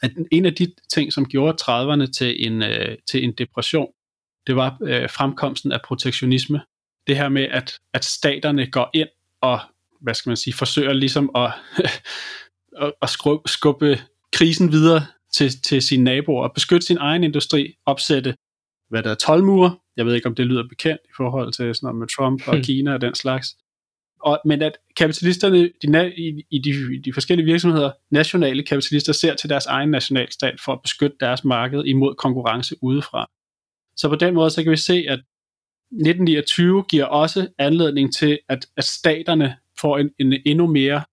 at 0.01 0.11
en 0.31 0.45
af 0.45 0.53
de 0.53 0.73
ting, 0.93 1.13
som 1.13 1.25
gjorde 1.25 1.57
30'erne 1.61 2.11
til 2.11 2.47
en, 2.47 2.63
øh, 2.63 2.97
til 3.11 3.23
en 3.23 3.31
depression, 3.31 3.87
det 4.47 4.55
var 4.55 4.77
øh, 4.83 5.09
fremkomsten 5.09 5.71
af 5.71 5.81
protektionisme. 5.81 6.61
Det 7.07 7.17
her 7.17 7.29
med, 7.29 7.43
at, 7.43 7.79
at 7.93 8.05
staterne 8.05 8.71
går 8.71 8.89
ind 8.93 9.09
og, 9.41 9.59
hvad 10.01 10.13
skal 10.13 10.29
man 10.29 10.37
sige, 10.37 10.53
forsøger 10.53 10.93
ligesom 10.93 11.29
at, 11.35 11.51
at, 12.85 12.93
at 13.01 13.09
skubbe, 13.09 13.49
skubbe 13.49 13.99
krisen 14.33 14.71
videre 14.71 15.05
til, 15.33 15.61
til 15.61 15.81
sine 15.81 16.03
naboer, 16.03 16.43
og 16.43 16.53
beskytte 16.53 16.87
sin 16.87 16.97
egen 16.97 17.23
industri, 17.23 17.75
opsætte, 17.85 18.35
hvad 18.89 19.03
der 19.03 19.11
er, 19.11 19.15
tolvmure. 19.15 19.77
Jeg 19.97 20.05
ved 20.05 20.15
ikke, 20.15 20.27
om 20.27 20.35
det 20.35 20.45
lyder 20.45 20.67
bekendt 20.67 21.01
i 21.05 21.13
forhold 21.17 21.53
til 21.53 21.75
sådan 21.75 21.87
noget 21.87 21.99
med 21.99 22.07
Trump 22.07 22.47
og 22.47 22.53
hmm. 22.53 22.63
Kina 22.63 22.93
og 22.93 23.01
den 23.01 23.15
slags. 23.15 23.47
Og, 24.21 24.39
men 24.45 24.61
at 24.61 24.77
kapitalisterne 24.95 25.69
de, 25.81 26.13
i, 26.17 26.43
i, 26.51 26.59
de, 26.59 26.95
i 26.95 26.97
de 27.05 27.13
forskellige 27.13 27.45
virksomheder, 27.45 27.91
nationale 28.11 28.63
kapitalister, 28.63 29.13
ser 29.13 29.35
til 29.35 29.49
deres 29.49 29.65
egen 29.65 29.89
nationalstat 29.89 30.61
for 30.65 30.73
at 30.73 30.81
beskytte 30.81 31.17
deres 31.19 31.43
marked 31.43 31.83
imod 31.85 32.15
konkurrence 32.15 32.75
udefra. 32.81 33.29
Så 34.01 34.09
på 34.09 34.15
den 34.15 34.33
måde, 34.33 34.49
så 34.49 34.63
kan 34.63 34.71
vi 34.71 34.77
se, 34.77 34.93
at 34.93 35.19
1929 35.91 36.83
giver 36.89 37.05
også 37.05 37.47
anledning 37.57 38.13
til, 38.13 38.39
at, 38.49 38.65
at 38.77 38.83
staterne 38.83 39.57
får 39.81 39.97
en, 39.97 40.09
en 40.19 40.33
endnu 40.45 40.67
mere 40.67 41.03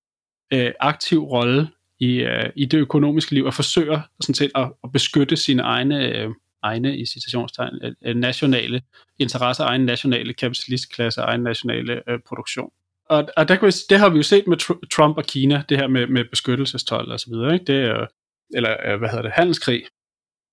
øh, 0.53 0.73
aktiv 0.81 1.25
rolle 1.25 1.69
i, 2.01 2.21
øh, 2.21 2.51
i 2.57 2.65
det 2.65 2.79
økonomiske 2.79 3.35
liv 3.35 3.45
og 3.45 3.55
forsøger 3.55 4.01
sådan 4.21 4.35
set 4.35 4.51
at, 4.55 4.73
at 4.85 4.93
beskytte 4.93 5.37
sine 5.37 5.63
egne, 5.63 6.09
øh, 6.09 6.31
egne 6.63 6.99
i 6.99 7.07
citationstegn, 7.07 7.75
øh, 7.83 7.93
øh 8.05 8.17
nationale 8.17 8.83
interesser, 9.19 9.65
egen 9.65 9.85
nationale 9.85 10.35
kapitalistklasse, 10.35 11.21
egen 11.21 11.41
nationale 11.41 12.11
øh, 12.11 12.19
produktion. 12.29 12.71
Og, 13.11 13.29
og 13.37 13.49
der 13.49 13.57
kan 13.57 13.67
vi, 13.67 13.73
det 13.91 13.99
har 13.99 14.09
vi 14.09 14.17
jo 14.17 14.23
set 14.23 14.47
med 14.47 14.57
Trump 14.91 15.17
og 15.17 15.25
Kina, 15.25 15.63
det 15.69 15.79
her 15.79 15.89
med, 15.89 16.07
med 16.07 16.25
beskyttelsestol 16.31 17.13
og 17.13 17.21
så 17.21 17.27
videre, 17.31 17.55
ikke? 17.55 17.65
Det 17.65 17.85
er, 17.85 18.07
eller 18.55 18.77
øh, 18.87 18.99
hvad 18.99 19.09
hedder 19.09 19.23
det, 19.23 19.33
handelskrig, 19.33 19.83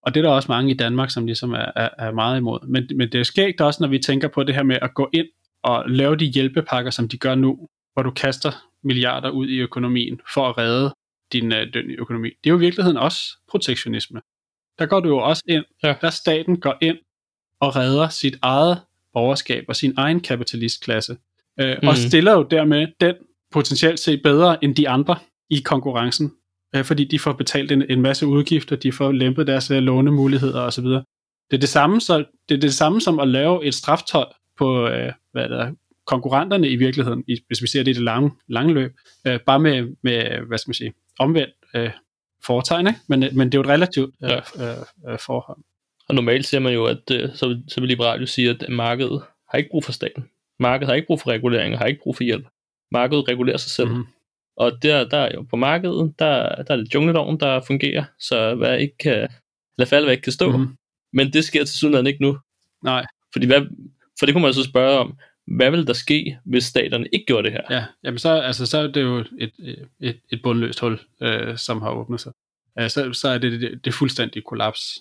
og 0.06 0.14
det 0.14 0.20
er 0.20 0.22
der 0.22 0.36
også 0.36 0.52
mange 0.52 0.72
i 0.72 0.74
Danmark, 0.78 1.10
som 1.12 1.26
ligesom 1.26 1.54
er, 1.54 1.72
er, 1.76 1.90
er 1.98 2.12
meget 2.12 2.38
imod. 2.38 2.68
Men, 2.68 2.88
men 2.96 3.12
det 3.12 3.20
er 3.20 3.24
skægt 3.24 3.62
også, 3.62 3.84
når 3.84 3.88
vi 3.88 4.00
tænker 4.00 4.28
på 4.28 4.44
det 4.44 4.56
her 4.56 4.64
med 4.64 4.78
at 4.82 4.94
gå 4.94 5.10
ind 5.14 5.28
og 5.64 5.90
lave 5.90 6.16
de 6.16 6.26
hjælpepakker, 6.26 6.92
som 6.92 7.08
de 7.10 7.18
gør 7.18 7.36
nu, 7.36 7.68
hvor 7.94 8.04
du 8.04 8.12
kaster 8.12 8.52
milliarder 8.84 9.30
ud 9.30 9.48
i 9.48 9.58
økonomien 9.58 10.22
for 10.34 10.50
at 10.50 10.58
redde 10.58 10.94
din 11.34 11.54
øh, 11.54 11.68
økonomi. 11.98 12.30
Det 12.30 12.50
er 12.50 12.52
jo 12.52 12.58
i 12.58 12.60
virkeligheden 12.60 12.98
også 12.98 13.22
protektionisme. 13.50 14.22
Der 14.80 14.86
går 14.86 15.00
du 15.00 15.10
jo 15.10 15.18
også 15.18 15.44
ind, 15.48 15.64
ja. 15.84 15.96
der 16.02 16.10
staten 16.10 16.60
går 16.60 16.78
ind 16.82 16.98
og 17.60 17.76
redder 17.76 18.10
sit 18.10 18.38
eget 18.42 18.82
borgerskab 19.14 19.66
og 19.68 19.76
sin 19.76 19.94
egen 19.98 20.20
kapitalistklasse. 20.20 21.18
Øh, 21.60 21.78
mm. 21.82 21.88
Og 21.88 21.98
stiller 21.98 22.32
jo 22.32 22.44
dermed 22.44 22.88
den 23.00 23.16
potentielt 23.52 24.00
set 24.00 24.22
bedre 24.24 24.64
end 24.64 24.76
de 24.76 24.90
andre 24.90 25.16
i 25.50 25.60
konkurrencen 25.60 26.32
øh, 26.76 26.84
fordi 26.84 27.06
de 27.06 27.20
får 27.20 27.34
betalt 27.34 27.72
en, 27.72 27.84
en 27.90 28.02
masse 28.02 28.28
udgifter, 28.28 28.76
de 28.76 28.92
får 28.92 29.12
lempet 29.12 29.48
deres 29.48 29.72
øh, 29.72 29.78
lånemuligheder 29.78 30.62
osv. 30.62 30.86
Det 30.86 31.54
er 31.54 31.58
det 31.58 31.70
samme, 31.70 32.02
så, 32.02 32.24
det 32.50 32.56
er 32.56 32.60
det 32.60 32.74
samme 32.74 33.02
som 33.02 33.20
at 33.20 33.28
lave 33.28 33.66
et 33.66 33.74
straftol 33.74 34.26
på 34.58 34.88
øh, 34.88 35.12
hvad 35.32 35.50
der, 35.50 35.72
konkurrenterne 36.06 36.70
i 36.70 36.76
virkeligheden, 36.76 37.24
i, 37.28 37.38
hvis 37.48 37.62
vi 37.62 37.68
ser 37.68 37.84
det 37.84 37.92
i 37.92 37.94
det 37.94 38.04
lange, 38.04 38.32
lange 38.48 38.74
løb, 38.74 38.92
øh, 39.28 39.40
bare 39.40 39.60
med, 39.60 39.96
med, 40.04 40.48
hvad 40.48 40.58
skal 40.58 40.70
man 40.70 40.74
sige, 40.74 40.94
omvendt 41.20 41.54
øh, 41.76 41.92
foretegn, 42.44 42.88
ikke? 42.88 43.00
Men, 43.08 43.20
men 43.20 43.52
det 43.52 43.54
er 43.54 43.58
jo 43.58 43.62
et 43.62 43.68
relativt 43.68 44.16
øh, 44.24 44.30
ja. 44.30 44.72
øh, 44.72 44.78
øh, 45.08 45.20
forhold. 45.20 45.58
Og 46.10 46.16
normalt 46.16 46.46
ser 46.46 46.60
man 46.60 46.74
jo, 46.74 46.86
at 46.86 47.12
øh, 47.12 47.30
så, 47.34 47.62
så 47.68 47.80
vil 47.80 47.88
liberalt 47.88 48.30
sige, 48.30 48.50
at 48.50 48.66
markedet 48.70 49.22
har 49.50 49.58
ikke 49.58 49.70
brug 49.70 49.84
for 49.84 49.92
staten. 49.92 50.30
Markedet 50.60 50.88
har 50.88 50.96
ikke 50.96 51.08
brug 51.08 51.22
for 51.22 51.30
regulering, 51.30 51.78
har 51.78 51.86
ikke 51.86 52.02
brug 52.04 52.16
for 52.16 52.24
hjælp. 52.24 52.46
Markedet 52.92 53.28
regulerer 53.28 53.58
sig 53.58 53.72
selv. 53.72 53.88
Mm-hmm. 53.88 54.06
Og 54.58 54.84
der, 54.84 55.10
der 55.10 55.18
er 55.18 55.32
jo 55.36 55.42
på 55.42 55.56
markedet, 55.56 56.14
der, 56.20 56.64
der 56.64 56.74
er 56.74 56.78
det 56.78 56.94
jungleloven, 56.94 57.40
der 57.40 57.62
fungerer, 57.68 58.04
så 58.20 58.56
hvad 58.56 58.78
ikke 58.80 58.98
kan, 58.98 59.28
lad 59.78 59.88
falde, 59.88 60.06
hvad 60.06 60.14
ikke 60.14 60.24
kan 60.24 60.34
stå. 60.34 60.58
Mm. 60.58 60.68
Men 61.14 61.34
det 61.34 61.44
sker 61.44 61.64
til 61.64 61.78
sydenland 61.78 62.08
ikke 62.08 62.22
nu. 62.22 62.38
Nej. 62.84 63.06
Fordi 63.34 63.46
hvad, 63.46 63.62
for 64.20 64.26
det 64.26 64.36
kunne 64.36 64.42
man 64.42 64.54
så 64.54 64.64
spørge 64.64 65.00
om, 65.00 65.18
hvad 65.48 65.72
vil 65.72 65.88
der 65.88 65.94
ske, 65.94 66.38
hvis 66.46 66.64
staterne 66.64 67.08
ikke 67.12 67.26
gjorde 67.26 67.44
det 67.44 67.52
her? 67.52 67.62
Ja, 67.70 67.86
jamen 68.04 68.20
så, 68.20 68.30
altså, 68.30 68.66
så 68.66 68.78
er 68.78 68.88
det 68.88 69.02
jo 69.02 69.18
et, 69.38 69.52
et, 70.00 70.20
et 70.30 70.42
bundløst 70.44 70.80
hul, 70.80 71.00
øh, 71.22 71.58
som 71.58 71.82
har 71.82 71.92
åbnet 71.92 72.22
sig. 72.22 72.32
Ja, 72.80 72.88
så, 72.88 73.14
så 73.14 73.30
er 73.30 73.38
det 73.38 73.62
det, 73.62 73.86
det 73.86 73.94
fuldstændige 73.94 74.44
kollaps. 74.44 75.00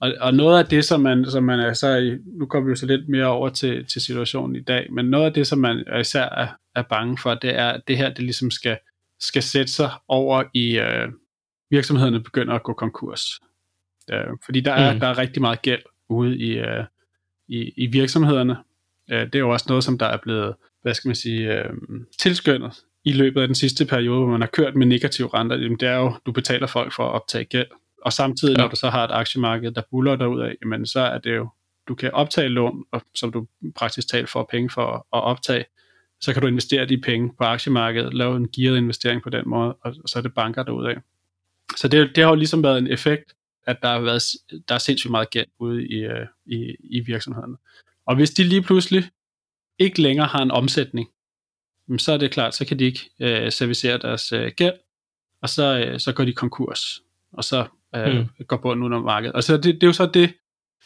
Og, 0.00 0.12
og 0.20 0.34
noget 0.34 0.58
af 0.58 0.66
det, 0.66 0.84
som 0.84 1.00
man, 1.00 1.30
som 1.30 1.44
man 1.44 1.60
er 1.60 1.72
så, 1.72 2.18
nu 2.26 2.46
kommer 2.46 2.66
vi 2.66 2.70
jo 2.70 2.76
så 2.76 2.86
lidt 2.86 3.08
mere 3.08 3.26
over 3.26 3.48
til, 3.48 3.86
til 3.86 4.02
situationen 4.02 4.56
i 4.56 4.60
dag, 4.60 4.92
men 4.92 5.06
noget 5.06 5.26
af 5.26 5.32
det, 5.32 5.46
som 5.46 5.58
man 5.58 5.84
især 6.00 6.28
er, 6.28 6.48
er 6.74 6.82
bange 6.82 7.18
for, 7.18 7.34
det 7.34 7.58
er, 7.58 7.68
at 7.68 7.80
det 7.88 7.96
her, 7.96 8.08
det 8.08 8.24
ligesom 8.24 8.50
skal 8.50 8.78
skal 9.26 9.42
sætte 9.42 9.72
sig 9.72 9.90
over 10.08 10.44
i 10.54 10.78
øh, 10.78 11.08
virksomhederne 11.70 12.22
begynder 12.22 12.54
at 12.54 12.62
gå 12.62 12.72
konkurs. 12.72 13.20
Øh, 14.12 14.26
fordi 14.44 14.60
der 14.60 14.72
er, 14.72 14.94
mm. 14.94 15.00
der 15.00 15.06
er 15.06 15.18
rigtig 15.18 15.42
meget 15.42 15.62
gæld 15.62 15.82
ude 16.08 16.38
i, 16.38 16.50
øh, 16.50 16.84
i, 17.48 17.72
i 17.76 17.86
virksomhederne. 17.86 18.56
Øh, 19.10 19.20
det 19.20 19.34
er 19.34 19.38
jo 19.38 19.50
også 19.50 19.66
noget, 19.68 19.84
som 19.84 19.98
der 19.98 20.06
er 20.06 20.18
blevet, 20.22 20.54
hvad 20.82 20.94
skal 20.94 21.08
man 21.08 21.16
sige, 21.16 21.58
øh, 21.58 21.70
tilskyndet 22.18 22.84
i 23.04 23.12
løbet 23.12 23.40
af 23.40 23.48
den 23.48 23.54
sidste 23.54 23.86
periode, 23.86 24.18
hvor 24.18 24.30
man 24.30 24.40
har 24.40 24.48
kørt 24.48 24.74
med 24.74 24.86
negative 24.86 25.28
renter. 25.34 25.56
Jamen, 25.56 25.78
det 25.80 25.88
er 25.88 25.96
jo, 25.96 26.14
du 26.26 26.32
betaler 26.32 26.66
folk 26.66 26.92
for 26.92 27.06
at 27.06 27.12
optage 27.12 27.44
gæld. 27.44 27.66
Og 28.04 28.12
samtidig, 28.12 28.56
ja. 28.56 28.62
når 28.62 28.68
du 28.68 28.76
så 28.76 28.90
har 28.90 29.04
et 29.04 29.10
aktiemarked, 29.12 29.70
der 29.70 29.82
buller 29.90 30.16
derud 30.16 30.40
af, 30.40 30.54
jamen, 30.62 30.86
så 30.86 31.00
er 31.00 31.18
det 31.18 31.36
jo, 31.36 31.48
du 31.88 31.94
kan 31.94 32.10
optage 32.12 32.48
lån, 32.48 32.84
og, 32.92 33.02
som 33.14 33.32
du 33.32 33.46
praktisk 33.76 34.08
talt 34.08 34.30
får 34.30 34.48
penge 34.50 34.70
for 34.70 34.94
at 34.96 35.22
optage, 35.22 35.64
så 36.20 36.32
kan 36.32 36.42
du 36.42 36.48
investere 36.48 36.86
de 36.86 37.00
penge 37.00 37.32
på 37.38 37.44
aktiemarkedet, 37.44 38.14
lave 38.14 38.36
en 38.36 38.48
gearet 38.56 38.76
investering 38.76 39.22
på 39.22 39.30
den 39.30 39.42
måde, 39.46 39.74
og, 39.74 39.94
så 40.06 40.18
er 40.18 40.22
det 40.22 40.34
banker 40.34 40.62
derudad. 40.62 40.94
Så 41.76 41.88
det, 41.88 42.16
det 42.16 42.24
har 42.24 42.30
jo 42.30 42.36
ligesom 42.36 42.62
været 42.62 42.78
en 42.78 42.86
effekt, 42.86 43.34
at 43.66 43.76
der, 43.82 43.88
har 43.88 44.00
været, 44.00 44.22
der 44.68 44.74
er 44.74 44.78
sindssygt 44.78 45.10
meget 45.10 45.30
gæld 45.30 45.46
ude 45.58 45.88
i, 45.88 45.94
øh, 45.94 46.26
i, 46.46 46.76
i 46.80 47.00
virksomhederne. 47.00 47.56
Og 48.06 48.16
hvis 48.16 48.30
de 48.30 48.44
lige 48.44 48.62
pludselig 48.62 49.10
ikke 49.78 50.02
længere 50.02 50.26
har 50.26 50.42
en 50.42 50.50
omsætning, 50.50 51.08
så 51.98 52.12
er 52.12 52.16
det 52.16 52.30
klart, 52.30 52.54
så 52.54 52.66
kan 52.66 52.78
de 52.78 52.84
ikke 52.84 53.10
øh, 53.20 53.52
servicere 53.52 53.98
deres 53.98 54.32
øh, 54.32 54.52
gæld, 54.56 54.74
og 55.42 55.48
så, 55.48 55.78
øh, 55.78 56.00
så 56.00 56.12
går 56.12 56.24
de 56.24 56.32
konkurs, 56.32 57.02
og 57.32 57.44
så 57.44 57.66
øh, 57.94 58.16
mm. 58.16 58.46
går 58.46 58.56
bunden 58.56 58.86
ud 58.86 58.96
af 58.96 59.02
markedet. 59.02 59.34
Og 59.34 59.44
så 59.44 59.56
det, 59.56 59.64
det 59.64 59.82
er 59.82 59.86
jo 59.86 59.92
så 59.92 60.06
det, 60.06 60.34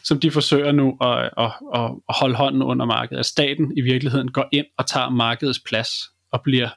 som 0.03 0.19
de 0.19 0.31
forsøger 0.31 0.71
nu 0.71 0.97
at, 1.01 1.29
at, 1.37 1.51
at, 1.75 1.91
at 2.09 2.15
holde 2.19 2.35
hånden 2.35 2.61
under 2.61 2.85
markedet. 2.85 3.19
At 3.19 3.25
staten 3.25 3.77
i 3.77 3.81
virkeligheden 3.81 4.31
går 4.31 4.49
ind 4.51 4.65
og 4.77 4.87
tager 4.87 5.09
markedets 5.09 5.59
plads 5.59 5.89
og 6.31 6.41
bliver 6.43 6.69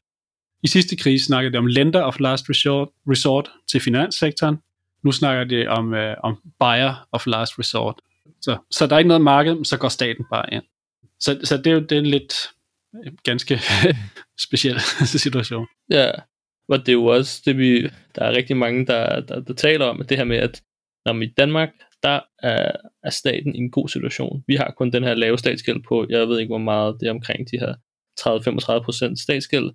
i 0.62 0.68
sidste 0.68 0.96
krise 0.96 1.24
snakkede 1.24 1.52
de 1.52 1.58
om 1.58 1.66
lender 1.66 2.02
of 2.02 2.20
last 2.20 2.50
resort, 2.50 2.88
resort 3.08 3.50
til 3.70 3.80
finanssektoren. 3.80 4.56
Nu 5.04 5.12
snakker 5.12 5.44
de 5.44 5.66
om, 5.66 5.94
øh, 5.94 6.16
om 6.22 6.36
buyer 6.60 7.08
of 7.12 7.26
last 7.26 7.58
resort. 7.58 8.00
Så, 8.40 8.58
så 8.70 8.86
der 8.86 8.94
er 8.94 8.98
ikke 8.98 9.08
noget 9.08 9.22
marked, 9.22 9.64
så 9.64 9.76
går 9.76 9.88
staten 9.88 10.24
bare 10.30 10.44
ind. 10.52 10.62
Så, 11.20 11.40
så 11.44 11.56
det 11.56 11.66
er 11.66 11.70
jo 11.70 11.80
det 11.80 11.92
er 11.92 11.98
en 11.98 12.06
lidt 12.06 12.34
øh, 13.04 13.12
ganske 13.24 13.60
speciel 14.46 14.80
situation. 15.24 15.66
Ja, 15.90 16.10
og 16.68 16.78
det 16.78 16.88
er 16.88 16.92
jo 16.92 17.06
også 17.06 17.42
det, 17.44 17.58
vi, 17.58 17.82
der 18.14 18.22
er 18.24 18.36
rigtig 18.36 18.56
mange, 18.56 18.86
der, 18.86 19.20
der, 19.20 19.40
der 19.40 19.54
taler 19.54 19.86
om, 19.86 20.04
det 20.08 20.16
her 20.16 20.24
med, 20.24 20.36
at 20.36 20.62
når 21.06 21.22
i 21.22 21.26
Danmark, 21.26 21.70
der 22.02 22.20
er, 22.38 22.72
er 23.02 23.10
staten 23.10 23.54
i 23.54 23.58
en 23.58 23.70
god 23.70 23.88
situation. 23.88 24.44
Vi 24.46 24.56
har 24.56 24.74
kun 24.76 24.92
den 24.92 25.04
her 25.04 25.14
lave 25.14 25.38
statsgæld 25.38 25.82
på, 25.88 26.06
jeg 26.08 26.28
ved 26.28 26.38
ikke, 26.38 26.50
hvor 26.50 26.58
meget 26.58 26.96
det 27.00 27.06
er 27.06 27.10
omkring 27.10 27.50
de 27.50 27.58
her 27.58 27.74
30-35% 28.20 29.22
statsgæld, 29.22 29.70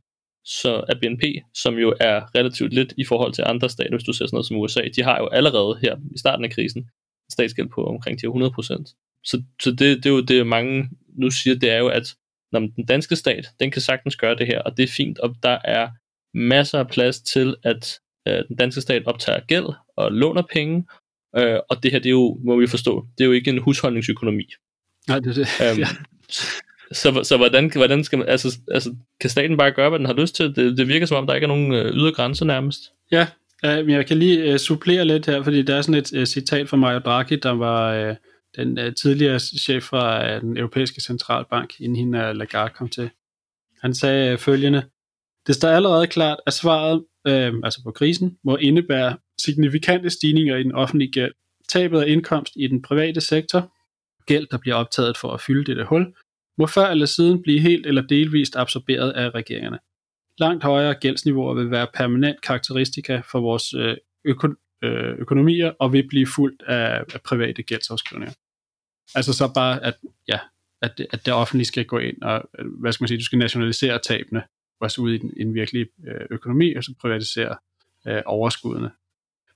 så 0.45 0.83
af 0.89 0.99
BNP, 0.99 1.23
som 1.53 1.75
jo 1.75 1.93
er 1.99 2.35
relativt 2.35 2.73
lidt 2.73 2.93
i 2.97 3.05
forhold 3.05 3.33
til 3.33 3.43
andre 3.47 3.69
stater, 3.69 3.89
hvis 3.89 4.03
du 4.03 4.13
ser 4.13 4.25
sådan 4.25 4.35
noget 4.35 4.47
som 4.47 4.57
USA, 4.57 4.81
de 4.95 5.03
har 5.03 5.17
jo 5.19 5.27
allerede 5.27 5.79
her 5.81 5.95
i 6.15 6.17
starten 6.17 6.45
af 6.45 6.51
krisen 6.51 6.81
en 6.81 7.31
statsgæld 7.31 7.69
på 7.69 7.85
omkring 7.85 8.21
de 8.21 8.27
100%. 8.27 9.21
Så, 9.23 9.43
så 9.61 9.71
det, 9.71 9.79
det 9.79 10.05
er 10.05 10.09
jo 10.09 10.21
det, 10.21 10.47
mange 10.47 10.89
nu 11.15 11.29
siger, 11.31 11.55
det 11.55 11.71
er 11.71 11.77
jo, 11.77 11.87
at 11.87 12.15
når 12.51 12.59
den 12.59 12.85
danske 12.85 13.15
stat, 13.15 13.45
den 13.59 13.71
kan 13.71 13.81
sagtens 13.81 14.15
gøre 14.15 14.35
det 14.35 14.47
her, 14.47 14.61
og 14.61 14.77
det 14.77 14.83
er 14.83 14.93
fint, 14.97 15.19
og 15.19 15.35
der 15.43 15.57
er 15.63 15.89
masser 16.33 16.79
af 16.79 16.87
plads 16.87 17.21
til, 17.21 17.55
at 17.63 17.99
øh, 18.27 18.47
den 18.47 18.55
danske 18.55 18.81
stat 18.81 19.05
optager 19.05 19.39
gæld 19.39 19.67
og 19.95 20.11
låner 20.11 20.43
penge, 20.53 20.85
øh, 21.37 21.59
og 21.69 21.83
det 21.83 21.91
her, 21.91 21.99
det 21.99 22.05
er 22.05 22.11
jo, 22.11 22.39
må 22.45 22.59
vi 22.59 22.67
forstå, 22.67 23.05
det 23.17 23.23
er 23.23 23.27
jo 23.27 23.31
ikke 23.31 23.49
en 23.49 23.57
husholdningsøkonomi. 23.57 24.45
Nej, 25.07 25.19
det 25.19 25.29
er 25.29 25.33
det. 25.33 25.47
Øhm, 25.71 25.79
ja. 25.83 25.87
Så, 26.91 27.23
så 27.23 27.37
hvordan, 27.37 27.71
hvordan 27.75 28.03
skal 28.03 28.19
man, 28.19 28.27
altså, 28.27 28.59
altså, 28.71 28.95
kan 29.21 29.29
staten 29.29 29.57
bare 29.57 29.71
gøre, 29.71 29.89
hvad 29.89 29.99
den 29.99 30.05
har 30.05 30.13
lyst 30.13 30.35
til? 30.35 30.55
Det, 30.55 30.77
det 30.77 30.87
virker 30.87 31.05
som 31.05 31.17
om, 31.17 31.27
der 31.27 31.33
ikke 31.33 31.45
er 31.45 31.47
nogen 31.47 31.73
øh, 31.73 31.93
ydre 31.93 32.11
grænse 32.11 32.45
nærmest. 32.45 32.79
Ja, 33.11 33.27
øh, 33.65 33.89
jeg 33.89 34.05
kan 34.05 34.17
lige 34.17 34.51
øh, 34.51 34.59
supplere 34.59 35.05
lidt 35.05 35.25
her, 35.25 35.43
fordi 35.43 35.61
der 35.61 35.75
er 35.75 35.81
sådan 35.81 36.01
et 36.01 36.13
øh, 36.13 36.25
citat 36.25 36.69
fra 36.69 36.77
Mario 36.77 36.99
Draghi, 36.99 37.35
der 37.35 37.51
var 37.51 37.93
øh, 37.93 38.15
den 38.55 38.79
øh, 38.79 38.95
tidligere 38.95 39.39
chef 39.39 39.83
fra 39.83 40.31
øh, 40.31 40.41
den 40.41 40.57
europæiske 40.57 41.01
centralbank, 41.01 41.73
inden 41.79 41.95
hende 41.95 42.19
øh, 42.19 42.35
Lagarde 42.35 42.73
kom 42.77 42.89
til. 42.89 43.09
Han 43.81 43.93
sagde 43.93 44.31
øh, 44.31 44.37
følgende, 44.37 44.83
det 45.47 45.55
står 45.55 45.69
allerede 45.69 46.07
klart, 46.07 46.37
at 46.45 46.53
svaret 46.53 47.05
øh, 47.27 47.53
altså 47.63 47.83
på 47.83 47.91
krisen 47.91 48.37
må 48.43 48.55
indebære 48.55 49.17
signifikante 49.41 50.09
stigninger 50.09 50.55
i 50.55 50.63
den 50.63 50.71
offentlige 50.71 51.11
gæld, 51.11 51.33
tabet 51.69 52.01
af 52.01 52.07
indkomst 52.07 52.53
i 52.55 52.67
den 52.67 52.81
private 52.81 53.21
sektor, 53.21 53.73
gæld, 54.25 54.47
der 54.51 54.57
bliver 54.57 54.75
optaget 54.75 55.17
for 55.17 55.31
at 55.31 55.41
fylde 55.41 55.63
dette 55.63 55.85
hul, 55.85 56.13
må 56.57 56.67
før 56.67 56.87
eller 56.87 57.05
siden 57.05 57.41
blive 57.41 57.59
helt 57.59 57.85
eller 57.85 58.01
delvist 58.01 58.55
absorberet 58.55 59.11
af 59.11 59.29
regeringerne. 59.29 59.79
Langt 60.37 60.63
højere 60.63 60.95
gældsniveauer 60.95 61.53
vil 61.53 61.71
være 61.71 61.87
permanent 61.93 62.41
karakteristika 62.41 63.21
for 63.31 63.39
vores 63.39 63.73
øh, 63.73 63.97
øko- 64.27 64.79
øh, 64.83 65.17
økonomier 65.19 65.71
og 65.79 65.93
vil 65.93 66.07
blive 66.07 66.27
fuldt 66.35 66.61
af, 66.61 67.03
af 67.13 67.21
private 67.21 67.63
gældsafskrivninger. 67.63 68.35
Altså 69.15 69.33
så 69.33 69.51
bare, 69.53 69.83
at, 69.83 69.93
ja, 70.27 70.39
at, 70.81 70.97
det, 70.97 71.07
at 71.11 71.25
det 71.25 71.33
offentlige 71.33 71.65
skal 71.65 71.85
gå 71.85 71.97
ind 71.97 72.21
og, 72.21 72.49
øh, 72.59 72.65
hvad 72.79 72.91
skal 72.91 73.03
man 73.03 73.07
sige, 73.07 73.17
du 73.17 73.23
skal 73.23 73.39
nationalisere 73.39 73.99
tabene, 73.99 74.43
også 74.79 75.01
ude 75.01 75.15
i 75.15 75.17
den, 75.17 75.33
en 75.37 75.53
virkelig 75.53 75.87
øh, 76.07 76.21
økonomi, 76.29 76.73
og 76.73 76.83
så 76.83 76.93
privatisere 77.01 77.55
øh, 78.07 78.21
overskuddene. 78.25 78.91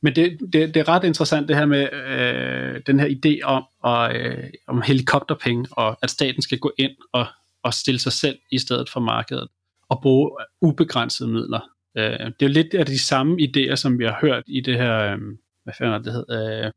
Men 0.02 0.16
det, 0.16 0.38
det, 0.54 0.74
det 0.74 0.78
er 0.78 0.88
ret 0.88 1.04
interessant 1.04 1.48
det 1.48 1.56
her 1.56 1.66
med 1.66 1.94
øh, 1.94 2.82
den 2.88 3.00
her 3.00 3.08
idé 3.08 3.44
om, 3.44 3.64
og, 3.80 4.16
øh, 4.16 4.50
om 4.68 4.82
helikopterpenge, 4.82 5.68
og 5.72 5.98
at 6.02 6.10
staten 6.10 6.42
skal 6.42 6.60
gå 6.60 6.72
ind 6.78 6.92
og, 7.14 7.26
og 7.64 7.74
stille 7.74 8.00
sig 8.00 8.12
selv 8.12 8.40
i 8.52 8.58
stedet 8.58 8.90
for 8.90 9.00
markedet, 9.00 9.48
og 9.90 10.00
bruge 10.02 10.32
ubegrænsede 10.62 11.30
midler. 11.30 11.60
Øh, 11.98 12.04
det 12.04 12.24
er 12.24 12.34
jo 12.42 12.48
lidt 12.48 12.74
af 12.74 12.86
de 12.86 13.00
samme 13.00 13.38
idéer, 13.42 13.76
som 13.76 14.00
vi 14.00 14.06
har 14.06 14.18
hørt 14.22 14.44
i 14.48 14.62
det 14.62 14.78
her, 14.78 14.98
øh, 14.98 15.20
hvad 15.64 15.74
fanden 15.78 16.04
det 16.04 16.14
hedder, 16.14 16.66
øh, 16.66 16.72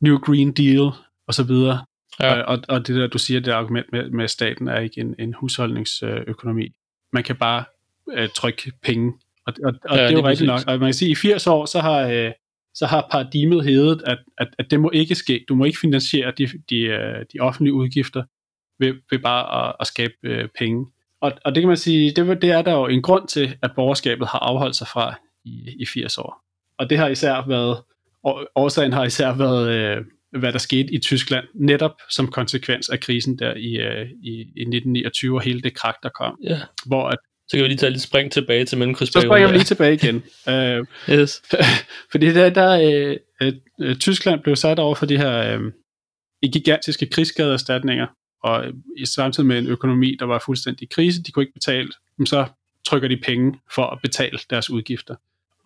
New 0.00 0.18
Green 0.18 0.52
Deal, 0.52 0.90
og 1.26 1.34
så 1.34 1.42
videre. 1.42 1.84
Ja. 2.20 2.42
Og, 2.42 2.44
og, 2.44 2.64
og 2.68 2.86
det 2.86 2.96
der, 2.96 3.06
du 3.06 3.18
siger, 3.18 3.40
det 3.40 3.52
argument 3.52 3.86
med, 3.92 4.10
med 4.10 4.28
staten 4.28 4.68
er 4.68 4.78
ikke 4.78 5.00
en, 5.00 5.14
en 5.18 5.34
husholdningsøkonomi. 5.34 6.72
Man 7.12 7.22
kan 7.22 7.36
bare 7.36 7.64
øh, 8.12 8.28
trykke 8.36 8.72
penge 8.82 9.12
og, 9.46 9.54
og, 9.64 9.72
og 9.84 9.96
ja, 9.96 10.02
det 10.02 10.12
er 10.12 10.18
jo 10.18 10.26
rigtigt 10.26 10.46
nok. 10.46 10.60
Og 10.66 10.78
man 10.78 10.88
kan 10.88 10.94
sige, 10.94 11.10
at 11.10 11.18
i 11.18 11.20
80 11.20 11.46
år, 11.46 11.66
så 11.66 11.80
har, 11.80 11.98
øh, 12.00 12.32
så 12.74 12.86
har 12.86 13.08
paradigmet 13.10 13.64
hævet, 13.64 14.02
at, 14.06 14.18
at, 14.38 14.48
at 14.58 14.66
det 14.70 14.80
må 14.80 14.90
ikke 14.90 15.14
ske. 15.14 15.44
Du 15.48 15.54
må 15.54 15.64
ikke 15.64 15.78
finansiere 15.78 16.32
de, 16.38 16.48
de, 16.70 16.76
øh, 16.80 17.24
de 17.32 17.40
offentlige 17.40 17.74
udgifter 17.74 18.22
ved, 18.78 18.94
ved 19.10 19.18
bare 19.18 19.68
at, 19.68 19.76
at 19.80 19.86
skabe 19.86 20.14
øh, 20.22 20.48
penge. 20.58 20.86
Og, 21.20 21.32
og 21.44 21.54
det 21.54 21.60
kan 21.62 21.68
man 21.68 21.76
sige, 21.76 22.10
det, 22.10 22.42
det 22.42 22.50
er 22.50 22.62
der 22.62 22.72
jo 22.72 22.86
en 22.86 23.02
grund 23.02 23.28
til, 23.28 23.56
at 23.62 23.70
borgerskabet 23.76 24.28
har 24.28 24.38
afholdt 24.38 24.76
sig 24.76 24.86
fra 24.86 25.14
i, 25.44 25.76
i 25.80 25.86
80 25.86 26.18
år. 26.18 26.44
Og 26.78 26.90
det 26.90 26.98
har 26.98 27.08
især 27.08 27.48
været, 27.48 27.82
årsagen 28.56 28.92
har 28.92 29.04
især 29.04 29.34
været, 29.34 29.68
øh, 29.68 30.04
hvad 30.40 30.52
der 30.52 30.58
skete 30.58 30.94
i 30.94 30.98
Tyskland, 30.98 31.44
netop 31.54 31.94
som 32.10 32.28
konsekvens 32.28 32.88
af 32.88 33.00
krisen 33.00 33.38
der 33.38 33.54
i, 33.54 33.76
øh, 33.76 34.06
i, 34.22 34.32
i 34.32 34.62
1929 34.62 35.36
og 35.36 35.42
hele 35.42 35.60
det 35.60 35.74
krak, 35.74 35.94
der 36.02 36.08
kom. 36.08 36.38
Ja. 36.44 36.58
Hvor 36.86 37.08
at 37.08 37.18
så 37.52 37.56
kan 37.56 37.64
vi 37.64 37.68
lige 37.68 37.78
tage 37.78 37.90
lidt 37.90 38.02
spring 38.02 38.32
tilbage 38.32 38.64
til 38.64 38.78
mellemkrigsperioden. 38.78 39.28
Så 39.28 39.32
springer 39.32 39.48
vi 39.48 39.54
lige 39.54 39.64
tilbage 39.64 39.94
igen. 39.94 40.16
uh, 40.46 40.86
yes. 41.18 41.42
fordi 42.12 42.34
der, 42.34 42.50
der 42.50 43.16
uh, 43.40 43.86
uh, 43.86 43.94
Tyskland 43.94 44.40
blev 44.40 44.56
sat 44.56 44.78
over 44.78 44.94
for 44.94 45.06
de 45.06 45.18
her 45.18 45.58
uh, 45.58 46.50
gigantiske 46.52 47.06
krigsskadeerstatninger, 47.06 48.06
og 48.44 48.64
i 48.96 49.06
samtidig 49.06 49.46
med 49.46 49.58
en 49.58 49.66
økonomi, 49.66 50.16
der 50.18 50.24
var 50.24 50.42
fuldstændig 50.46 50.90
krise, 50.90 51.22
de 51.22 51.32
kunne 51.32 51.42
ikke 51.42 51.52
betale, 51.52 51.88
så 52.26 52.46
trykker 52.86 53.08
de 53.08 53.16
penge 53.16 53.58
for 53.74 53.86
at 53.86 53.98
betale 54.02 54.38
deres 54.50 54.70
udgifter. 54.70 55.14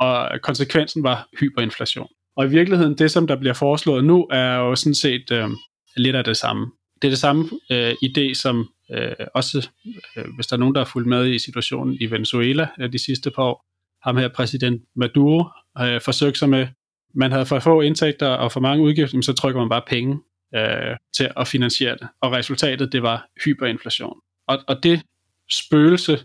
Og 0.01 0.41
konsekvensen 0.43 1.03
var 1.03 1.29
hyperinflation. 1.41 2.09
Og 2.37 2.47
i 2.47 2.49
virkeligheden, 2.49 2.99
det 2.99 3.11
som 3.11 3.27
der 3.27 3.37
bliver 3.37 3.55
foreslået 3.55 4.05
nu, 4.05 4.27
er 4.31 4.55
jo 4.55 4.77
sådan 4.77 4.95
set 4.95 5.31
uh, 5.31 5.51
lidt 5.97 6.17
af 6.17 6.25
det 6.25 6.37
samme. 6.37 6.67
Det 7.03 7.09
er 7.09 7.11
det 7.11 7.19
samme 7.19 7.43
uh, 7.71 7.91
idé, 7.91 8.35
som 8.35 8.69
Øh, 8.93 9.27
også 9.35 9.69
øh, 10.17 10.25
hvis 10.35 10.47
der 10.47 10.57
er 10.57 10.61
nogen, 10.61 10.75
der 10.75 10.81
har 10.81 10.91
fulgt 10.93 11.09
med 11.09 11.31
i 11.31 11.39
situationen 11.39 11.97
i 12.01 12.11
Venezuela 12.11 12.69
øh, 12.81 12.93
de 12.93 12.99
sidste 12.99 13.31
par 13.31 13.43
år, 13.43 13.65
ham 14.03 14.17
her 14.17 14.29
præsident 14.29 14.83
Maduro 14.97 15.45
øh, 15.81 16.01
forsøgt 16.01 16.39
sig 16.39 16.49
med, 16.49 16.67
man 17.15 17.33
havde 17.33 17.47
for 17.47 17.59
få 17.59 17.81
indtægter 17.81 18.29
og 18.29 18.53
for 18.53 18.61
mange 18.61 18.85
udgifter, 18.85 19.21
så 19.21 19.33
trykker 19.33 19.61
man 19.61 19.69
bare 19.69 19.83
penge 19.87 20.19
øh, 20.55 20.97
til 21.17 21.31
at 21.37 21.49
finansiere 21.49 21.93
det. 21.93 22.09
Og 22.21 22.33
resultatet, 22.33 22.93
det 22.93 23.03
var 23.03 23.29
hyperinflation. 23.45 24.21
Og, 24.49 24.59
og 24.69 24.83
det 24.83 25.03
spøgelse, 25.51 26.19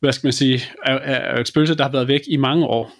hvad 0.00 0.12
skal 0.12 0.26
man 0.26 0.32
sige, 0.32 0.60
er, 0.84 0.94
er 0.94 1.40
et 1.40 1.48
spøgelse, 1.48 1.74
der 1.74 1.84
har 1.84 1.90
været 1.90 2.08
væk 2.08 2.20
i 2.28 2.36
mange 2.36 2.66
år 2.66 2.92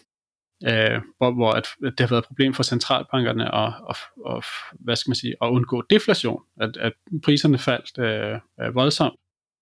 øh, 0.66 1.00
hvor, 1.18 1.30
hvor 1.34 1.50
at, 1.50 1.66
det 1.82 2.00
har 2.00 2.06
været 2.06 2.22
et 2.22 2.26
problem 2.26 2.54
for 2.54 2.62
centralbankerne 2.62 3.54
at, 3.54 3.72
at, 3.90 3.96
at, 4.36 4.44
hvad 4.80 4.96
skal 4.96 5.10
man 5.10 5.16
sige, 5.16 5.34
at 5.42 5.48
undgå 5.48 5.82
deflation, 5.90 6.42
at, 6.60 6.76
at 6.76 6.92
priserne 7.24 7.58
faldt 7.58 7.98
øh, 7.98 8.40
øh 8.60 8.74
voldsomt. 8.74 9.14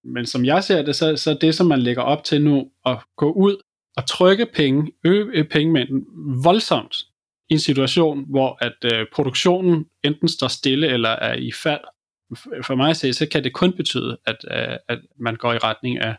Men 0.04 0.26
som 0.26 0.44
jeg 0.44 0.64
ser 0.64 0.82
det, 0.82 0.96
så, 0.96 1.16
så 1.16 1.38
det, 1.40 1.54
som 1.54 1.66
man 1.66 1.78
lægger 1.78 2.02
op 2.02 2.24
til 2.24 2.42
nu, 2.42 2.70
at 2.86 2.98
gå 3.16 3.32
ud 3.32 3.56
og 3.96 4.06
trykke 4.06 4.46
penge, 4.54 4.92
øge 5.04 5.44
pengemængden 5.44 6.06
voldsomt 6.44 6.96
i 7.50 7.52
en 7.52 7.58
situation, 7.58 8.24
hvor 8.30 8.58
at 8.60 8.92
øh, 8.94 9.06
produktionen 9.12 9.86
enten 10.04 10.28
står 10.28 10.48
stille 10.48 10.86
eller 10.86 11.08
er 11.08 11.34
i 11.34 11.52
fald. 11.62 11.80
For 12.62 12.74
mig 12.74 12.90
at 12.90 12.96
se, 12.96 13.12
så 13.12 13.28
kan 13.28 13.44
det 13.44 13.52
kun 13.52 13.72
betyde, 13.72 14.18
at, 14.26 14.36
øh, 14.50 14.76
at 14.88 14.98
man 15.20 15.36
går 15.36 15.52
i 15.52 15.58
retning 15.58 15.98
af, 15.98 16.16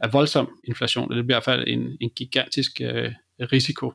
af 0.00 0.12
voldsom 0.12 0.58
inflation, 0.64 1.10
det 1.10 1.24
bliver 1.24 1.36
i 1.36 1.42
hvert 1.42 1.44
fald 1.44 1.64
en, 1.68 1.96
en 2.00 2.10
gigantisk 2.10 2.80
øh, 2.80 3.12
risiko. 3.40 3.92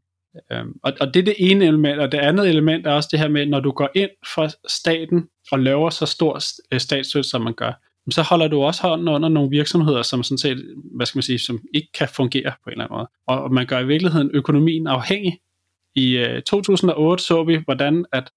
Øhm, 0.51 0.79
og, 0.83 0.93
og 1.01 1.13
det 1.13 1.19
er 1.19 1.23
det 1.23 1.35
ene 1.37 1.65
element, 1.65 1.99
og 1.99 2.11
det 2.11 2.17
andet 2.17 2.49
element 2.49 2.87
er 2.87 2.91
også 2.91 3.09
det 3.11 3.19
her 3.19 3.27
med, 3.27 3.45
når 3.45 3.59
du 3.59 3.71
går 3.71 3.89
ind 3.95 4.09
for 4.35 4.49
staten 4.69 5.27
og 5.51 5.59
laver 5.59 5.89
så 5.89 6.05
stor 6.05 6.39
øh, 6.71 6.79
statsstøtte, 6.79 7.29
som 7.29 7.41
man 7.41 7.53
gør, 7.53 7.71
så 8.11 8.21
holder 8.21 8.47
du 8.47 8.61
også 8.61 8.81
hånden 8.81 9.07
under 9.07 9.29
nogle 9.29 9.49
virksomheder, 9.49 10.01
som 10.01 10.23
sådan 10.23 10.37
set, 10.37 10.75
hvad 10.95 11.05
skal 11.05 11.17
man 11.17 11.23
sige, 11.23 11.39
som 11.39 11.59
ikke 11.73 11.91
kan 11.93 12.07
fungere 12.07 12.51
på 12.63 12.69
en 12.69 12.71
eller 12.71 12.83
anden 12.83 12.97
måde. 12.97 13.07
Og 13.27 13.53
man 13.53 13.65
gør 13.65 13.79
i 13.79 13.85
virkeligheden 13.85 14.31
økonomien 14.33 14.87
afhængig. 14.87 15.39
I 15.95 16.17
øh, 16.17 16.41
2008 16.41 17.23
så 17.23 17.43
vi, 17.43 17.55
hvordan 17.65 18.05
at 18.11 18.31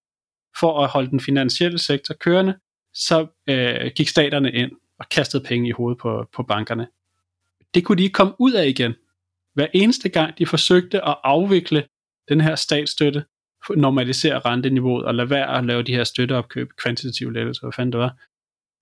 for 0.60 0.84
at 0.84 0.88
holde 0.88 1.10
den 1.10 1.20
finansielle 1.20 1.78
sektor 1.78 2.14
kørende, 2.14 2.54
så 2.94 3.26
øh, 3.48 3.90
gik 3.96 4.08
staterne 4.08 4.52
ind 4.52 4.70
og 4.98 5.08
kastede 5.08 5.44
penge 5.44 5.68
i 5.68 5.72
hovedet 5.72 5.98
på, 5.98 6.26
på 6.36 6.42
bankerne. 6.42 6.86
Det 7.74 7.84
kunne 7.84 7.98
de 7.98 8.02
ikke 8.02 8.12
komme 8.12 8.34
ud 8.38 8.52
af 8.52 8.66
igen 8.66 8.94
hver 9.56 9.66
eneste 9.74 10.08
gang 10.08 10.38
de 10.38 10.46
forsøgte 10.46 11.08
at 11.08 11.16
afvikle 11.24 11.84
den 12.28 12.40
her 12.40 12.54
statsstøtte, 12.54 13.24
normalisere 13.76 14.38
renteniveauet 14.38 15.04
og 15.04 15.14
lade 15.14 15.30
være 15.30 15.58
at 15.58 15.64
lave 15.64 15.82
de 15.82 15.94
her 15.94 16.04
støtteopkøb, 16.04 16.68
kvantitative 16.82 17.32
lettelser, 17.32 17.62
hvad 17.62 17.72
fanden 17.72 17.92
det 17.92 18.00
var, 18.00 18.16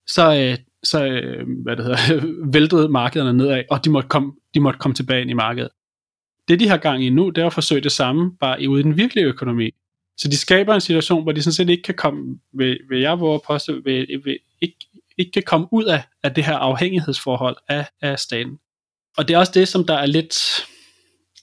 så, 0.07 0.35
øh, 0.35 0.57
så 0.83 1.05
øh, 1.05 1.47
hvad 1.63 1.75
det 1.75 1.85
hedder, 1.85 2.21
væltede 2.53 2.89
markederne 2.89 3.37
nedad, 3.37 3.63
og 3.71 3.85
de 3.85 3.89
måtte, 3.89 4.09
komme, 4.09 4.33
de 4.53 4.59
måtte 4.59 4.79
komme 4.79 4.95
tilbage 4.95 5.21
ind 5.21 5.29
i 5.29 5.33
markedet. 5.33 5.69
Det 6.47 6.59
de 6.59 6.67
har 6.67 6.77
gang 6.77 7.03
i 7.03 7.09
nu, 7.09 7.29
det 7.29 7.41
er 7.41 7.45
at 7.45 7.53
forsøge 7.53 7.81
det 7.81 7.91
samme, 7.91 8.37
bare 8.37 8.69
ude 8.69 8.79
i 8.79 8.83
den 8.83 8.97
virkelige 8.97 9.25
økonomi. 9.25 9.71
Så 10.17 10.27
de 10.27 10.37
skaber 10.37 10.73
en 10.73 10.81
situation, 10.81 11.23
hvor 11.23 11.31
de 11.31 11.41
sådan 11.41 11.53
set 11.53 11.69
ikke 11.69 11.83
kan 11.83 11.95
komme, 11.95 12.39
vil, 12.53 12.79
vil 12.89 13.01
jeg 13.01 13.19
våge 13.19 13.39
påstå, 13.47 13.81
vil, 13.83 14.21
vil, 14.23 14.37
ikke, 14.61 14.75
ikke 15.17 15.31
kan 15.31 15.43
komme 15.43 15.67
ud 15.71 15.83
af, 15.83 16.03
af 16.23 16.33
det 16.33 16.43
her 16.43 16.57
afhængighedsforhold 16.57 17.57
af, 17.67 17.87
af 18.01 18.19
staten. 18.19 18.59
Og 19.17 19.27
det 19.27 19.33
er 19.33 19.37
også 19.37 19.51
det, 19.55 19.67
som 19.67 19.85
der 19.85 19.93
er 19.93 20.05
lidt 20.05 20.35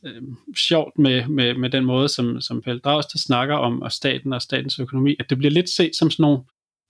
øh, 0.07 0.23
sjovt 0.57 0.99
med, 0.99 1.29
med, 1.29 1.55
med 1.55 1.71
den 1.71 1.85
måde, 1.85 2.09
som, 2.09 2.41
som 2.41 2.63
Pelle 2.63 2.81
Dragsted 2.81 3.21
snakker 3.21 3.55
om 3.57 3.83
og 3.83 3.93
staten 3.93 4.33
og 4.33 4.43
statens 4.43 4.79
økonomi, 4.79 5.17
at 5.21 5.31
det 5.31 5.39
bliver 5.39 5.51
lidt 5.51 5.71
set 5.71 5.97
som 5.99 6.11
sådan 6.11 6.23
nogle, 6.23 6.39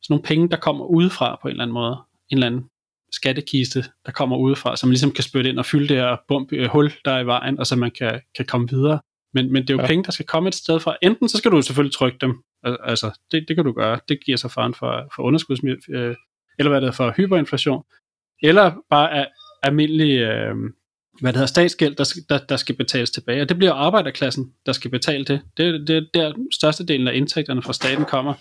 sådan 0.03 0.15
nogle 0.15 0.23
penge, 0.23 0.49
der 0.49 0.57
kommer 0.57 0.85
udefra 0.85 1.39
på 1.43 1.49
en 1.49 1.53
eller 1.53 1.65
anden 1.65 1.75
måde. 1.75 1.97
En 2.31 2.39
eller 2.39 2.47
anden 2.47 2.65
skattekiste, 3.13 3.85
der 4.07 4.13
kommer 4.13 4.37
udefra, 4.37 4.77
som 4.77 4.91
ligesom 4.91 5.11
kan 5.11 5.25
spytte 5.25 5.51
ind 5.51 5.59
og 5.59 5.67
fylde 5.67 5.89
det 5.89 5.97
her 5.97 6.17
bump, 6.29 6.53
øh, 6.53 6.69
hul, 6.69 6.93
der 7.05 7.13
er 7.13 7.21
i 7.21 7.27
vejen, 7.27 7.59
og 7.59 7.67
så 7.67 7.77
man 7.77 7.91
kan, 7.91 8.21
kan 8.37 8.47
komme 8.47 8.69
videre. 8.71 9.01
Men, 9.35 9.53
men 9.53 9.63
det 9.63 9.71
er 9.71 9.75
jo 9.75 9.81
ja. 9.81 9.87
penge, 9.87 10.05
der 10.05 10.13
skal 10.13 10.27
komme 10.27 10.49
et 10.49 10.55
sted 10.55 10.81
fra. 10.81 10.97
Enten 11.03 11.29
så 11.29 11.39
skal 11.39 11.51
du 11.51 11.63
selvfølgelig 11.63 11.95
trykke 11.95 12.19
dem, 12.21 12.43
altså 12.65 13.19
det, 13.31 13.45
det 13.49 13.57
kan 13.57 13.65
du 13.65 13.73
gøre, 13.73 14.01
det 14.09 14.25
giver 14.25 14.37
sig 14.37 14.51
faren 14.51 14.75
for, 14.75 15.09
for 15.15 15.23
underskuds, 15.23 15.61
øh, 15.65 16.17
eller 16.59 16.71
hvad 16.71 16.81
det 16.81 16.89
er 16.89 16.93
for 16.93 17.15
hyperinflation, 17.17 17.83
eller 18.43 18.73
bare 18.91 19.13
af 19.13 19.29
almindelig, 19.63 20.19
øh, 20.19 20.55
hvad 21.21 21.33
det 21.33 21.37
hedder, 21.37 21.47
statsgæld, 21.47 21.95
der, 21.97 22.21
der, 22.29 22.47
der 22.47 22.57
skal 22.57 22.77
betales 22.77 23.11
tilbage. 23.11 23.43
Og 23.43 23.49
det 23.49 23.57
bliver 23.57 23.73
arbejderklassen, 23.73 24.53
der 24.67 24.73
skal 24.73 24.91
betale 24.91 25.25
det. 25.25 25.41
Det, 25.57 25.89
det 25.89 25.97
er 25.97 26.03
der 26.15 26.35
størstedelen 26.53 27.09
af 27.09 27.15
indtægterne 27.15 27.63
fra 27.63 27.73
staten 27.73 28.05
kommer. 28.05 28.35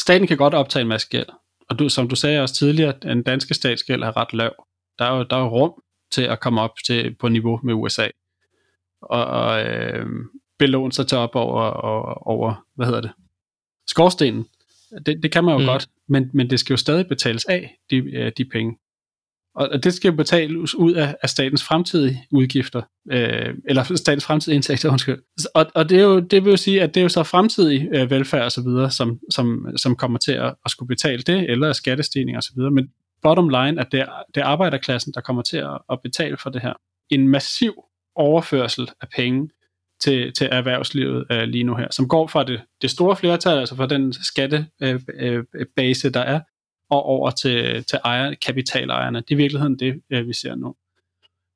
Staten 0.00 0.26
kan 0.26 0.36
godt 0.36 0.54
optage 0.54 0.80
en 0.80 0.88
masse 0.88 1.08
gæld, 1.08 1.26
og 1.70 1.78
du, 1.78 1.88
som 1.88 2.08
du 2.08 2.16
sagde 2.16 2.40
også 2.40 2.54
tidligere, 2.54 2.94
den 3.02 3.22
danske 3.22 3.54
statsgæld 3.54 4.02
er 4.02 4.16
ret 4.16 4.32
lav. 4.32 4.64
Der 4.98 5.04
er 5.04 5.16
jo, 5.16 5.22
der 5.30 5.36
er 5.36 5.40
jo 5.40 5.48
rum 5.48 5.82
til 6.12 6.22
at 6.22 6.40
komme 6.40 6.60
op 6.60 6.70
til, 6.86 7.14
på 7.14 7.28
niveau 7.28 7.60
med 7.62 7.74
USA. 7.74 8.08
Og, 9.02 9.24
og 9.24 9.66
øh, 9.66 10.06
belåne 10.58 10.92
sig 10.92 11.06
til 11.06 11.18
op 11.18 11.34
over, 11.34 11.62
over, 11.62 12.28
over, 12.28 12.66
hvad 12.74 12.86
hedder 12.86 13.00
det, 13.00 13.10
skorstenen. 13.86 14.46
Det, 15.06 15.22
det 15.22 15.32
kan 15.32 15.44
man 15.44 15.54
jo 15.54 15.58
mm. 15.58 15.66
godt, 15.66 15.88
men, 16.08 16.30
men 16.34 16.50
det 16.50 16.60
skal 16.60 16.72
jo 16.72 16.76
stadig 16.76 17.08
betales 17.08 17.44
af, 17.44 17.78
de, 17.90 17.96
øh, 17.96 18.32
de 18.36 18.44
penge. 18.44 18.78
Og 19.58 19.84
det 19.84 19.94
skal 19.94 20.12
betales 20.12 20.74
ud 20.74 20.92
af, 20.92 21.14
af 21.22 21.28
statens 21.28 21.64
fremtidige 21.64 22.26
udgifter, 22.30 22.82
øh, 23.10 23.54
eller 23.68 23.96
statens 23.96 24.24
fremtidige 24.24 24.54
indtægter, 24.54 24.90
undskyld. 24.90 25.18
Og, 25.54 25.66
og 25.74 25.88
det, 25.88 25.98
er 25.98 26.02
jo, 26.02 26.20
det 26.20 26.44
vil 26.44 26.50
jo 26.50 26.56
sige, 26.56 26.82
at 26.82 26.94
det 26.94 27.00
er 27.00 27.02
jo 27.02 27.08
så 27.08 27.22
fremtidig 27.22 27.88
øh, 27.92 28.10
velfærd 28.10 28.44
og 28.44 28.52
så 28.52 28.62
videre, 28.62 28.90
som, 28.90 29.18
som, 29.30 29.66
som 29.76 29.96
kommer 29.96 30.18
til 30.18 30.32
at, 30.32 30.54
at 30.64 30.70
skulle 30.70 30.88
betale 30.88 31.22
det, 31.22 31.50
eller 31.50 31.72
skattestigninger 31.72 32.38
og 32.38 32.42
så 32.42 32.50
videre. 32.56 32.70
Men 32.70 32.88
bottom 33.22 33.48
line, 33.48 33.80
at 33.80 33.92
det 33.92 34.00
er, 34.00 34.22
det 34.34 34.40
er 34.40 34.44
arbejderklassen, 34.44 35.12
der 35.14 35.20
kommer 35.20 35.42
til 35.42 35.56
at, 35.56 35.78
at 35.92 35.98
betale 36.02 36.36
for 36.36 36.50
det 36.50 36.62
her. 36.62 36.72
En 37.10 37.28
massiv 37.28 37.74
overførsel 38.16 38.90
af 39.00 39.08
penge 39.16 39.48
til, 40.00 40.32
til 40.32 40.48
erhvervslivet 40.52 41.24
øh, 41.30 41.42
lige 41.42 41.64
nu 41.64 41.74
her, 41.74 41.86
som 41.90 42.08
går 42.08 42.26
fra 42.26 42.44
det, 42.44 42.60
det 42.82 42.90
store 42.90 43.16
flertal, 43.16 43.58
altså 43.58 43.76
fra 43.76 43.86
den 43.86 44.12
skattebase, 44.12 46.06
øh, 46.06 46.10
øh, 46.10 46.14
der 46.14 46.20
er, 46.20 46.40
og 46.90 47.02
over 47.02 47.30
til, 47.30 47.84
til 47.84 47.98
ejer, 48.04 48.34
kapitalejerne. 48.34 49.18
Det 49.18 49.30
er 49.30 49.34
i 49.34 49.36
virkeligheden 49.36 49.78
det, 49.78 50.02
øh, 50.10 50.28
vi 50.28 50.32
ser 50.32 50.54
nu. 50.54 50.74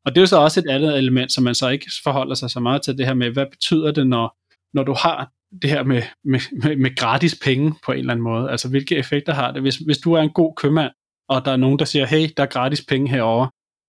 Og 0.04 0.12
det 0.12 0.16
er 0.16 0.22
jo 0.22 0.26
så 0.26 0.36
også 0.36 0.60
et 0.60 0.70
andet 0.70 0.98
element, 0.98 1.32
som 1.32 1.44
man 1.44 1.54
så 1.54 1.68
ikke 1.68 1.90
forholder 2.02 2.34
sig 2.34 2.50
så 2.50 2.60
meget 2.60 2.82
til 2.82 2.98
det 2.98 3.06
her 3.06 3.14
med, 3.14 3.30
hvad 3.30 3.46
betyder 3.46 3.92
det, 3.92 4.06
når, 4.06 4.36
når 4.74 4.82
du 4.82 4.94
har 4.98 5.30
det 5.62 5.70
her 5.70 5.82
med, 5.82 6.02
med, 6.24 6.40
med, 6.62 6.76
med 6.76 6.96
gratis 6.96 7.38
penge 7.44 7.74
på 7.84 7.92
en 7.92 7.98
eller 7.98 8.12
anden 8.12 8.24
måde? 8.24 8.50
Altså, 8.50 8.68
hvilke 8.68 8.96
effekter 8.96 9.34
har 9.34 9.52
det? 9.52 9.62
Hvis, 9.62 9.76
hvis 9.76 9.98
du 9.98 10.12
er 10.12 10.20
en 10.20 10.30
god 10.30 10.54
købmand, 10.56 10.92
og 11.28 11.44
der 11.44 11.50
er 11.50 11.56
nogen, 11.56 11.78
der 11.78 11.84
siger, 11.84 12.06
hey, 12.06 12.28
der 12.36 12.42
er 12.42 12.46
gratis 12.46 12.84
penge 12.88 13.10
herover, 13.10 13.46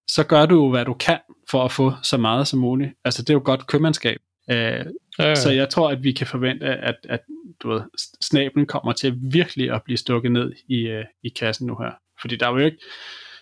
så 0.10 0.24
gør 0.24 0.46
du 0.46 0.56
jo, 0.56 0.70
hvad 0.70 0.86
du 0.86 0.94
kan 0.94 1.20
for 1.50 1.66
at 1.66 1.72
få 1.72 1.94
så 2.04 2.18
meget 2.18 2.48
som 2.48 2.60
muligt. 2.60 2.92
Altså, 3.06 3.22
det 3.22 3.30
er 3.30 3.34
jo 3.34 3.42
godt 3.46 3.68
købmandskab. 3.68 4.20
Øh, 4.52 4.58
ja, 4.58 4.84
ja. 5.20 5.36
Så 5.36 5.52
jeg 5.52 5.70
tror, 5.70 5.90
at 5.92 6.04
vi 6.04 6.12
kan 6.12 6.28
forvente, 6.28 6.66
at, 6.66 6.96
at 7.10 7.20
du 7.64 7.70
ved, 7.70 7.82
snablen 8.22 8.66
kommer 8.66 8.94
til 8.94 9.14
virkelig 9.22 9.72
at 9.72 9.82
blive 9.86 9.98
stukket 9.98 10.32
ned 10.32 10.52
i, 10.68 10.92
uh, 10.92 11.04
i 11.24 11.30
kassen 11.30 11.68
nu 11.68 11.78
her. 11.82 11.92
Fordi 12.22 12.36
der 12.36 12.48
er 12.48 12.52
jo 12.52 12.58
ikke, 12.58 12.78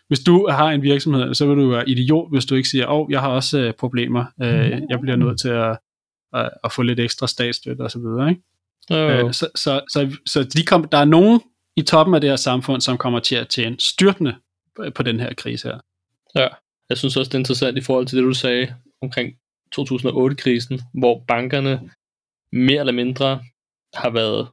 hvis 0.08 0.20
du 0.20 0.48
har 0.50 0.72
en 0.72 0.82
virksomhed, 0.82 1.34
så 1.34 1.48
vil 1.48 1.58
du 1.58 1.70
være 1.70 1.90
idiot, 1.90 2.32
hvis 2.32 2.46
du 2.46 2.56
ikke 2.56 2.70
siger, 2.70 2.88
åh, 2.88 3.00
oh, 3.00 3.12
jeg 3.12 3.22
har 3.22 3.30
også 3.30 3.68
uh, 3.68 3.74
problemer, 3.80 4.26
uh, 4.38 4.48
jeg 4.90 5.00
bliver 5.02 5.16
nødt 5.16 5.40
til 5.40 5.50
at, 5.50 5.78
at, 6.34 6.50
at 6.64 6.72
få 6.72 6.82
lidt 6.82 7.00
ekstra 7.00 7.28
statsstøtte 7.28 7.82
osv., 7.82 8.02
ikke? 8.30 8.42
Uh, 8.92 9.32
så, 9.32 9.48
så, 9.56 9.82
så, 9.90 10.18
så 10.26 10.44
de 10.44 10.66
kom, 10.66 10.88
der 10.88 10.98
er 10.98 11.06
nogen 11.06 11.42
i 11.76 11.82
toppen 11.82 12.16
af 12.16 12.22
det 12.22 12.30
her 12.30 12.38
samfund, 12.38 12.82
som 12.82 12.98
kommer 12.98 13.20
til 13.20 13.36
at 13.36 13.48
tjene 13.48 13.76
styrtende 13.80 14.36
på, 14.76 14.86
på 14.96 15.04
den 15.04 15.20
her 15.20 15.34
krise 15.34 15.68
her. 15.68 15.80
Ja, 16.36 16.48
jeg 16.90 16.98
synes 16.98 17.18
også, 17.18 17.30
det 17.30 17.36
er 17.36 17.40
interessant 17.40 17.78
i 17.78 17.82
forhold 17.82 18.06
til 18.08 18.18
det, 18.18 18.26
du 18.26 18.34
sagde 18.34 18.74
omkring 19.02 19.34
2008-krisen, 19.80 20.82
hvor 20.94 21.24
bankerne 21.28 21.90
mere 22.52 22.80
eller 22.80 22.94
mindre 22.94 23.44
har 23.94 24.10
været 24.10 24.48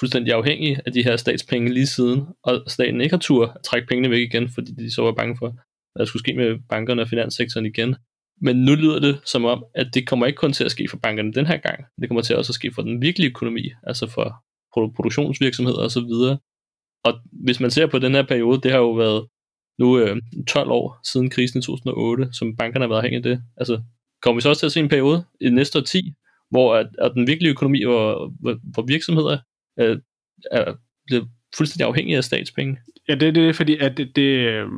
fuldstændig 0.00 0.34
afhængige 0.34 0.80
af 0.86 0.92
de 0.92 1.04
her 1.04 1.16
statspenge 1.16 1.72
lige 1.72 1.86
siden, 1.86 2.26
og 2.42 2.62
staten 2.66 3.00
ikke 3.00 3.12
har 3.12 3.20
tur 3.20 3.46
at 3.46 3.62
trække 3.64 3.88
pengene 3.88 4.10
væk 4.10 4.20
igen, 4.20 4.48
fordi 4.48 4.72
de 4.72 4.94
så 4.94 5.02
var 5.02 5.12
bange 5.12 5.36
for, 5.38 5.48
hvad 5.92 5.98
der 5.98 6.04
skulle 6.04 6.20
ske 6.20 6.34
med 6.34 6.58
bankerne 6.68 7.02
og 7.02 7.08
finanssektoren 7.08 7.66
igen. 7.66 7.96
Men 8.40 8.56
nu 8.56 8.74
lyder 8.74 9.00
det 9.00 9.20
som 9.24 9.44
om, 9.44 9.64
at 9.74 9.86
det 9.94 10.06
kommer 10.06 10.26
ikke 10.26 10.36
kun 10.36 10.52
til 10.52 10.64
at 10.64 10.70
ske 10.70 10.88
for 10.90 10.96
bankerne 10.96 11.32
den 11.32 11.46
her 11.46 11.56
gang, 11.56 11.84
det 12.00 12.08
kommer 12.08 12.22
til 12.22 12.36
også 12.36 12.50
at 12.50 12.54
ske 12.54 12.72
for 12.74 12.82
den 12.82 13.02
virkelige 13.02 13.30
økonomi, 13.30 13.70
altså 13.82 14.06
for 14.06 14.44
produktionsvirksomheder 14.96 15.78
osv. 15.78 16.12
Og 17.04 17.12
hvis 17.44 17.60
man 17.60 17.70
ser 17.70 17.86
på 17.86 17.98
den 17.98 18.12
her 18.14 18.22
periode, 18.22 18.60
det 18.60 18.70
har 18.70 18.78
jo 18.78 18.92
været 18.92 19.28
nu 19.78 19.98
øh, 19.98 20.16
12 20.48 20.70
år 20.70 21.00
siden 21.12 21.30
krisen 21.30 21.58
i 21.58 21.62
2008, 21.62 22.28
som 22.32 22.56
bankerne 22.56 22.82
har 22.82 22.88
været 22.88 22.98
afhængige 22.98 23.30
af 23.30 23.36
det. 23.36 23.42
Altså, 23.56 23.82
kommer 24.22 24.36
vi 24.36 24.42
så 24.42 24.48
også 24.48 24.60
til 24.60 24.66
at 24.66 24.72
se 24.72 24.80
en 24.80 24.88
periode 24.88 25.24
i 25.40 25.44
det 25.44 25.52
næste 25.52 25.82
10, 25.82 26.12
hvor 26.50 26.74
at, 26.74 26.86
at 26.98 27.12
den 27.14 27.26
virkelige 27.26 27.50
økonomi, 27.50 27.84
hvor, 27.84 28.32
hvor, 28.40 28.58
hvor 28.62 28.82
virksomheder 28.82 29.38
øh, 29.78 29.98
er 30.50 30.74
blevet 31.06 31.28
fuldstændig 31.56 31.86
afhængige 31.86 32.16
af 32.16 32.24
statspenge. 32.24 32.78
Ja, 33.08 33.14
det 33.14 33.28
er 33.28 33.32
det, 33.32 33.56
fordi 33.56 33.76
at 33.76 33.96
det, 33.96 34.16
det 34.16 34.22
øh, 34.22 34.68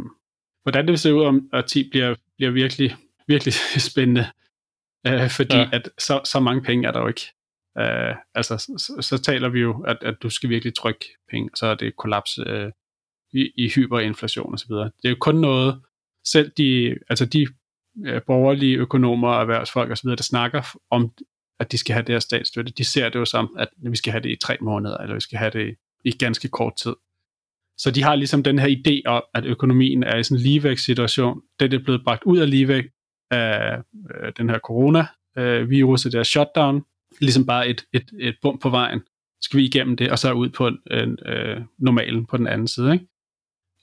hvordan 0.62 0.84
det 0.84 0.90
vil 0.90 0.98
se 0.98 1.14
ud 1.14 1.24
om 1.24 1.50
10 1.66 1.90
bliver, 1.90 2.14
bliver 2.36 2.50
virkelig, 2.50 2.96
virkelig 3.28 3.54
spændende, 3.90 4.26
øh, 5.06 5.30
fordi 5.30 5.56
ja. 5.56 5.68
at 5.72 5.90
så, 5.98 6.20
så 6.24 6.40
mange 6.40 6.62
penge 6.62 6.88
er 6.88 6.92
der 6.92 7.00
jo 7.00 7.08
ikke. 7.08 7.26
Øh, 7.78 8.14
altså, 8.34 8.58
så, 8.58 8.96
så 9.00 9.22
taler 9.22 9.48
vi 9.48 9.60
jo, 9.60 9.82
at, 9.82 9.96
at 10.02 10.14
du 10.22 10.30
skal 10.30 10.50
virkelig 10.50 10.74
trykke 10.74 11.04
penge, 11.30 11.50
så 11.54 11.66
er 11.66 11.74
det 11.74 11.96
kollaps 11.96 12.38
øh, 12.46 12.70
i, 13.32 13.50
i 13.56 13.68
hyperinflation 13.68 14.54
osv. 14.54 14.72
Det 14.72 15.04
er 15.04 15.08
jo 15.08 15.16
kun 15.20 15.34
noget, 15.34 15.82
selv 16.24 16.52
de, 16.58 16.96
altså 17.08 17.24
de 17.24 17.46
øh, 18.06 18.22
borgerlige 18.26 18.76
økonomer 18.76 19.28
og 19.28 19.40
erhvervsfolk 19.40 19.90
osv., 19.90 20.10
der 20.10 20.22
snakker 20.22 20.62
om 20.90 21.12
at 21.60 21.72
de 21.72 21.78
skal 21.78 21.92
have 21.92 22.02
det 22.02 22.14
her 22.14 22.20
statsstøtte, 22.20 22.72
de 22.72 22.84
ser 22.84 23.08
det 23.08 23.18
jo 23.18 23.24
som, 23.24 23.56
at 23.58 23.68
vi 23.76 23.96
skal 23.96 24.10
have 24.10 24.22
det 24.22 24.30
i 24.30 24.36
tre 24.36 24.56
måneder, 24.60 24.96
eller 24.96 25.14
vi 25.14 25.20
skal 25.20 25.38
have 25.38 25.50
det 25.50 25.74
i 26.04 26.10
ganske 26.10 26.48
kort 26.48 26.76
tid. 26.76 26.94
Så 27.78 27.90
de 27.90 28.02
har 28.02 28.14
ligesom 28.14 28.42
den 28.42 28.58
her 28.58 28.68
idé 28.68 29.10
om, 29.10 29.22
at 29.34 29.44
økonomien 29.44 30.02
er 30.02 30.16
i 30.16 30.22
sådan 30.22 30.36
en 30.38 30.42
ligevægtssituation. 30.42 31.40
Det 31.60 31.74
er 31.74 31.78
blevet 31.78 32.04
bragt 32.04 32.22
ud 32.24 32.38
af 32.38 32.50
ligevægt 32.50 32.88
af 33.30 33.78
øh, 34.10 34.32
den 34.36 34.50
her 34.50 34.58
coronavirus 34.58 36.06
øh, 36.06 36.12
det 36.12 36.18
her 36.18 36.22
shutdown. 36.22 36.84
Ligesom 37.20 37.46
bare 37.46 37.68
et, 37.68 37.84
et, 37.92 38.10
et 38.20 38.36
bump 38.42 38.62
på 38.62 38.70
vejen. 38.70 39.00
Skal 39.42 39.58
vi 39.58 39.64
igennem 39.64 39.96
det, 39.96 40.10
og 40.10 40.18
så 40.18 40.32
ud 40.32 40.48
på 40.48 40.66
en, 40.66 41.18
øh, 41.26 41.60
normalen 41.78 42.26
på 42.26 42.36
den 42.36 42.46
anden 42.46 42.68
side. 42.68 42.92
Ikke? 42.92 43.06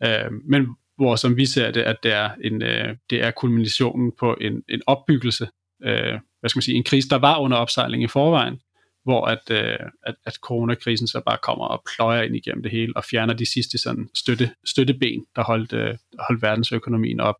Øh, 0.03 0.31
men 0.43 0.67
hvor 1.01 1.15
som 1.15 1.37
vi 1.37 1.45
ser 1.45 1.71
det, 1.71 1.81
at 1.81 1.95
det 2.03 2.11
er, 2.11 2.29
en, 2.43 2.61
øh, 2.61 2.95
det 3.09 3.23
er 3.23 3.31
kulminationen 3.31 4.11
på 4.19 4.37
en, 4.41 4.63
en 4.69 4.81
opbyggelse 4.87 5.47
øh, 5.83 6.19
hvad 6.39 6.49
skal 6.49 6.57
man 6.57 6.61
sige, 6.61 6.75
en 6.75 6.83
krise, 6.83 7.09
der 7.09 7.15
var 7.15 7.37
under 7.37 7.57
opsejling 7.57 8.03
i 8.03 8.07
forvejen, 8.07 8.59
hvor 9.03 9.25
at, 9.25 9.51
øh, 9.51 9.79
at, 10.03 10.15
at 10.25 10.35
coronakrisen 10.35 11.07
så 11.07 11.21
bare 11.25 11.37
kommer 11.43 11.65
og 11.65 11.83
pløjer 11.95 12.21
ind 12.21 12.35
igennem 12.35 12.63
det 12.63 12.71
hele 12.71 12.93
og 12.95 13.03
fjerner 13.03 13.33
de 13.33 13.51
sidste 13.51 13.77
sådan 13.77 14.09
støtte, 14.15 14.51
støtteben, 14.65 15.25
der 15.35 15.43
holdt, 15.43 15.73
øh, 15.73 15.97
holdt 16.19 16.41
verdensøkonomien 16.41 17.19
op. 17.19 17.35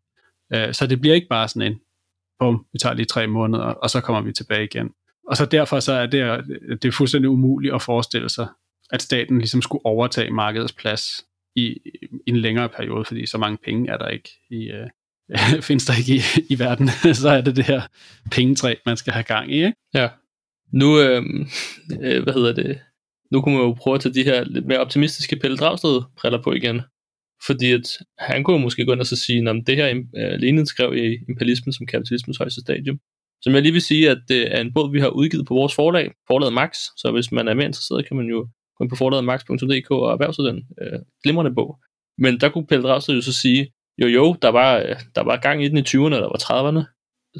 Øh, 0.54 0.74
så 0.74 0.86
det 0.86 1.00
bliver 1.00 1.14
ikke 1.14 1.28
bare 1.28 1.48
sådan 1.48 1.72
en, 1.72 1.80
bum, 2.38 2.66
vi 2.72 2.78
tager 2.78 2.94
lige 2.94 3.06
tre 3.06 3.26
måneder, 3.26 3.64
og 3.64 3.90
så 3.90 4.00
kommer 4.00 4.22
vi 4.22 4.32
tilbage 4.32 4.64
igen. 4.64 4.90
Og 5.28 5.36
så 5.36 5.46
derfor 5.46 5.80
så 5.80 5.92
er 5.92 6.06
det, 6.06 6.44
det 6.82 6.88
er 6.88 6.92
fuldstændig 6.92 7.30
umuligt 7.30 7.74
at 7.74 7.82
forestille 7.82 8.28
sig, 8.28 8.48
at 8.90 9.02
staten 9.02 9.38
ligesom 9.38 9.62
skulle 9.62 9.86
overtage 9.86 10.30
markedets 10.30 10.72
plads 10.72 11.26
i, 11.56 11.66
i 12.26 12.30
en 12.30 12.36
længere 12.36 12.68
periode, 12.68 13.04
fordi 13.04 13.26
så 13.26 13.38
mange 13.38 13.58
penge 13.64 13.90
er 13.90 13.96
der 13.96 14.08
ikke 14.08 14.30
i, 14.50 14.70
øh, 14.70 14.88
findes 15.68 15.86
der 15.86 15.98
ikke 15.98 16.14
i, 16.14 16.52
i 16.54 16.58
verden, 16.58 16.88
så 17.22 17.28
er 17.28 17.40
det 17.40 17.56
det 17.56 17.64
her 17.64 17.82
pengetræ, 18.30 18.74
man 18.86 18.96
skal 18.96 19.12
have 19.12 19.22
gang 19.22 19.52
i. 19.52 19.54
Ikke? 19.54 19.74
Ja. 19.94 20.08
Nu, 20.72 21.00
øh, 21.00 21.22
øh, 22.00 22.22
hvad 22.22 22.32
hedder 22.32 22.52
det, 22.52 22.80
nu 23.32 23.40
kunne 23.40 23.54
man 23.54 23.64
jo 23.64 23.72
prøve 23.72 23.94
at 23.94 24.00
tage 24.00 24.14
de 24.14 24.24
her 24.24 24.44
lidt 24.44 24.66
mere 24.66 24.78
optimistiske 24.78 25.36
Pelle 25.36 25.56
Dragsted 25.56 26.00
briller 26.18 26.42
på 26.42 26.52
igen. 26.52 26.80
Fordi 27.46 27.72
at 27.72 27.86
han 28.18 28.44
kunne 28.44 28.62
måske 28.62 28.84
gå 28.86 28.92
ind 28.92 29.00
og 29.00 29.06
så 29.06 29.16
sige, 29.16 29.50
at 29.50 29.62
det 29.66 29.76
her 29.76 29.94
uh, 29.94 30.40
Lenin 30.40 30.66
skrev 30.66 30.94
i 30.96 31.18
Imperialismen 31.28 31.72
som 31.72 31.86
kapitalismens 31.86 32.38
højeste 32.38 32.60
stadium. 32.60 32.98
Som 33.42 33.54
jeg 33.54 33.62
lige 33.62 33.72
vil 33.72 33.82
sige, 33.82 34.10
at 34.10 34.18
det 34.28 34.54
er 34.54 34.60
en 34.60 34.74
bog, 34.74 34.92
vi 34.92 35.00
har 35.00 35.08
udgivet 35.08 35.46
på 35.46 35.54
vores 35.54 35.74
forlag, 35.74 36.12
forlaget 36.26 36.52
Max. 36.52 36.72
Så 36.96 37.10
hvis 37.14 37.32
man 37.32 37.48
er 37.48 37.54
mere 37.54 37.66
interesseret, 37.66 38.06
kan 38.06 38.16
man 38.16 38.26
jo 38.26 38.48
gå 38.76 38.84
ind 38.84 38.90
på 38.90 38.96
forlaget 38.96 39.24
max.dk 39.24 39.90
og 39.90 40.12
erhverve 40.12 40.34
sig 40.34 40.44
øh, 40.44 40.52
den 40.92 41.04
glimrende 41.22 41.54
bog. 41.54 41.78
Men 42.18 42.40
der 42.40 42.48
kunne 42.48 42.66
Pelle 42.66 42.88
Dragsted 42.88 43.14
jo 43.14 43.22
så 43.22 43.32
sige, 43.32 43.72
jo 43.98 44.06
jo, 44.06 44.36
der 44.42 44.48
var, 44.48 44.76
øh, 44.76 44.96
der 45.14 45.22
var 45.22 45.36
gang 45.36 45.64
i 45.64 45.68
den 45.68 45.76
i 45.76 45.80
20'erne, 45.80 46.14
der 46.14 46.32
var 46.34 46.42
30'erne, 46.42 46.82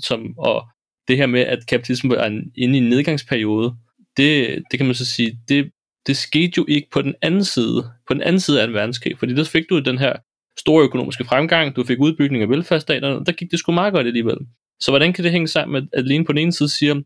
som, 0.00 0.38
og 0.38 0.68
det 1.08 1.16
her 1.16 1.26
med, 1.26 1.40
at 1.40 1.66
kapitalismen 1.66 2.10
var 2.16 2.26
inde 2.56 2.78
i 2.78 2.80
en 2.80 2.88
nedgangsperiode, 2.88 3.74
det, 4.16 4.62
det 4.70 4.78
kan 4.78 4.86
man 4.86 4.94
så 4.94 5.04
sige, 5.04 5.38
det, 5.48 5.70
det 6.06 6.16
skete 6.16 6.52
jo 6.56 6.64
ikke 6.68 6.88
på 6.92 7.02
den 7.02 7.14
anden 7.22 7.44
side, 7.44 7.90
på 8.08 8.14
den 8.14 8.22
anden 8.22 8.40
side 8.40 8.60
af 8.62 8.66
en 8.66 8.74
verdenskrig, 8.74 9.18
fordi 9.18 9.34
der 9.34 9.44
fik 9.44 9.64
du 9.70 9.78
den 9.78 9.98
her 9.98 10.16
store 10.58 10.84
økonomiske 10.84 11.24
fremgang, 11.24 11.76
du 11.76 11.84
fik 11.84 11.98
udbygning 12.00 12.42
af 12.42 12.48
velfærdsstaterne, 12.48 13.16
og 13.16 13.26
der 13.26 13.32
gik 13.32 13.50
det 13.50 13.58
sgu 13.58 13.72
meget 13.72 13.92
godt 13.92 14.06
alligevel. 14.06 14.36
Så 14.80 14.90
hvordan 14.90 15.12
kan 15.12 15.24
det 15.24 15.32
hænge 15.32 15.48
sammen 15.48 15.72
med, 15.72 15.82
at 15.92 16.04
alene 16.04 16.24
på 16.24 16.32
den 16.32 16.38
ene 16.38 16.52
side 16.52 16.68
siger, 16.68 17.00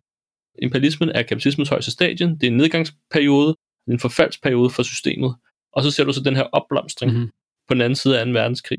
imperialismen 0.62 1.09
er 1.09 1.22
kapitalismens 1.22 1.68
højeste 1.68 1.91
stadie, 1.91 2.27
det 2.27 2.43
er 2.43 2.51
en 2.51 2.57
nedgangsperiode, 2.57 3.55
en 3.89 3.99
forfaldsperiode 3.99 4.70
for 4.70 4.82
systemet, 4.82 5.34
og 5.72 5.82
så 5.82 5.91
ser 5.91 6.05
du 6.05 6.12
så 6.12 6.20
den 6.20 6.37
her 6.37 6.43
opblomstring 6.43 7.12
mm-hmm. 7.12 7.30
på 7.68 7.74
den 7.74 7.82
anden 7.82 7.97
side 7.97 8.20
af 8.20 8.26
2. 8.26 8.32
verdenskrig. 8.32 8.78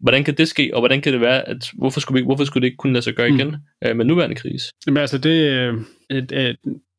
Hvordan 0.00 0.24
kan 0.24 0.36
det 0.36 0.48
ske, 0.48 0.70
og 0.74 0.80
hvordan 0.80 1.00
kan 1.00 1.12
det 1.12 1.20
være, 1.20 1.48
at 1.48 1.70
hvorfor 1.74 2.00
skulle, 2.00 2.20
vi, 2.20 2.24
hvorfor 2.24 2.44
skulle 2.44 2.62
det 2.62 2.66
ikke 2.66 2.76
kunne 2.76 2.92
lade 2.92 3.02
sig 3.02 3.14
gøre 3.14 3.30
mm. 3.30 3.36
igen 3.36 3.56
øh, 3.84 3.96
med 3.96 4.04
nuværende 4.04 4.36
krise? 4.36 4.72
Jamen 4.86 5.00
altså, 5.00 5.18
det, 5.18 5.50
øh, 5.50 5.74
øh, 6.10 6.54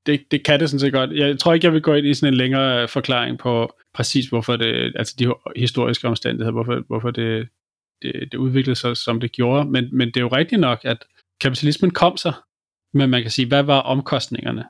det, 0.06 0.22
det 0.32 0.46
kan 0.46 0.60
det 0.60 0.70
sådan 0.70 0.80
set 0.80 0.94
godt. 0.94 1.12
Jeg 1.12 1.40
tror 1.40 1.54
ikke, 1.54 1.66
jeg 1.66 1.74
vil 1.74 1.82
gå 1.82 1.94
ind 1.94 2.08
i 2.08 2.14
sådan 2.14 2.34
en 2.34 2.38
længere 2.38 2.88
forklaring 2.88 3.40
på 3.40 3.74
præcis, 3.94 4.26
hvorfor 4.26 4.56
det, 4.56 4.94
altså 4.96 5.16
de 5.20 5.34
historiske 5.56 6.08
omstændigheder, 6.08 6.52
hvorfor, 6.52 6.84
hvorfor 6.88 7.12
det, 7.12 7.48
det, 8.02 8.14
det 8.32 8.38
udviklede 8.38 8.76
sig, 8.76 8.98
som 8.98 9.20
det 9.20 9.32
gjorde. 9.32 9.70
Men, 9.70 9.90
men 9.92 10.08
det 10.08 10.18
er 10.18 10.22
jo 10.22 10.28
rigtigt 10.28 10.62
nok, 10.62 10.80
at 10.84 10.98
kapitalismen 11.42 11.92
kom 11.92 12.18
sig, 12.18 12.34
men 12.94 13.10
man 13.10 13.22
kan 13.22 13.32
sige, 13.32 13.48
hvad 13.48 13.64
var 13.64 13.80
omkostningerne? 13.80 14.64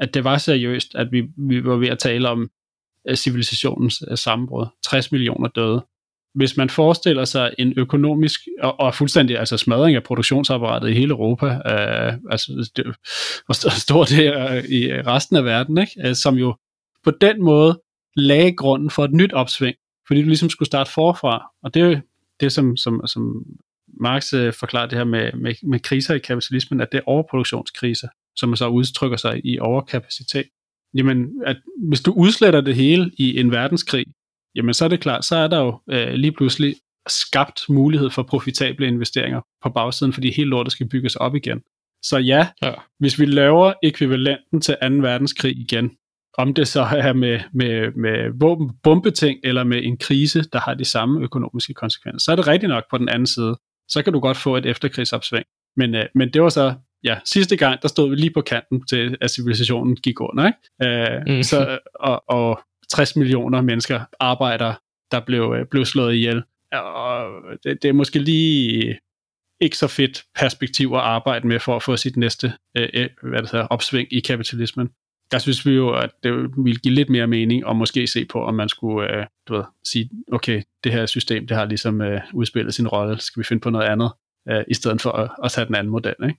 At 0.00 0.14
det 0.14 0.24
var 0.24 0.38
seriøst, 0.38 0.94
at 0.94 1.12
vi, 1.12 1.24
vi 1.36 1.64
var 1.64 1.76
ved 1.76 1.88
at 1.88 1.98
tale 1.98 2.28
om 2.28 2.50
øh, 3.08 3.16
civilisationens 3.16 4.02
øh, 4.10 4.18
sammenbrud. 4.18 4.66
60 4.84 5.12
millioner 5.12 5.48
døde 5.48 5.82
hvis 6.34 6.56
man 6.56 6.70
forestiller 6.70 7.24
sig 7.24 7.54
en 7.58 7.72
økonomisk 7.76 8.40
og, 8.60 8.80
og 8.80 8.94
fuldstændig 8.94 9.38
altså 9.38 9.56
smadring 9.56 9.96
af 9.96 10.02
produktionsapparatet 10.02 10.90
i 10.90 10.92
hele 10.92 11.10
Europa, 11.10 11.46
øh, 11.46 12.14
altså 12.30 12.70
det, 12.76 12.84
hvor 13.46 13.78
stort 13.78 14.08
det 14.16 14.26
er 14.26 14.56
øh, 14.56 14.64
i 14.64 15.02
resten 15.02 15.36
af 15.36 15.44
verden, 15.44 15.78
ikke? 15.78 16.14
Som 16.14 16.34
jo 16.34 16.56
på 17.04 17.10
den 17.10 17.44
måde 17.44 17.80
lagde 18.16 18.52
grunden 18.52 18.90
for 18.90 19.04
et 19.04 19.12
nyt 19.12 19.32
opsving, 19.32 19.76
fordi 20.06 20.22
du 20.22 20.28
ligesom 20.28 20.50
skulle 20.50 20.66
starte 20.66 20.90
forfra, 20.90 21.50
og 21.62 21.74
det 21.74 21.82
er 21.82 21.86
jo 21.86 22.00
det, 22.40 22.52
som, 22.52 22.76
som, 22.76 23.06
som 23.06 23.44
Marx 24.00 24.34
øh, 24.34 24.52
forklarer 24.52 24.86
det 24.86 24.98
her 24.98 25.04
med, 25.04 25.32
med, 25.32 25.54
med 25.62 25.80
kriser 25.80 26.14
i 26.14 26.18
kapitalismen, 26.18 26.80
at 26.80 26.92
det 26.92 26.98
er 26.98 27.02
overproduktionskriser, 27.06 28.08
som 28.38 28.56
så 28.56 28.68
udtrykker 28.68 29.16
sig 29.16 29.40
i 29.44 29.58
overkapacitet. 29.58 30.44
Jamen, 30.94 31.42
at 31.46 31.56
hvis 31.88 32.00
du 32.00 32.12
udsletter 32.12 32.60
det 32.60 32.74
hele 32.74 33.10
i 33.18 33.40
en 33.40 33.50
verdenskrig, 33.50 34.06
jamen 34.54 34.74
så 34.74 34.84
er 34.84 34.88
det 34.88 35.00
klart, 35.00 35.24
så 35.24 35.36
er 35.36 35.48
der 35.48 35.58
jo 35.58 35.80
øh, 35.90 36.12
lige 36.12 36.32
pludselig 36.32 36.74
skabt 37.08 37.60
mulighed 37.68 38.10
for 38.10 38.22
profitable 38.22 38.86
investeringer 38.86 39.40
på 39.62 39.68
bagsiden, 39.68 40.12
fordi 40.12 40.32
hele 40.32 40.50
lortet 40.50 40.72
skal 40.72 40.88
bygges 40.88 41.16
op 41.16 41.34
igen. 41.34 41.60
Så 42.02 42.18
ja, 42.18 42.48
ja, 42.62 42.72
hvis 42.98 43.20
vi 43.20 43.26
laver 43.26 43.72
ekvivalenten 43.82 44.60
til 44.60 44.76
2. 44.82 44.88
verdenskrig 44.88 45.56
igen, 45.56 45.90
om 46.38 46.54
det 46.54 46.68
så 46.68 46.80
er 46.80 47.12
med, 47.12 47.40
med, 47.52 47.92
med 47.92 48.40
våben, 48.40 48.70
bombeting 48.82 49.40
eller 49.44 49.64
med 49.64 49.84
en 49.84 49.96
krise, 49.96 50.42
der 50.52 50.58
har 50.58 50.74
de 50.74 50.84
samme 50.84 51.20
økonomiske 51.20 51.74
konsekvenser, 51.74 52.24
så 52.24 52.32
er 52.32 52.36
det 52.36 52.46
rigtigt 52.46 52.70
nok 52.70 52.84
på 52.90 52.98
den 52.98 53.08
anden 53.08 53.26
side. 53.26 53.56
Så 53.88 54.02
kan 54.02 54.12
du 54.12 54.20
godt 54.20 54.36
få 54.36 54.56
et 54.56 54.66
efterkrigsopsving. 54.66 55.44
Men, 55.76 55.94
øh, 55.94 56.04
men 56.14 56.32
det 56.32 56.42
var 56.42 56.48
så, 56.48 56.74
ja, 57.04 57.18
sidste 57.24 57.56
gang, 57.56 57.82
der 57.82 57.88
stod 57.88 58.10
vi 58.10 58.16
lige 58.16 58.32
på 58.32 58.40
kanten 58.40 58.86
til, 58.86 59.16
at 59.20 59.30
civilisationen 59.30 59.96
gik 59.96 60.20
under. 60.20 60.46
Ikke? 60.46 61.02
Øh, 61.02 61.36
mm. 61.36 61.42
så, 61.42 61.78
og, 61.94 62.24
og 62.28 62.60
60 62.92 63.16
millioner 63.16 63.60
mennesker, 63.60 64.00
arbejdere, 64.20 64.74
der 65.10 65.20
blev, 65.20 65.54
øh, 65.58 65.66
blev 65.66 65.84
slået 65.84 66.14
ihjel. 66.14 66.42
Og 66.72 67.30
det, 67.64 67.82
det 67.82 67.88
er 67.88 67.92
måske 67.92 68.18
lige 68.18 68.98
ikke 69.60 69.76
så 69.76 69.86
fedt 69.86 70.24
perspektiv 70.38 70.92
at 70.94 71.00
arbejde 71.00 71.46
med 71.46 71.60
for 71.60 71.76
at 71.76 71.82
få 71.82 71.96
sit 71.96 72.16
næste 72.16 72.52
øh, 72.78 72.88
øh 72.94 73.08
hvad 73.22 73.42
det 73.42 73.50
hedder, 73.50 73.66
opsving 73.66 74.12
i 74.12 74.20
kapitalismen. 74.20 74.90
Der 75.30 75.38
synes 75.38 75.66
vi 75.66 75.72
jo, 75.72 75.90
at 75.90 76.10
det 76.22 76.32
ville 76.64 76.78
give 76.78 76.94
lidt 76.94 77.10
mere 77.10 77.26
mening 77.26 77.68
at 77.68 77.76
måske 77.76 78.06
se 78.06 78.24
på, 78.24 78.44
om 78.44 78.54
man 78.54 78.68
skulle 78.68 79.16
øh, 79.16 79.26
du 79.48 79.54
ved, 79.54 79.64
sige, 79.84 80.10
okay, 80.32 80.62
det 80.84 80.92
her 80.92 81.06
system, 81.06 81.46
det 81.46 81.56
har 81.56 81.64
ligesom 81.64 82.00
øh, 82.00 82.20
udspillet 82.34 82.74
sin 82.74 82.88
rolle, 82.88 83.20
skal 83.20 83.40
vi 83.40 83.44
finde 83.44 83.60
på 83.60 83.70
noget 83.70 83.86
andet, 83.86 84.12
øh, 84.48 84.64
i 84.68 84.74
stedet 84.74 85.02
for 85.02 85.10
at, 85.10 85.30
at 85.44 85.52
tage 85.52 85.66
den 85.66 85.74
anden 85.74 85.90
model. 85.90 86.14
Ikke? 86.22 86.38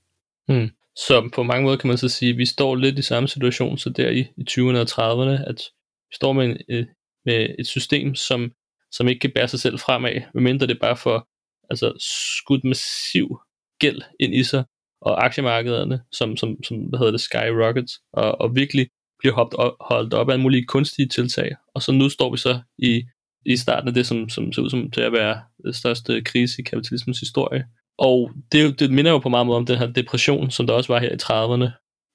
Mm. 0.49 0.69
Så 0.95 1.29
på 1.35 1.43
mange 1.43 1.63
måder 1.63 1.77
kan 1.77 1.87
man 1.87 1.97
så 1.97 2.09
sige, 2.09 2.31
at 2.31 2.37
vi 2.37 2.45
står 2.45 2.75
lidt 2.75 2.99
i 2.99 3.01
samme 3.01 3.27
situation, 3.27 3.77
så 3.77 3.89
der 3.89 4.09
i, 4.09 4.19
i 4.19 4.43
20'erne 4.49 4.77
og 4.77 4.87
30'erne, 4.91 5.49
at 5.49 5.61
vi 6.09 6.15
står 6.15 6.33
med, 6.33 6.45
en, 6.45 6.57
øh, 6.69 6.85
med 7.25 7.55
et 7.59 7.67
system, 7.67 8.15
som, 8.15 8.51
som 8.91 9.07
ikke 9.07 9.19
kan 9.19 9.31
bære 9.35 9.47
sig 9.47 9.59
selv 9.59 9.79
fremad, 9.79 10.21
medmindre 10.33 10.67
det 10.67 10.79
bare 10.79 10.97
får 10.97 11.27
altså, 11.69 11.93
skudt 12.39 12.63
massiv 12.63 13.39
gæld 13.79 14.01
ind 14.19 14.35
i 14.35 14.43
sig, 14.43 14.63
og 15.01 15.25
aktiemarkederne, 15.25 16.01
som, 16.11 16.37
som, 16.37 16.63
som 16.63 16.77
hvad 16.77 16.99
hedder 16.99 17.11
det, 17.11 17.21
skyrockets, 17.21 17.93
og, 18.13 18.41
og 18.41 18.55
virkelig 18.55 18.87
bliver 19.19 19.35
holdt 19.35 19.53
op, 19.53 19.73
holdt 19.81 20.13
op 20.13 20.29
af 20.29 20.35
en 20.35 20.41
mulige 20.41 20.65
kunstige 20.65 21.07
tiltag. 21.07 21.55
Og 21.75 21.81
så 21.81 21.91
nu 21.91 22.09
står 22.09 22.31
vi 22.31 22.37
så 22.37 22.59
i, 22.77 23.03
i 23.45 23.57
starten 23.57 23.87
af 23.87 23.93
det, 23.93 24.05
som, 24.07 24.29
som 24.29 24.53
ser 24.53 24.61
ud 24.61 24.69
som 24.69 24.91
til 24.91 25.01
at 25.01 25.11
være 25.11 25.41
den 25.63 25.73
største 25.73 26.21
krise 26.21 26.61
i 26.61 26.63
kapitalismens 26.63 27.19
historie. 27.19 27.65
Og 27.99 28.31
det, 28.51 28.79
det 28.79 28.91
minder 28.91 29.11
jo 29.11 29.17
på 29.17 29.29
meget 29.29 29.47
måde 29.47 29.57
om 29.57 29.65
den 29.65 29.77
her 29.77 29.87
depression, 29.87 30.51
som 30.51 30.67
der 30.67 30.73
også 30.73 30.93
var 30.93 30.99
her 30.99 31.11
i 31.11 31.21
30'erne. 31.23 31.69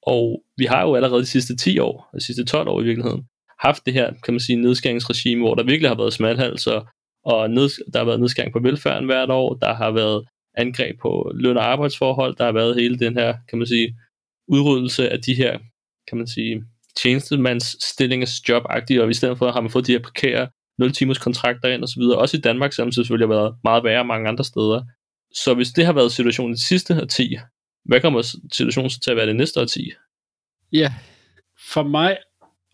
Og 0.06 0.42
vi 0.56 0.64
har 0.64 0.82
jo 0.82 0.94
allerede 0.94 1.20
de 1.20 1.26
sidste 1.26 1.56
10 1.56 1.78
år, 1.78 2.10
de 2.14 2.26
sidste 2.26 2.44
12 2.44 2.68
år 2.68 2.80
i 2.80 2.84
virkeligheden, 2.84 3.22
haft 3.60 3.86
det 3.86 3.94
her, 3.94 4.12
kan 4.24 4.34
man 4.34 4.40
sige, 4.40 4.56
nedskæringsregime, 4.56 5.40
hvor 5.40 5.54
der 5.54 5.62
virkelig 5.62 5.90
har 5.90 5.96
været 5.96 6.12
smalhalser, 6.12 6.80
og 7.24 7.50
ned, 7.50 7.68
der 7.92 7.98
har 7.98 8.04
været 8.04 8.20
nedskæring 8.20 8.52
på 8.52 8.58
velfærden 8.58 9.04
hvert 9.04 9.30
år, 9.30 9.54
der 9.54 9.74
har 9.74 9.90
været 9.90 10.24
angreb 10.56 11.00
på 11.02 11.32
løn- 11.34 11.56
og 11.56 11.64
arbejdsforhold, 11.72 12.36
der 12.36 12.44
har 12.44 12.52
været 12.52 12.80
hele 12.80 12.98
den 12.98 13.14
her, 13.16 13.34
kan 13.48 13.58
man 13.58 13.66
sige, 13.66 13.96
udryddelse 14.48 15.10
af 15.10 15.20
de 15.20 15.34
her, 15.34 15.58
kan 16.08 16.18
man 16.18 16.26
sige, 16.26 16.64
tjenestemandsstillinges 16.96 18.48
jobagtige, 18.48 19.02
og 19.02 19.10
i 19.10 19.14
stedet 19.14 19.38
for 19.38 19.52
har 19.52 19.60
man 19.60 19.70
fået 19.70 19.86
de 19.86 19.92
her 19.92 20.02
prekære 20.02 20.48
0 20.78 20.92
timers 20.92 21.18
kontrakter 21.18 21.68
ind 21.68 21.82
og 21.82 21.88
så 21.88 22.00
videre. 22.00 22.18
Også 22.18 22.36
i 22.36 22.40
Danmark, 22.40 22.72
som 22.72 22.92
selvfølgelig 22.92 23.28
har 23.28 23.34
været 23.34 23.54
meget 23.64 23.84
værre 23.84 24.04
mange 24.04 24.28
andre 24.28 24.44
steder. 24.44 24.82
Så 25.34 25.54
hvis 25.54 25.68
det 25.68 25.86
har 25.86 25.92
været 25.92 26.12
situationen 26.12 26.52
i 26.52 26.56
de 26.56 26.66
sidste 26.66 27.06
10, 27.06 27.36
hvad 27.84 28.00
kommer 28.00 28.22
situationen 28.52 28.90
til 28.90 29.10
at 29.10 29.16
være 29.16 29.26
det 29.26 29.36
næste 29.36 29.66
10? 29.66 29.92
Ja, 30.72 30.94
for 31.72 31.82
mig 31.82 32.16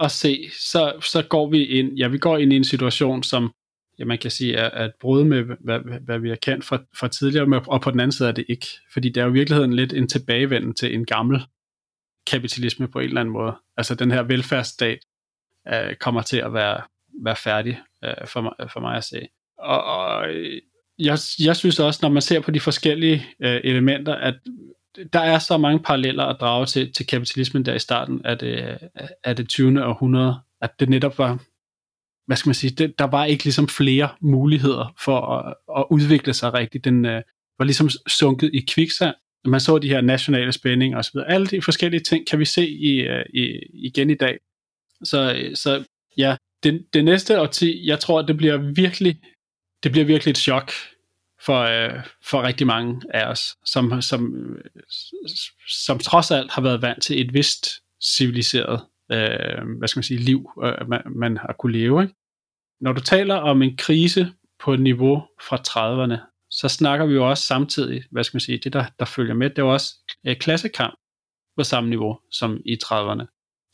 at 0.00 0.10
se, 0.10 0.50
så, 0.60 0.92
så 1.02 1.22
går 1.22 1.50
vi 1.50 1.64
ind, 1.64 1.92
ja, 1.98 2.08
vi 2.08 2.18
går 2.18 2.38
ind 2.38 2.52
i 2.52 2.56
en 2.56 2.64
situation, 2.64 3.22
som 3.22 3.52
ja, 3.98 4.04
man 4.04 4.18
kan 4.18 4.30
sige 4.30 4.54
er, 4.54 4.70
er 4.70 4.84
et 4.84 4.92
brud 5.00 5.24
med, 5.24 5.44
hvad, 5.60 6.00
hvad 6.04 6.18
vi 6.18 6.28
har 6.28 6.36
kendt 6.36 6.64
fra, 6.64 6.78
fra 6.98 7.08
tidligere, 7.08 7.62
og 7.66 7.80
på 7.80 7.90
den 7.90 8.00
anden 8.00 8.12
side 8.12 8.28
er 8.28 8.32
det 8.32 8.44
ikke. 8.48 8.66
Fordi 8.92 9.08
det 9.08 9.20
er 9.20 9.24
jo 9.24 9.30
i 9.30 9.32
virkeligheden 9.32 9.72
lidt 9.72 9.92
en 9.92 10.08
tilbagevenden 10.08 10.74
til 10.74 10.94
en 10.94 11.04
gammel 11.04 11.40
kapitalisme 12.26 12.88
på 12.88 12.98
en 12.98 13.04
eller 13.04 13.20
anden 13.20 13.32
måde. 13.32 13.56
Altså 13.76 13.94
den 13.94 14.10
her 14.10 14.22
velfærdsstat 14.22 14.98
øh, 15.68 15.94
kommer 15.94 16.22
til 16.22 16.36
at 16.36 16.52
være, 16.52 16.82
være 17.24 17.36
færdig 17.36 17.80
øh, 18.04 18.26
for, 18.26 18.40
mig, 18.40 18.52
for 18.72 18.80
mig 18.80 18.96
at 18.96 19.04
se. 19.04 19.28
Og, 19.58 19.84
og 19.84 20.28
øh, 20.28 20.60
jeg, 21.00 21.18
jeg 21.38 21.56
synes 21.56 21.80
også, 21.80 21.98
når 22.02 22.08
man 22.08 22.22
ser 22.22 22.40
på 22.40 22.50
de 22.50 22.60
forskellige 22.60 23.26
øh, 23.42 23.60
elementer, 23.64 24.14
at 24.14 24.34
der 25.12 25.20
er 25.20 25.38
så 25.38 25.58
mange 25.58 25.80
paralleller 25.80 26.24
at 26.24 26.36
drage 26.40 26.66
til, 26.66 26.92
til 26.92 27.06
kapitalismen 27.06 27.64
der 27.64 27.74
i 27.74 27.78
starten 27.78 28.20
af 28.24 28.38
det, 28.38 28.78
af 29.24 29.36
det 29.36 29.48
20. 29.48 29.84
århundrede, 29.84 30.40
at 30.60 30.80
det 30.80 30.88
netop 30.88 31.18
var, 31.18 31.38
hvad 32.26 32.36
skal 32.36 32.48
man 32.48 32.54
sige, 32.54 32.70
det, 32.70 32.98
der 32.98 33.04
var 33.04 33.24
ikke 33.24 33.44
ligesom 33.44 33.68
flere 33.68 34.08
muligheder 34.20 34.94
for 35.04 35.20
at, 35.20 35.54
at 35.76 35.84
udvikle 35.90 36.34
sig 36.34 36.54
rigtigt. 36.54 36.84
Den 36.84 37.04
øh, 37.04 37.22
var 37.58 37.64
ligesom 37.64 37.88
sunket 38.08 38.50
i 38.54 38.60
kviksand. 38.68 39.14
Man 39.44 39.60
så 39.60 39.78
de 39.78 39.88
her 39.88 40.00
nationale 40.00 40.52
spændinger 40.52 40.98
osv. 40.98 41.16
Alle 41.26 41.46
de 41.46 41.62
forskellige 41.62 42.00
ting 42.00 42.26
kan 42.26 42.38
vi 42.38 42.44
se 42.44 42.68
i, 42.68 43.00
øh, 43.00 43.24
i, 43.34 43.58
igen 43.72 44.10
i 44.10 44.14
dag. 44.14 44.38
Så, 45.04 45.50
så 45.54 45.84
ja, 46.16 46.36
det, 46.62 46.86
det 46.92 47.04
næste 47.04 47.40
årti, 47.40 47.88
jeg 47.88 48.00
tror, 48.00 48.22
det 48.22 48.36
bliver 48.36 48.56
virkelig, 48.56 49.20
det 49.82 49.92
bliver 49.92 50.04
virkelig 50.04 50.30
et 50.30 50.38
chok 50.38 50.72
for, 51.44 51.60
øh, 51.60 52.04
for 52.24 52.42
rigtig 52.42 52.66
mange 52.66 53.02
af 53.14 53.30
os, 53.30 53.56
som, 53.64 54.02
som, 54.02 54.56
som 55.68 55.98
trods 55.98 56.30
alt 56.30 56.52
har 56.52 56.62
været 56.62 56.82
vant 56.82 57.02
til 57.02 57.20
et 57.20 57.34
vist 57.34 57.66
civiliseret 58.16 58.80
øh, 59.12 59.78
hvad 59.78 59.88
skal 59.88 59.98
man 59.98 60.04
sige, 60.04 60.20
liv, 60.20 60.50
øh, 60.64 60.88
man, 60.88 61.02
man 61.06 61.36
har 61.36 61.54
kunne 61.58 61.72
leve. 61.72 62.02
Ikke? 62.02 62.14
Når 62.80 62.92
du 62.92 63.00
taler 63.00 63.34
om 63.34 63.62
en 63.62 63.76
krise 63.76 64.32
på 64.60 64.74
et 64.74 64.80
niveau 64.80 65.22
fra 65.48 65.56
30'erne, 65.56 66.18
så 66.50 66.68
snakker 66.68 67.06
vi 67.06 67.14
jo 67.14 67.30
også 67.30 67.46
samtidig, 67.46 68.02
hvad 68.10 68.24
skal 68.24 68.36
man 68.36 68.40
sige, 68.40 68.58
det 68.58 68.72
der, 68.72 68.84
der 68.98 69.04
følger 69.04 69.34
med, 69.34 69.50
det 69.50 69.58
er 69.58 69.62
jo 69.62 69.72
også 69.72 69.94
øh, 70.26 70.36
klassekamp 70.36 70.94
på 71.56 71.64
samme 71.64 71.90
niveau 71.90 72.18
som 72.30 72.60
i 72.64 72.78
30'erne. 72.84 73.26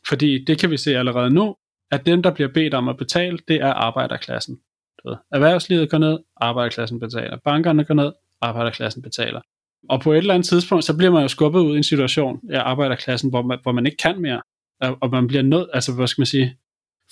Fordi 0.07 0.43
det 0.45 0.59
kan 0.59 0.71
vi 0.71 0.77
se 0.77 0.97
allerede 0.97 1.29
nu, 1.29 1.55
at 1.91 2.05
dem, 2.05 2.23
der 2.23 2.33
bliver 2.33 2.49
bedt 2.53 2.73
om 2.73 2.87
at 2.87 2.97
betale, 2.97 3.39
det 3.47 3.55
er 3.55 3.73
arbejderklassen. 3.73 4.59
Du 5.07 5.17
erhvervslivet 5.31 5.89
går 5.89 5.97
ned, 5.97 6.19
arbejderklassen 6.37 6.99
betaler. 6.99 7.37
Bankerne 7.43 7.83
går 7.83 7.93
ned, 7.93 8.11
arbejderklassen 8.41 9.01
betaler. 9.01 9.41
Og 9.89 10.01
på 10.01 10.11
et 10.11 10.17
eller 10.17 10.33
andet 10.33 10.47
tidspunkt, 10.47 10.85
så 10.85 10.97
bliver 10.97 11.11
man 11.11 11.21
jo 11.21 11.27
skubbet 11.27 11.59
ud 11.59 11.73
i 11.73 11.77
en 11.77 11.83
situation 11.83 12.39
af 12.49 12.59
arbejderklassen, 12.59 13.29
hvor 13.29 13.41
man, 13.41 13.59
hvor 13.63 13.71
man 13.71 13.85
ikke 13.85 13.97
kan 13.97 14.21
mere. 14.21 14.41
Og 14.81 15.09
man 15.11 15.27
bliver 15.27 15.43
nødt, 15.43 15.69
altså 15.73 15.93
hvad 15.93 16.07
skal 16.07 16.21
man 16.21 16.25
sige, 16.25 16.57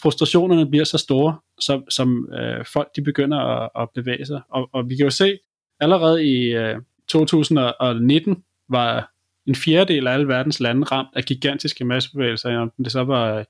frustrationerne 0.02 0.70
bliver 0.70 0.86
så 0.86 0.98
store, 0.98 1.38
som, 1.60 1.90
som 1.90 2.30
øh, 2.34 2.66
folk 2.74 2.90
de 2.96 3.02
begynder 3.02 3.38
at, 3.38 3.70
at 3.80 3.90
bevæge 3.96 4.26
sig. 4.26 4.42
Og, 4.50 4.70
og 4.74 4.90
vi 4.90 4.96
kan 4.96 5.04
jo 5.04 5.10
se, 5.10 5.40
allerede 5.80 6.26
i 6.26 6.56
øh, 6.56 6.76
2019 7.08 8.44
var 8.70 9.12
en 9.48 9.56
fjerdedel 9.56 10.08
af 10.08 10.14
alle 10.14 10.28
verdens 10.28 10.60
lande 10.60 10.84
ramt 10.84 11.10
af 11.16 11.24
gigantiske 11.24 11.86
massebevægelser, 11.86 12.58
om 12.58 12.72
det 12.84 12.92
så 12.92 13.04
var 13.04 13.38
øh, 13.38 13.46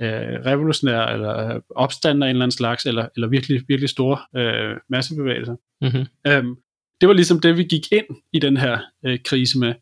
øh, 0.00 0.46
revolutionære 0.46 1.12
eller 1.12 1.60
opstand 1.70 2.24
af 2.24 2.26
en 2.26 2.30
eller 2.30 2.44
anden 2.44 2.56
slags, 2.56 2.86
eller, 2.86 3.08
eller 3.16 3.28
virkelig, 3.28 3.62
virkelig 3.68 3.90
store 3.90 4.40
øh, 4.40 4.76
massebevægelser. 4.88 5.56
Mm-hmm. 5.80 6.06
Øhm, 6.26 6.56
det 7.00 7.08
var 7.08 7.12
ligesom 7.12 7.40
det, 7.40 7.56
vi 7.56 7.64
gik 7.64 7.92
ind 7.92 8.06
i 8.32 8.38
den 8.38 8.56
her 8.56 8.78
øh, 9.04 9.18
krise 9.24 9.58
med. 9.58 9.74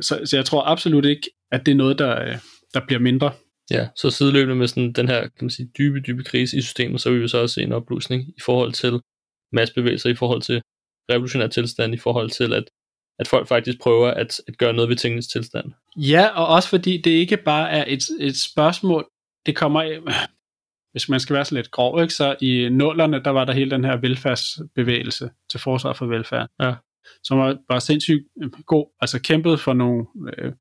Så, 0.00 0.20
så 0.24 0.36
jeg 0.36 0.44
tror 0.44 0.62
absolut 0.62 1.04
ikke, 1.04 1.30
at 1.50 1.66
det 1.66 1.72
er 1.72 1.76
noget, 1.76 1.98
der, 1.98 2.22
øh, 2.22 2.38
der 2.74 2.80
bliver 2.86 3.00
mindre. 3.00 3.32
Ja, 3.70 3.88
så 3.96 4.10
sideløbende 4.10 4.54
med 4.54 4.66
sådan 4.66 4.92
den 4.92 5.08
her 5.08 5.20
kan 5.20 5.32
man 5.40 5.50
sige, 5.50 5.70
dybe, 5.78 6.00
dybe 6.00 6.24
krise 6.24 6.56
i 6.56 6.62
systemet, 6.62 7.00
så 7.00 7.10
vil 7.10 7.22
vi 7.22 7.28
så 7.28 7.38
også 7.38 7.54
se 7.54 7.62
en 7.62 7.72
opblusning 7.72 8.28
i 8.28 8.40
forhold 8.44 8.72
til 8.72 9.00
massebevægelser, 9.52 10.10
i 10.10 10.14
forhold 10.14 10.42
til 10.42 10.62
revolutionær 11.10 11.46
tilstand, 11.46 11.94
i 11.94 11.98
forhold 11.98 12.30
til, 12.30 12.52
at, 12.52 12.64
at 13.18 13.28
folk 13.28 13.48
faktisk 13.48 13.80
prøver 13.80 14.08
at, 14.08 14.40
at 14.48 14.58
gøre 14.58 14.72
noget 14.72 14.88
ved 14.88 14.96
tingens 14.96 15.28
tilstand. 15.28 15.72
Ja, 15.96 16.26
og 16.26 16.46
også 16.46 16.68
fordi 16.68 17.00
det 17.00 17.10
ikke 17.10 17.36
bare 17.36 17.70
er 17.70 17.84
et, 17.88 18.02
et 18.20 18.36
spørgsmål, 18.36 19.08
det 19.46 19.56
kommer, 19.56 20.00
hvis 20.92 21.08
man 21.08 21.20
skal 21.20 21.34
være 21.34 21.44
så 21.44 21.54
lidt 21.54 21.70
grov, 21.70 22.02
ikke, 22.02 22.14
så 22.14 22.36
i 22.40 22.68
nullerne, 22.68 23.22
der 23.24 23.30
var 23.30 23.44
der 23.44 23.52
hele 23.52 23.70
den 23.70 23.84
her 23.84 23.96
velfærdsbevægelse 23.96 25.30
til 25.50 25.60
forsvar 25.60 25.92
for 25.92 26.06
velfærd, 26.06 26.48
ja. 26.60 26.74
som 27.24 27.38
var, 27.38 27.56
var 27.68 27.78
sindssygt 27.78 28.24
god, 28.66 28.86
altså 29.00 29.22
kæmpet 29.22 29.60
for 29.60 29.72
nogle, 29.72 30.06
øh, 30.38 30.52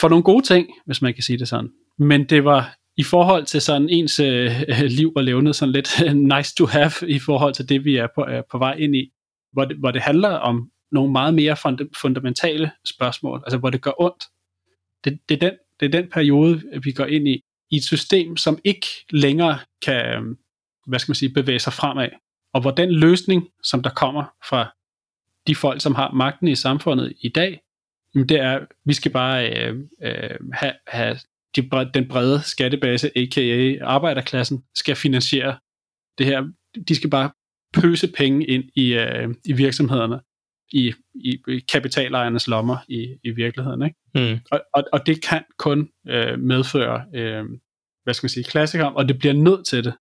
for 0.00 0.08
nogle 0.08 0.24
gode 0.24 0.46
ting, 0.46 0.68
hvis 0.86 1.02
man 1.02 1.14
kan 1.14 1.22
sige 1.22 1.38
det 1.38 1.48
sådan. 1.48 1.70
Men 1.98 2.24
det 2.24 2.44
var 2.44 2.76
i 2.96 3.02
forhold 3.02 3.44
til 3.44 3.60
sådan 3.60 3.88
ens 3.88 4.20
øh, 4.20 4.50
liv 4.98 5.12
og 5.16 5.24
levnet 5.24 5.56
sådan 5.56 5.72
lidt 5.72 6.02
nice 6.36 6.54
to 6.54 6.66
have 6.66 6.90
i 7.08 7.18
forhold 7.18 7.54
til 7.54 7.68
det, 7.68 7.84
vi 7.84 7.96
er 7.96 8.08
på, 8.14 8.20
er 8.20 8.42
på 8.50 8.58
vej 8.58 8.74
ind 8.74 8.96
i, 8.96 9.10
hvor 9.52 9.64
det, 9.64 9.76
hvor 9.76 9.90
det 9.90 10.02
handler 10.02 10.28
om 10.28 10.70
nogle 10.92 11.12
meget 11.12 11.34
mere 11.34 11.56
fund, 11.56 11.78
fundamentale 12.00 12.70
spørgsmål, 12.94 13.42
altså 13.46 13.58
hvor 13.58 13.70
det 13.70 13.82
gør 13.82 14.00
ondt. 14.00 14.24
Det, 15.04 15.18
det, 15.28 15.42
er 15.42 15.50
den, 15.50 15.58
det 15.80 15.86
er 15.86 16.00
den 16.00 16.10
periode, 16.10 16.62
vi 16.84 16.92
går 16.92 17.04
ind 17.04 17.28
i, 17.28 17.42
i 17.70 17.76
et 17.76 17.84
system, 17.84 18.36
som 18.36 18.58
ikke 18.64 18.86
længere 19.10 19.58
kan, 19.82 20.06
øhm, 20.06 20.38
hvad 20.86 20.98
skal 20.98 21.10
man 21.10 21.16
sige, 21.16 21.34
bevæge 21.34 21.58
sig 21.58 21.72
fremad. 21.72 22.08
Og 22.52 22.60
hvor 22.60 22.70
den 22.70 22.90
løsning, 22.90 23.48
som 23.62 23.82
der 23.82 23.90
kommer 23.90 24.24
fra 24.48 24.74
de 25.46 25.54
folk, 25.54 25.80
som 25.80 25.94
har 25.94 26.12
magten 26.12 26.48
i 26.48 26.54
samfundet 26.54 27.12
i 27.20 27.28
dag, 27.28 27.60
jamen 28.14 28.28
det 28.28 28.40
er, 28.40 28.60
vi 28.84 28.92
skal 28.92 29.10
bare 29.10 29.50
øh, 29.50 29.76
øh, 30.02 30.38
have, 30.52 30.72
have 30.86 31.18
de, 31.56 31.90
den 31.94 32.08
brede 32.08 32.42
skattebase, 32.42 33.10
a.k.a. 33.18 33.84
arbejderklassen, 33.84 34.64
skal 34.74 34.96
finansiere 34.96 35.58
det 36.18 36.26
her. 36.26 36.48
De 36.88 36.94
skal 36.94 37.10
bare 37.10 37.30
pøse 37.74 38.08
penge 38.08 38.46
ind 38.46 38.64
i, 38.74 38.94
øh, 38.94 39.34
i 39.44 39.52
virksomhederne, 39.52 40.20
i, 40.72 40.92
i, 41.14 41.38
i 41.48 41.58
kapitalejernes 41.72 42.48
lommer 42.48 42.76
i, 42.88 43.16
i 43.24 43.30
virkeligheden. 43.30 43.82
Ikke? 43.82 43.96
Mm. 44.14 44.38
Og, 44.50 44.60
og, 44.74 44.84
og 44.92 45.06
det 45.06 45.22
kan 45.22 45.44
kun 45.58 45.88
øh, 46.08 46.38
medføre, 46.38 47.04
øh, 47.14 47.44
hvad 48.04 48.14
skal 48.14 48.24
man 48.24 48.30
sige, 48.30 48.44
klassekamp, 48.44 48.96
og 48.96 49.08
det 49.08 49.18
bliver 49.18 49.34
nødt 49.34 49.66
til 49.66 49.84
det. 49.84 49.94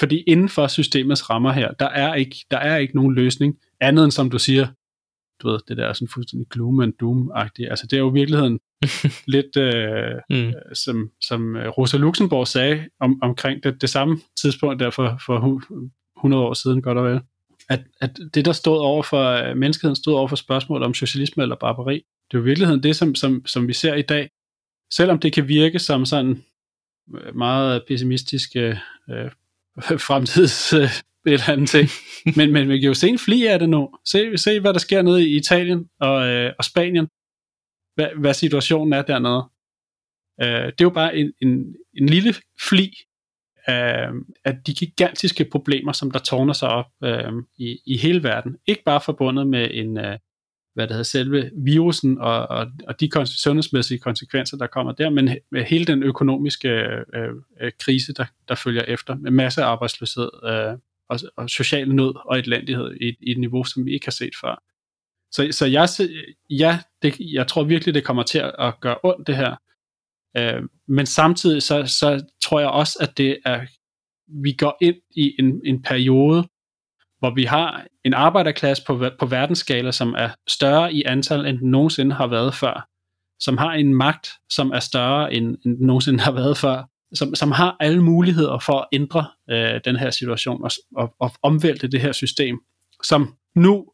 Fordi 0.00 0.22
inden 0.26 0.48
for 0.48 0.66
systemets 0.66 1.30
rammer 1.30 1.52
her, 1.52 1.72
der 1.72 1.88
er 1.88 2.14
ikke, 2.14 2.36
der 2.50 2.58
er 2.58 2.76
ikke 2.76 2.96
nogen 2.96 3.14
løsning, 3.14 3.58
andet 3.80 4.04
end 4.04 4.12
som 4.12 4.30
du 4.30 4.38
siger, 4.38 4.66
du 5.42 5.50
ved, 5.50 5.58
det 5.68 5.76
der 5.76 5.92
sådan 5.92 6.08
fuldstændig 6.08 6.48
gloom 6.48 6.80
and 6.80 6.92
doom-agtigt. 7.02 7.70
Altså 7.70 7.86
det 7.86 7.96
er 7.96 8.00
jo 8.00 8.10
i 8.10 8.12
virkeligheden 8.12 8.58
lidt, 9.34 9.56
øh, 9.56 10.14
mm. 10.30 10.52
som, 10.74 11.10
som 11.20 11.56
Rosa 11.56 11.96
Luxemburg 11.96 12.46
sagde 12.46 12.88
om, 13.00 13.22
omkring 13.22 13.62
det, 13.62 13.80
det 13.80 13.90
samme 13.90 14.18
tidspunkt 14.42 14.80
der 14.80 14.90
for, 14.90 15.18
for 15.26 15.60
100 16.16 16.42
år 16.42 16.54
siden, 16.54 16.82
godt 16.82 16.98
og 16.98 17.04
vel. 17.04 17.20
At, 17.68 17.80
at 18.00 18.18
det, 18.34 18.44
der 18.44 18.52
stod 18.52 18.78
over 18.78 19.02
for, 19.02 19.54
menneskeheden 19.54 19.96
stod 19.96 20.14
over 20.14 20.28
for 20.28 20.36
spørgsmålet 20.36 20.86
om 20.86 20.94
socialisme 20.94 21.42
eller 21.42 21.56
barbari, 21.56 21.94
det 21.94 22.36
er 22.36 22.38
jo 22.38 22.40
i 22.40 22.44
virkeligheden 22.44 22.82
det, 22.82 22.96
som, 22.96 23.14
som, 23.14 23.46
som 23.46 23.68
vi 23.68 23.72
ser 23.72 23.94
i 23.94 24.02
dag. 24.02 24.30
Selvom 24.92 25.18
det 25.18 25.32
kan 25.32 25.48
virke 25.48 25.78
som 25.78 26.06
sådan 26.06 26.44
meget 27.34 27.84
pessimistiske 27.88 28.80
øh, 29.10 29.30
fremtids 30.08 30.72
øh, 30.72 30.80
et 31.26 31.32
eller 31.32 31.50
andet 31.50 31.68
ting. 31.68 31.88
men, 32.36 32.52
men 32.52 32.68
vi 32.68 32.80
kan 32.80 32.86
jo 32.86 32.94
se 32.94 33.08
en 33.08 33.18
fli 33.18 33.46
af 33.46 33.58
det 33.58 33.68
nu. 33.68 33.90
Se, 34.04 34.38
se 34.38 34.60
hvad 34.60 34.72
der 34.72 34.78
sker 34.78 35.02
nede 35.02 35.28
i 35.28 35.36
Italien 35.36 35.90
og, 36.00 36.26
øh, 36.26 36.52
og 36.58 36.64
Spanien. 36.64 37.08
Hvad, 37.94 38.08
hvad 38.20 38.34
situationen 38.34 38.92
er 38.92 39.02
dernede. 39.02 39.48
Øh, 40.42 40.66
det 40.66 40.80
er 40.80 40.84
jo 40.84 40.90
bare 40.90 41.16
en, 41.16 41.32
en, 41.42 41.74
en 41.94 42.08
lille 42.08 42.34
fli 42.68 42.90
Øhm, 43.70 44.26
af, 44.44 44.52
af 44.52 44.58
de 44.66 44.74
gigantiske 44.74 45.44
problemer, 45.44 45.92
som 45.92 46.10
der 46.10 46.18
tårner 46.18 46.52
sig 46.52 46.68
op 46.68 46.86
øh, 47.04 47.32
i, 47.56 47.78
i 47.86 47.96
hele 47.96 48.22
verden. 48.22 48.56
Ikke 48.66 48.82
bare 48.84 49.00
forbundet 49.00 49.46
med 49.46 49.68
en, 49.72 49.98
øh, 49.98 50.18
hvad 50.74 50.86
det 50.86 50.94
hedder, 50.94 51.02
selve 51.02 51.50
virusen 51.56 52.18
og, 52.18 52.48
og, 52.48 52.66
og 52.86 53.00
de 53.00 53.10
sundhedsmæssige 53.26 53.98
konsekvenser, 53.98 54.56
der 54.56 54.66
kommer 54.66 54.92
der, 54.92 55.10
men 55.10 55.36
med 55.50 55.64
hele 55.64 55.84
den 55.84 56.02
økonomiske 56.02 56.68
øh, 56.68 57.32
øh, 57.60 57.72
krise, 57.80 58.12
der, 58.12 58.24
der 58.48 58.54
følger 58.54 58.82
efter, 58.82 59.14
med 59.14 59.30
masse 59.30 59.62
arbejdsløshed 59.62 60.30
øh, 60.44 60.78
og, 61.08 61.18
og 61.36 61.50
social 61.50 61.94
nød 61.94 62.12
og 62.26 62.38
elendighed 62.38 62.96
i, 63.00 63.16
i 63.20 63.30
et 63.30 63.38
niveau, 63.38 63.64
som 63.64 63.86
vi 63.86 63.92
ikke 63.92 64.06
har 64.06 64.10
set 64.10 64.32
før. 64.40 64.62
Så, 65.30 65.48
så 65.50 65.66
jeg, 65.66 65.88
ja, 66.50 66.78
det, 67.02 67.16
jeg 67.20 67.46
tror 67.46 67.64
virkelig, 67.64 67.94
det 67.94 68.04
kommer 68.04 68.22
til 68.22 68.38
at 68.58 68.74
gøre 68.80 68.96
ondt, 69.02 69.26
det 69.26 69.36
her. 69.36 69.56
Øh, 70.38 70.62
men 70.88 71.06
samtidig 71.06 71.62
så, 71.62 71.86
så 71.86 72.24
tror 72.42 72.60
jeg 72.60 72.68
også, 72.68 72.98
at 73.00 73.18
det 73.18 73.38
er, 73.44 73.60
vi 74.42 74.52
går 74.52 74.76
ind 74.80 74.96
i 75.16 75.34
en, 75.38 75.60
en 75.64 75.82
periode, 75.82 76.48
hvor 77.18 77.34
vi 77.34 77.44
har 77.44 77.86
en 78.04 78.14
arbejderklasse 78.14 78.82
på, 78.86 79.04
på 79.18 79.26
verdensskala, 79.26 79.92
som 79.92 80.14
er 80.18 80.30
større 80.48 80.92
i 80.92 81.02
antal, 81.02 81.46
end 81.46 81.58
den 81.58 81.70
nogensinde 81.70 82.14
har 82.14 82.26
været 82.26 82.54
før. 82.54 82.88
Som 83.40 83.58
har 83.58 83.72
en 83.72 83.94
magt, 83.94 84.28
som 84.50 84.70
er 84.70 84.80
større, 84.80 85.34
end, 85.34 85.46
end 85.46 85.76
den 85.76 85.86
nogensinde 85.86 86.20
har 86.20 86.32
været 86.32 86.56
før. 86.56 86.82
Som, 87.14 87.34
som 87.34 87.52
har 87.52 87.76
alle 87.80 88.02
muligheder 88.02 88.58
for 88.58 88.80
at 88.80 88.88
ændre 88.92 89.26
øh, 89.50 89.80
den 89.84 89.96
her 89.96 90.10
situation 90.10 90.64
og, 90.64 90.70
og, 90.96 91.14
og 91.20 91.30
omvælte 91.42 91.88
det 91.88 92.00
her 92.00 92.12
system, 92.12 92.60
som 93.04 93.34
nu 93.56 93.86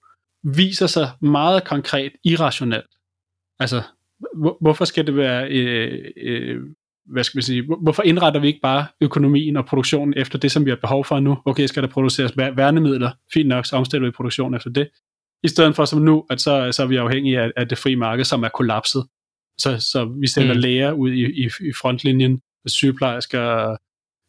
viser 0.43 0.87
sig 0.87 1.11
meget 1.23 1.65
konkret 1.65 2.13
irrationelt. 2.25 2.91
Altså, 3.61 3.83
hvor, 4.37 4.57
hvorfor 4.61 4.85
skal 4.85 5.07
det 5.07 5.17
være 5.17 5.49
øh, 5.51 6.05
øh, 6.17 6.61
hvad 7.07 7.25
skal 7.25 7.39
vi 7.39 7.43
sige, 7.43 7.63
hvorfor 7.83 8.03
indretter 8.03 8.41
vi 8.41 8.47
ikke 8.47 8.61
bare 8.63 8.87
økonomien 9.01 9.57
og 9.57 9.67
produktionen 9.67 10.15
efter 10.17 10.39
det, 10.39 10.53
som 10.53 10.65
vi 10.65 10.71
har 10.71 10.77
behov 10.77 11.05
for 11.05 11.21
nu? 11.21 11.37
Okay, 11.45 11.67
skal 11.67 11.83
der 11.83 11.89
produceres 11.89 12.37
værnemidler? 12.37 13.11
Fint 13.35 13.49
nok, 13.49 13.67
så 13.67 13.77
omstiller 13.77 14.09
vi 14.09 14.13
produktionen 14.13 14.55
efter 14.55 14.71
det. 14.71 14.89
I 15.43 15.49
stedet 15.49 15.77
for 15.77 15.85
som 15.85 16.03
nu, 16.03 16.25
at 16.31 16.41
så, 16.41 16.73
så 16.73 16.83
er 16.83 16.87
vi 16.87 16.97
afhængige 16.97 17.41
af, 17.41 17.53
af 17.57 17.69
det 17.69 17.79
frie 17.79 17.97
marked, 17.97 18.25
som 18.25 18.43
er 18.43 18.49
kollapset. 18.49 19.05
Så, 19.59 19.79
så 19.93 20.05
vi 20.21 20.27
sender 20.27 20.55
mm. 20.55 20.61
læger 20.61 20.93
ud 20.93 21.11
i, 21.11 21.45
i, 21.45 21.45
i 21.61 21.73
frontlinjen, 21.81 22.41
sygeplejersker, 22.67 23.77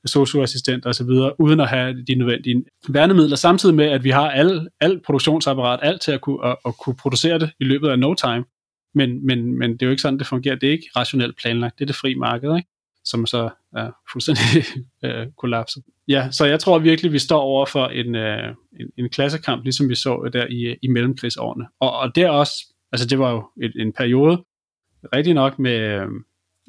socioassistenter 0.06 0.90
osv., 0.90 1.10
uden 1.40 1.60
at 1.60 1.70
have 1.70 2.04
de 2.08 2.16
nødvendige 2.16 2.64
værnemidler, 2.90 3.36
samtidig 3.36 3.76
med, 3.76 3.86
at 3.86 4.04
vi 4.04 4.10
har 4.10 4.30
al, 4.30 4.70
al 4.82 5.02
produktionsapparat, 5.06 5.80
alt 5.84 6.02
til 6.02 6.12
at 6.12 6.22
kunne, 6.22 6.46
at, 6.46 6.58
at 6.66 6.78
kunne 6.78 6.96
producere 6.96 7.40
det 7.40 7.52
i 7.60 7.64
løbet 7.64 7.90
af 7.90 8.00
no 8.00 8.14
time. 8.14 8.46
Men, 8.96 9.26
men, 9.26 9.58
men 9.60 9.74
det 9.74 9.82
er 9.82 9.86
jo 9.86 9.92
ikke 9.92 10.02
sådan, 10.02 10.20
det 10.20 10.28
fungerer. 10.28 10.56
Det 10.56 10.68
er 10.68 10.72
ikke 10.72 10.90
rationelt 10.96 11.38
planlagt. 11.38 11.80
Det 11.80 11.86
er 11.86 11.88
det 11.88 11.96
frie 11.96 12.16
marked, 12.16 12.56
ikke? 12.58 12.70
som 13.06 13.26
så 13.26 13.50
er 13.76 13.92
fuldstændig 14.12 14.44
øh, 15.06 15.28
kollapset. 15.38 15.84
Ja, 16.08 16.28
så 16.32 16.46
jeg 16.46 16.60
tror 16.60 16.80
virkelig, 16.80 17.12
vi 17.12 17.20
står 17.20 17.40
over 17.40 17.66
for 17.66 17.88
en, 17.88 18.16
øh, 18.16 18.50
en, 18.80 18.88
en 18.98 19.10
klassekamp, 19.10 19.64
ligesom 19.64 19.90
vi 19.90 19.96
så 19.96 20.30
der 20.34 20.48
i, 20.48 20.62
øh, 20.62 20.78
i 20.82 20.88
mellemkrigsårene. 20.88 21.68
Og, 21.80 21.98
og 21.98 22.16
det 22.16 22.24
er 22.24 22.30
også, 22.30 22.54
altså 22.92 23.08
det 23.08 23.20
var 23.20 23.32
jo 23.32 23.50
et, 23.62 23.72
en 23.76 23.94
periode, 23.94 24.44
rigtig 25.16 25.34
nok 25.34 25.60
med, 25.60 25.80
øh, 25.80 26.08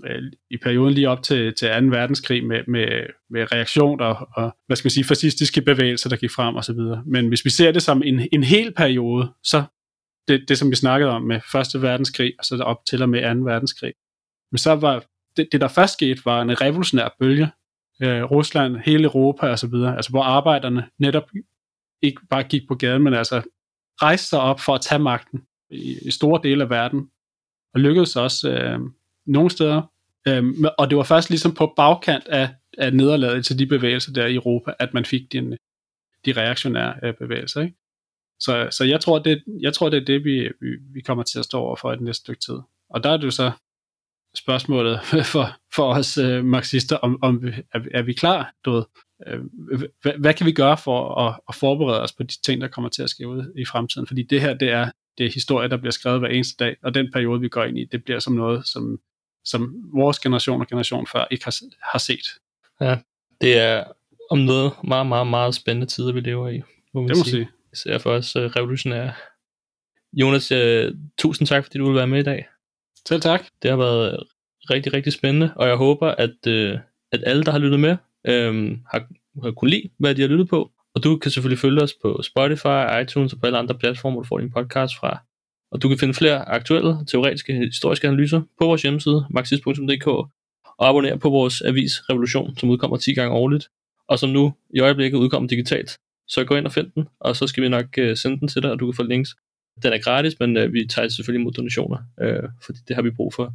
øh 0.07 0.23
i 0.51 0.57
perioden 0.57 0.95
lige 0.95 1.09
op 1.09 1.23
til, 1.23 1.55
til 1.55 1.69
2. 1.69 1.75
verdenskrig, 1.87 2.45
med, 2.45 2.61
med, 2.69 3.07
med 3.31 3.53
reaktioner 3.53 4.05
og, 4.05 4.29
og, 4.33 4.57
hvad 4.67 4.77
skal 4.77 4.87
man 4.87 4.91
sige, 4.91 5.05
fascistiske 5.05 5.63
bevægelser, 5.63 6.09
der 6.09 6.17
gik 6.17 6.31
frem 6.31 6.57
og 6.57 6.65
så 6.65 6.73
videre. 6.73 7.03
Men 7.07 7.29
hvis 7.29 7.45
vi 7.45 7.51
ser 7.51 7.73
det 7.73 7.83
som 7.83 8.03
en, 8.03 8.29
en 8.33 8.43
hel 8.43 8.73
periode, 8.77 9.33
så 9.43 9.63
det, 10.29 10.49
det, 10.49 10.59
som 10.59 10.71
vi 10.71 10.77
snakkede 10.77 11.11
om 11.11 11.23
med 11.23 11.41
Første 11.53 11.83
Verdenskrig, 11.83 12.35
og 12.39 12.45
så 12.45 12.57
op 12.57 12.85
til 12.89 13.03
og 13.03 13.09
med 13.09 13.23
Anden 13.23 13.47
verdenskrig. 13.47 13.95
Men 14.53 14.59
så 14.59 14.75
var 14.75 15.05
det, 15.37 15.49
det 15.53 15.61
der 15.61 15.69
først 15.69 15.93
skete, 15.93 16.25
var 16.25 16.43
en 16.43 16.61
revolutionær 16.61 17.17
bølge. 17.21 17.51
Øh, 18.03 18.23
Rusland, 18.23 18.77
hele 18.77 19.05
Europa 19.05 19.47
og 19.47 19.59
så 19.59 19.67
videre, 19.67 19.97
altså 19.97 20.11
hvor 20.11 20.23
arbejderne 20.23 20.89
netop 20.99 21.31
ikke 22.03 22.21
bare 22.31 22.43
gik 22.43 22.69
på 22.69 22.75
gaden, 22.75 23.03
men 23.03 23.15
altså 23.15 23.43
rejste 24.03 24.29
sig 24.29 24.41
op 24.41 24.61
for 24.61 24.75
at 24.75 24.81
tage 24.81 24.99
magten 24.99 25.43
i, 25.71 25.99
i 26.07 26.11
store 26.11 26.41
dele 26.43 26.63
af 26.63 26.71
verden, 26.71 27.11
og 27.75 27.81
lykkedes 27.81 28.17
også 28.17 28.51
øh, 28.51 28.81
nogle 29.27 29.51
steder. 29.51 29.83
Øh, 30.29 30.45
og 30.79 30.91
det 30.91 30.99
var 30.99 31.05
først 31.05 31.31
ligesom 31.31 31.55
på 31.55 31.73
bagkant 31.77 32.29
af, 32.29 32.55
af 32.79 32.93
nederlaget 32.93 33.45
til 33.45 33.59
de 33.59 33.67
bevægelser 33.67 34.13
der 34.13 34.27
i 34.27 34.35
Europa, 34.35 34.73
at 34.79 34.95
man 34.95 35.05
fik 35.05 35.33
de, 35.33 35.59
de 36.27 36.33
reaktionære 36.33 36.95
øh, 37.03 37.15
bevægelser. 37.15 37.61
Ikke? 37.61 37.77
Så, 38.41 38.69
så 38.71 38.85
jeg, 38.85 39.01
tror, 39.01 39.19
det, 39.19 39.43
jeg 39.61 39.75
tror, 39.75 39.89
det 39.89 40.01
er 40.01 40.05
det, 40.05 40.25
vi, 40.25 40.51
vi, 40.61 40.69
vi 40.95 41.01
kommer 41.01 41.25
til 41.25 41.39
at 41.39 41.45
stå 41.45 41.59
over 41.59 41.77
for 41.77 41.93
i 41.93 41.97
det 41.97 42.05
næste 42.05 42.21
stykke 42.21 42.41
tid. 42.41 42.59
Og 42.91 43.05
der 43.05 43.11
er 43.11 43.17
det 43.17 43.25
jo 43.25 43.31
så 43.31 43.51
spørgsmålet 44.37 45.01
for, 45.33 45.57
for 45.75 45.95
os 45.95 46.19
øh, 46.19 46.45
marxister, 46.45 46.97
om, 46.97 47.19
om 47.23 47.45
er, 47.75 47.81
er 47.95 48.03
vi 48.03 48.13
klar? 48.13 48.55
Du 48.65 48.71
ved, 48.71 48.85
øh, 49.27 49.41
hvad, 50.03 50.13
hvad 50.19 50.35
kan 50.35 50.47
vi 50.47 50.53
gøre 50.53 50.79
for 50.79 51.15
at, 51.15 51.41
at 51.49 51.55
forberede 51.55 52.03
os 52.03 52.13
på 52.13 52.23
de 52.23 52.43
ting, 52.43 52.61
der 52.61 52.69
kommer 52.69 52.91
til 52.91 53.03
at 53.03 53.11
ske 53.11 53.29
ud 53.29 53.53
i 53.59 53.65
fremtiden? 53.65 54.07
Fordi 54.07 54.23
det 54.23 54.41
her, 54.41 54.55
det 54.55 54.71
er 54.71 54.91
det 55.19 55.27
er 55.27 55.31
historie, 55.33 55.69
der 55.69 55.77
bliver 55.77 55.91
skrevet 55.91 56.21
hver 56.21 56.29
eneste 56.29 56.65
dag, 56.65 56.77
og 56.83 56.95
den 56.95 57.13
periode, 57.13 57.41
vi 57.41 57.49
går 57.49 57.65
ind 57.65 57.79
i, 57.79 57.85
det 57.85 58.05
bliver 58.05 58.19
som 58.19 58.33
noget, 58.33 58.67
som, 58.67 59.01
som 59.45 59.75
vores 59.95 60.19
generation 60.19 60.61
og 60.61 60.67
generation 60.67 61.07
før 61.07 61.25
ikke 61.31 61.45
har, 61.45 61.55
har 61.93 61.99
set. 61.99 62.27
Ja, 62.81 62.99
det 63.41 63.59
er 63.59 63.85
om 64.31 64.39
noget 64.39 64.73
meget, 64.85 65.07
meget, 65.07 65.27
meget 65.27 65.55
spændende 65.55 65.87
tider, 65.87 66.13
vi 66.13 66.21
lever 66.21 66.49
i. 66.49 66.63
Må 66.95 67.01
det 67.01 67.09
må 67.09 67.25
sige. 67.25 67.31
sige. 67.31 67.49
Især 67.77 67.99
for 67.99 68.11
os 68.11 68.37
uh, 68.37 68.43
revolutionære. 68.43 69.13
Jonas, 70.13 70.53
uh, 70.53 70.95
tusind 71.19 71.49
tak, 71.49 71.65
fordi 71.65 71.79
du 71.79 71.87
vil 71.87 71.97
være 71.97 72.07
med 72.07 72.19
i 72.19 72.23
dag. 72.23 72.47
Selv 73.09 73.21
tak. 73.21 73.45
Det 73.63 73.71
har 73.71 73.79
været 73.79 74.23
rigtig, 74.71 74.93
rigtig 74.93 75.13
spændende, 75.13 75.53
og 75.57 75.69
jeg 75.69 75.77
håber, 75.77 76.09
at, 76.09 76.37
uh, 76.47 76.79
at 77.13 77.23
alle, 77.27 77.45
der 77.45 77.53
har 77.53 77.59
lyttet 77.59 77.81
med, 77.81 77.97
um, 78.29 78.83
har, 78.91 79.07
har 79.43 79.51
kunne 79.51 79.71
lide, 79.71 79.89
hvad 79.99 80.15
de 80.15 80.21
har 80.21 80.29
lyttet 80.29 80.49
på. 80.49 80.71
Og 80.95 81.05
du 81.05 81.17
kan 81.17 81.31
selvfølgelig 81.31 81.59
følge 81.59 81.83
os 81.83 81.95
på 82.03 82.23
Spotify, 82.23 83.03
iTunes 83.03 83.33
og 83.33 83.41
på 83.41 83.47
alle 83.47 83.59
andre 83.59 83.75
platformer, 83.75 84.21
du 84.21 84.27
får 84.27 84.39
din 84.39 84.53
podcast 84.53 84.97
fra. 84.97 85.19
Og 85.73 85.83
du 85.83 85.89
kan 85.89 85.99
finde 85.99 86.15
flere 86.15 86.49
aktuelle, 86.49 86.97
teoretiske, 87.07 87.55
historiske 87.55 88.09
analyser 88.09 88.41
på 88.59 88.67
vores 88.67 88.83
hjemmeside, 88.83 89.27
marxist.dk, 89.31 90.07
og 90.07 90.89
abonnere 90.89 91.19
på 91.19 91.31
vores 91.31 91.63
avis 91.63 92.11
Revolution, 92.11 92.57
som 92.57 92.71
udkommer 92.71 92.97
10 92.97 93.15
gange 93.15 93.35
årligt, 93.35 93.69
og 94.09 94.19
som 94.19 94.31
nu 94.31 94.55
i 94.75 94.81
øjeblikket 94.81 95.19
udkommer 95.19 95.49
digitalt. 95.49 95.99
Så 96.29 96.45
gå 96.45 96.55
ind 96.57 96.67
og 96.67 96.73
find 96.73 96.91
den, 96.91 97.09
og 97.21 97.37
så 97.37 97.47
skal 97.47 97.63
vi 97.63 97.69
nok 97.69 97.99
øh, 97.99 98.17
sende 98.17 98.41
den 98.41 98.49
til 98.49 98.63
dig, 98.63 98.71
og 98.71 98.81
du 98.81 98.87
kan 98.87 98.97
få 98.97 99.03
links. 99.03 99.31
Den 99.83 99.93
er 99.93 99.99
gratis, 99.99 100.41
men 100.41 100.57
øh, 100.57 100.73
vi 100.73 100.87
tager 100.87 101.09
selvfølgelig 101.09 101.41
imod 101.41 101.53
donationer, 101.53 101.99
øh, 102.21 102.49
fordi 102.65 102.79
det 102.89 102.97
har 102.97 103.03
vi 103.03 103.11
brug 103.11 103.35
for. 103.35 103.55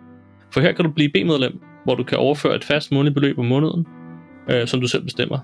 for 0.53 0.61
her 0.61 0.73
kan 0.73 0.85
du 0.85 0.91
blive 0.91 1.09
B-medlem, 1.09 1.61
hvor 1.85 1.95
du 1.95 2.05
kan 2.05 2.19
overføre 2.19 2.57
et 2.57 2.65
fast 2.65 2.93
månedligt 2.93 3.15
beløb 3.15 3.39
om 3.39 3.45
måneden, 3.45 3.87
øh, 4.51 4.67
som 4.67 4.81
du 4.81 4.87
selv 4.87 5.05
bestemmer. 5.05 5.39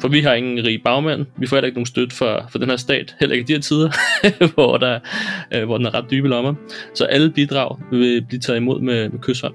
For 0.00 0.08
vi 0.08 0.20
har 0.20 0.34
ingen 0.34 0.64
rig 0.64 0.82
bagmand, 0.84 1.26
vi 1.36 1.46
får 1.46 1.56
heller 1.56 1.66
ikke 1.66 1.78
nogen 1.78 1.86
støtte 1.86 2.16
for, 2.16 2.46
for 2.50 2.58
den 2.58 2.68
her 2.68 2.76
stat, 2.76 3.16
heller 3.20 3.36
ikke 3.36 3.44
i 3.44 3.46
de 3.46 3.52
her 3.52 3.60
tider, 3.60 3.90
hvor, 4.54 4.76
der, 4.76 4.98
øh, 5.54 5.64
hvor 5.64 5.76
den 5.76 5.86
er 5.86 5.94
ret 5.94 6.10
dybe 6.10 6.28
lommer. 6.28 6.54
Så 6.94 7.04
alle 7.04 7.30
bidrag 7.30 7.78
vil 7.90 8.24
blive 8.28 8.40
taget 8.40 8.56
imod 8.56 8.80
med, 8.80 9.08
med 9.08 9.18
kysshånd. 9.18 9.54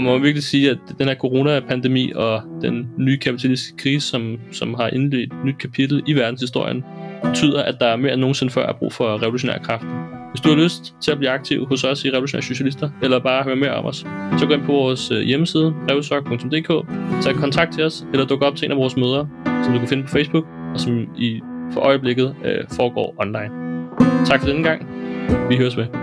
Og 0.00 0.04
man 0.04 0.12
må 0.12 0.18
virkelig 0.18 0.44
sige, 0.44 0.70
at 0.70 0.78
den 0.98 1.08
her 1.08 1.14
coronapandemi 1.14 2.12
og 2.12 2.42
den 2.62 2.88
nye 2.98 3.18
kapitalistiske 3.18 3.76
krise, 3.76 4.08
som, 4.08 4.40
som 4.52 4.74
har 4.74 4.88
indledt 4.88 5.32
et 5.32 5.44
nyt 5.44 5.58
kapitel 5.58 6.02
i 6.06 6.12
verdenshistorien, 6.12 6.84
betyder, 7.24 7.62
at 7.62 7.76
der 7.80 7.86
er 7.86 7.96
mere 7.96 8.12
end 8.12 8.20
nogensinde 8.20 8.52
før 8.52 8.66
er 8.66 8.72
brug 8.72 8.92
for 8.92 9.22
revolutionær 9.22 9.58
kraft. 9.58 9.84
Hvis 10.30 10.40
du 10.40 10.48
har 10.48 10.56
lyst 10.56 10.94
til 11.00 11.10
at 11.10 11.18
blive 11.18 11.30
aktiv 11.30 11.66
hos 11.66 11.84
os 11.84 12.04
i 12.04 12.10
Revolutionære 12.10 12.42
Socialister, 12.42 12.90
eller 13.02 13.18
bare 13.18 13.44
høre 13.44 13.56
mere 13.56 13.74
om 13.74 13.84
os, 13.84 14.06
så 14.38 14.46
gå 14.46 14.54
ind 14.54 14.62
på 14.62 14.72
vores 14.72 15.10
øh, 15.10 15.20
hjemmeside, 15.20 15.74
revsok.dk, 15.90 16.86
tag 17.22 17.34
kontakt 17.34 17.72
til 17.74 17.84
os, 17.84 18.04
eller 18.12 18.26
duk 18.26 18.42
op 18.42 18.56
til 18.56 18.66
en 18.66 18.72
af 18.72 18.78
vores 18.78 18.96
møder, 18.96 19.26
som 19.64 19.72
du 19.72 19.78
kan 19.78 19.88
finde 19.88 20.02
på 20.02 20.08
Facebook, 20.08 20.44
og 20.74 20.80
som 20.80 21.08
i 21.18 21.40
for 21.72 21.80
øjeblikket 21.80 22.34
øh, 22.44 22.64
foregår 22.76 23.14
online. 23.18 23.50
Tak 24.24 24.40
for 24.40 24.48
denne 24.48 24.62
gang. 24.62 24.86
Vi 25.48 25.56
høres 25.56 25.76
med. 25.76 25.99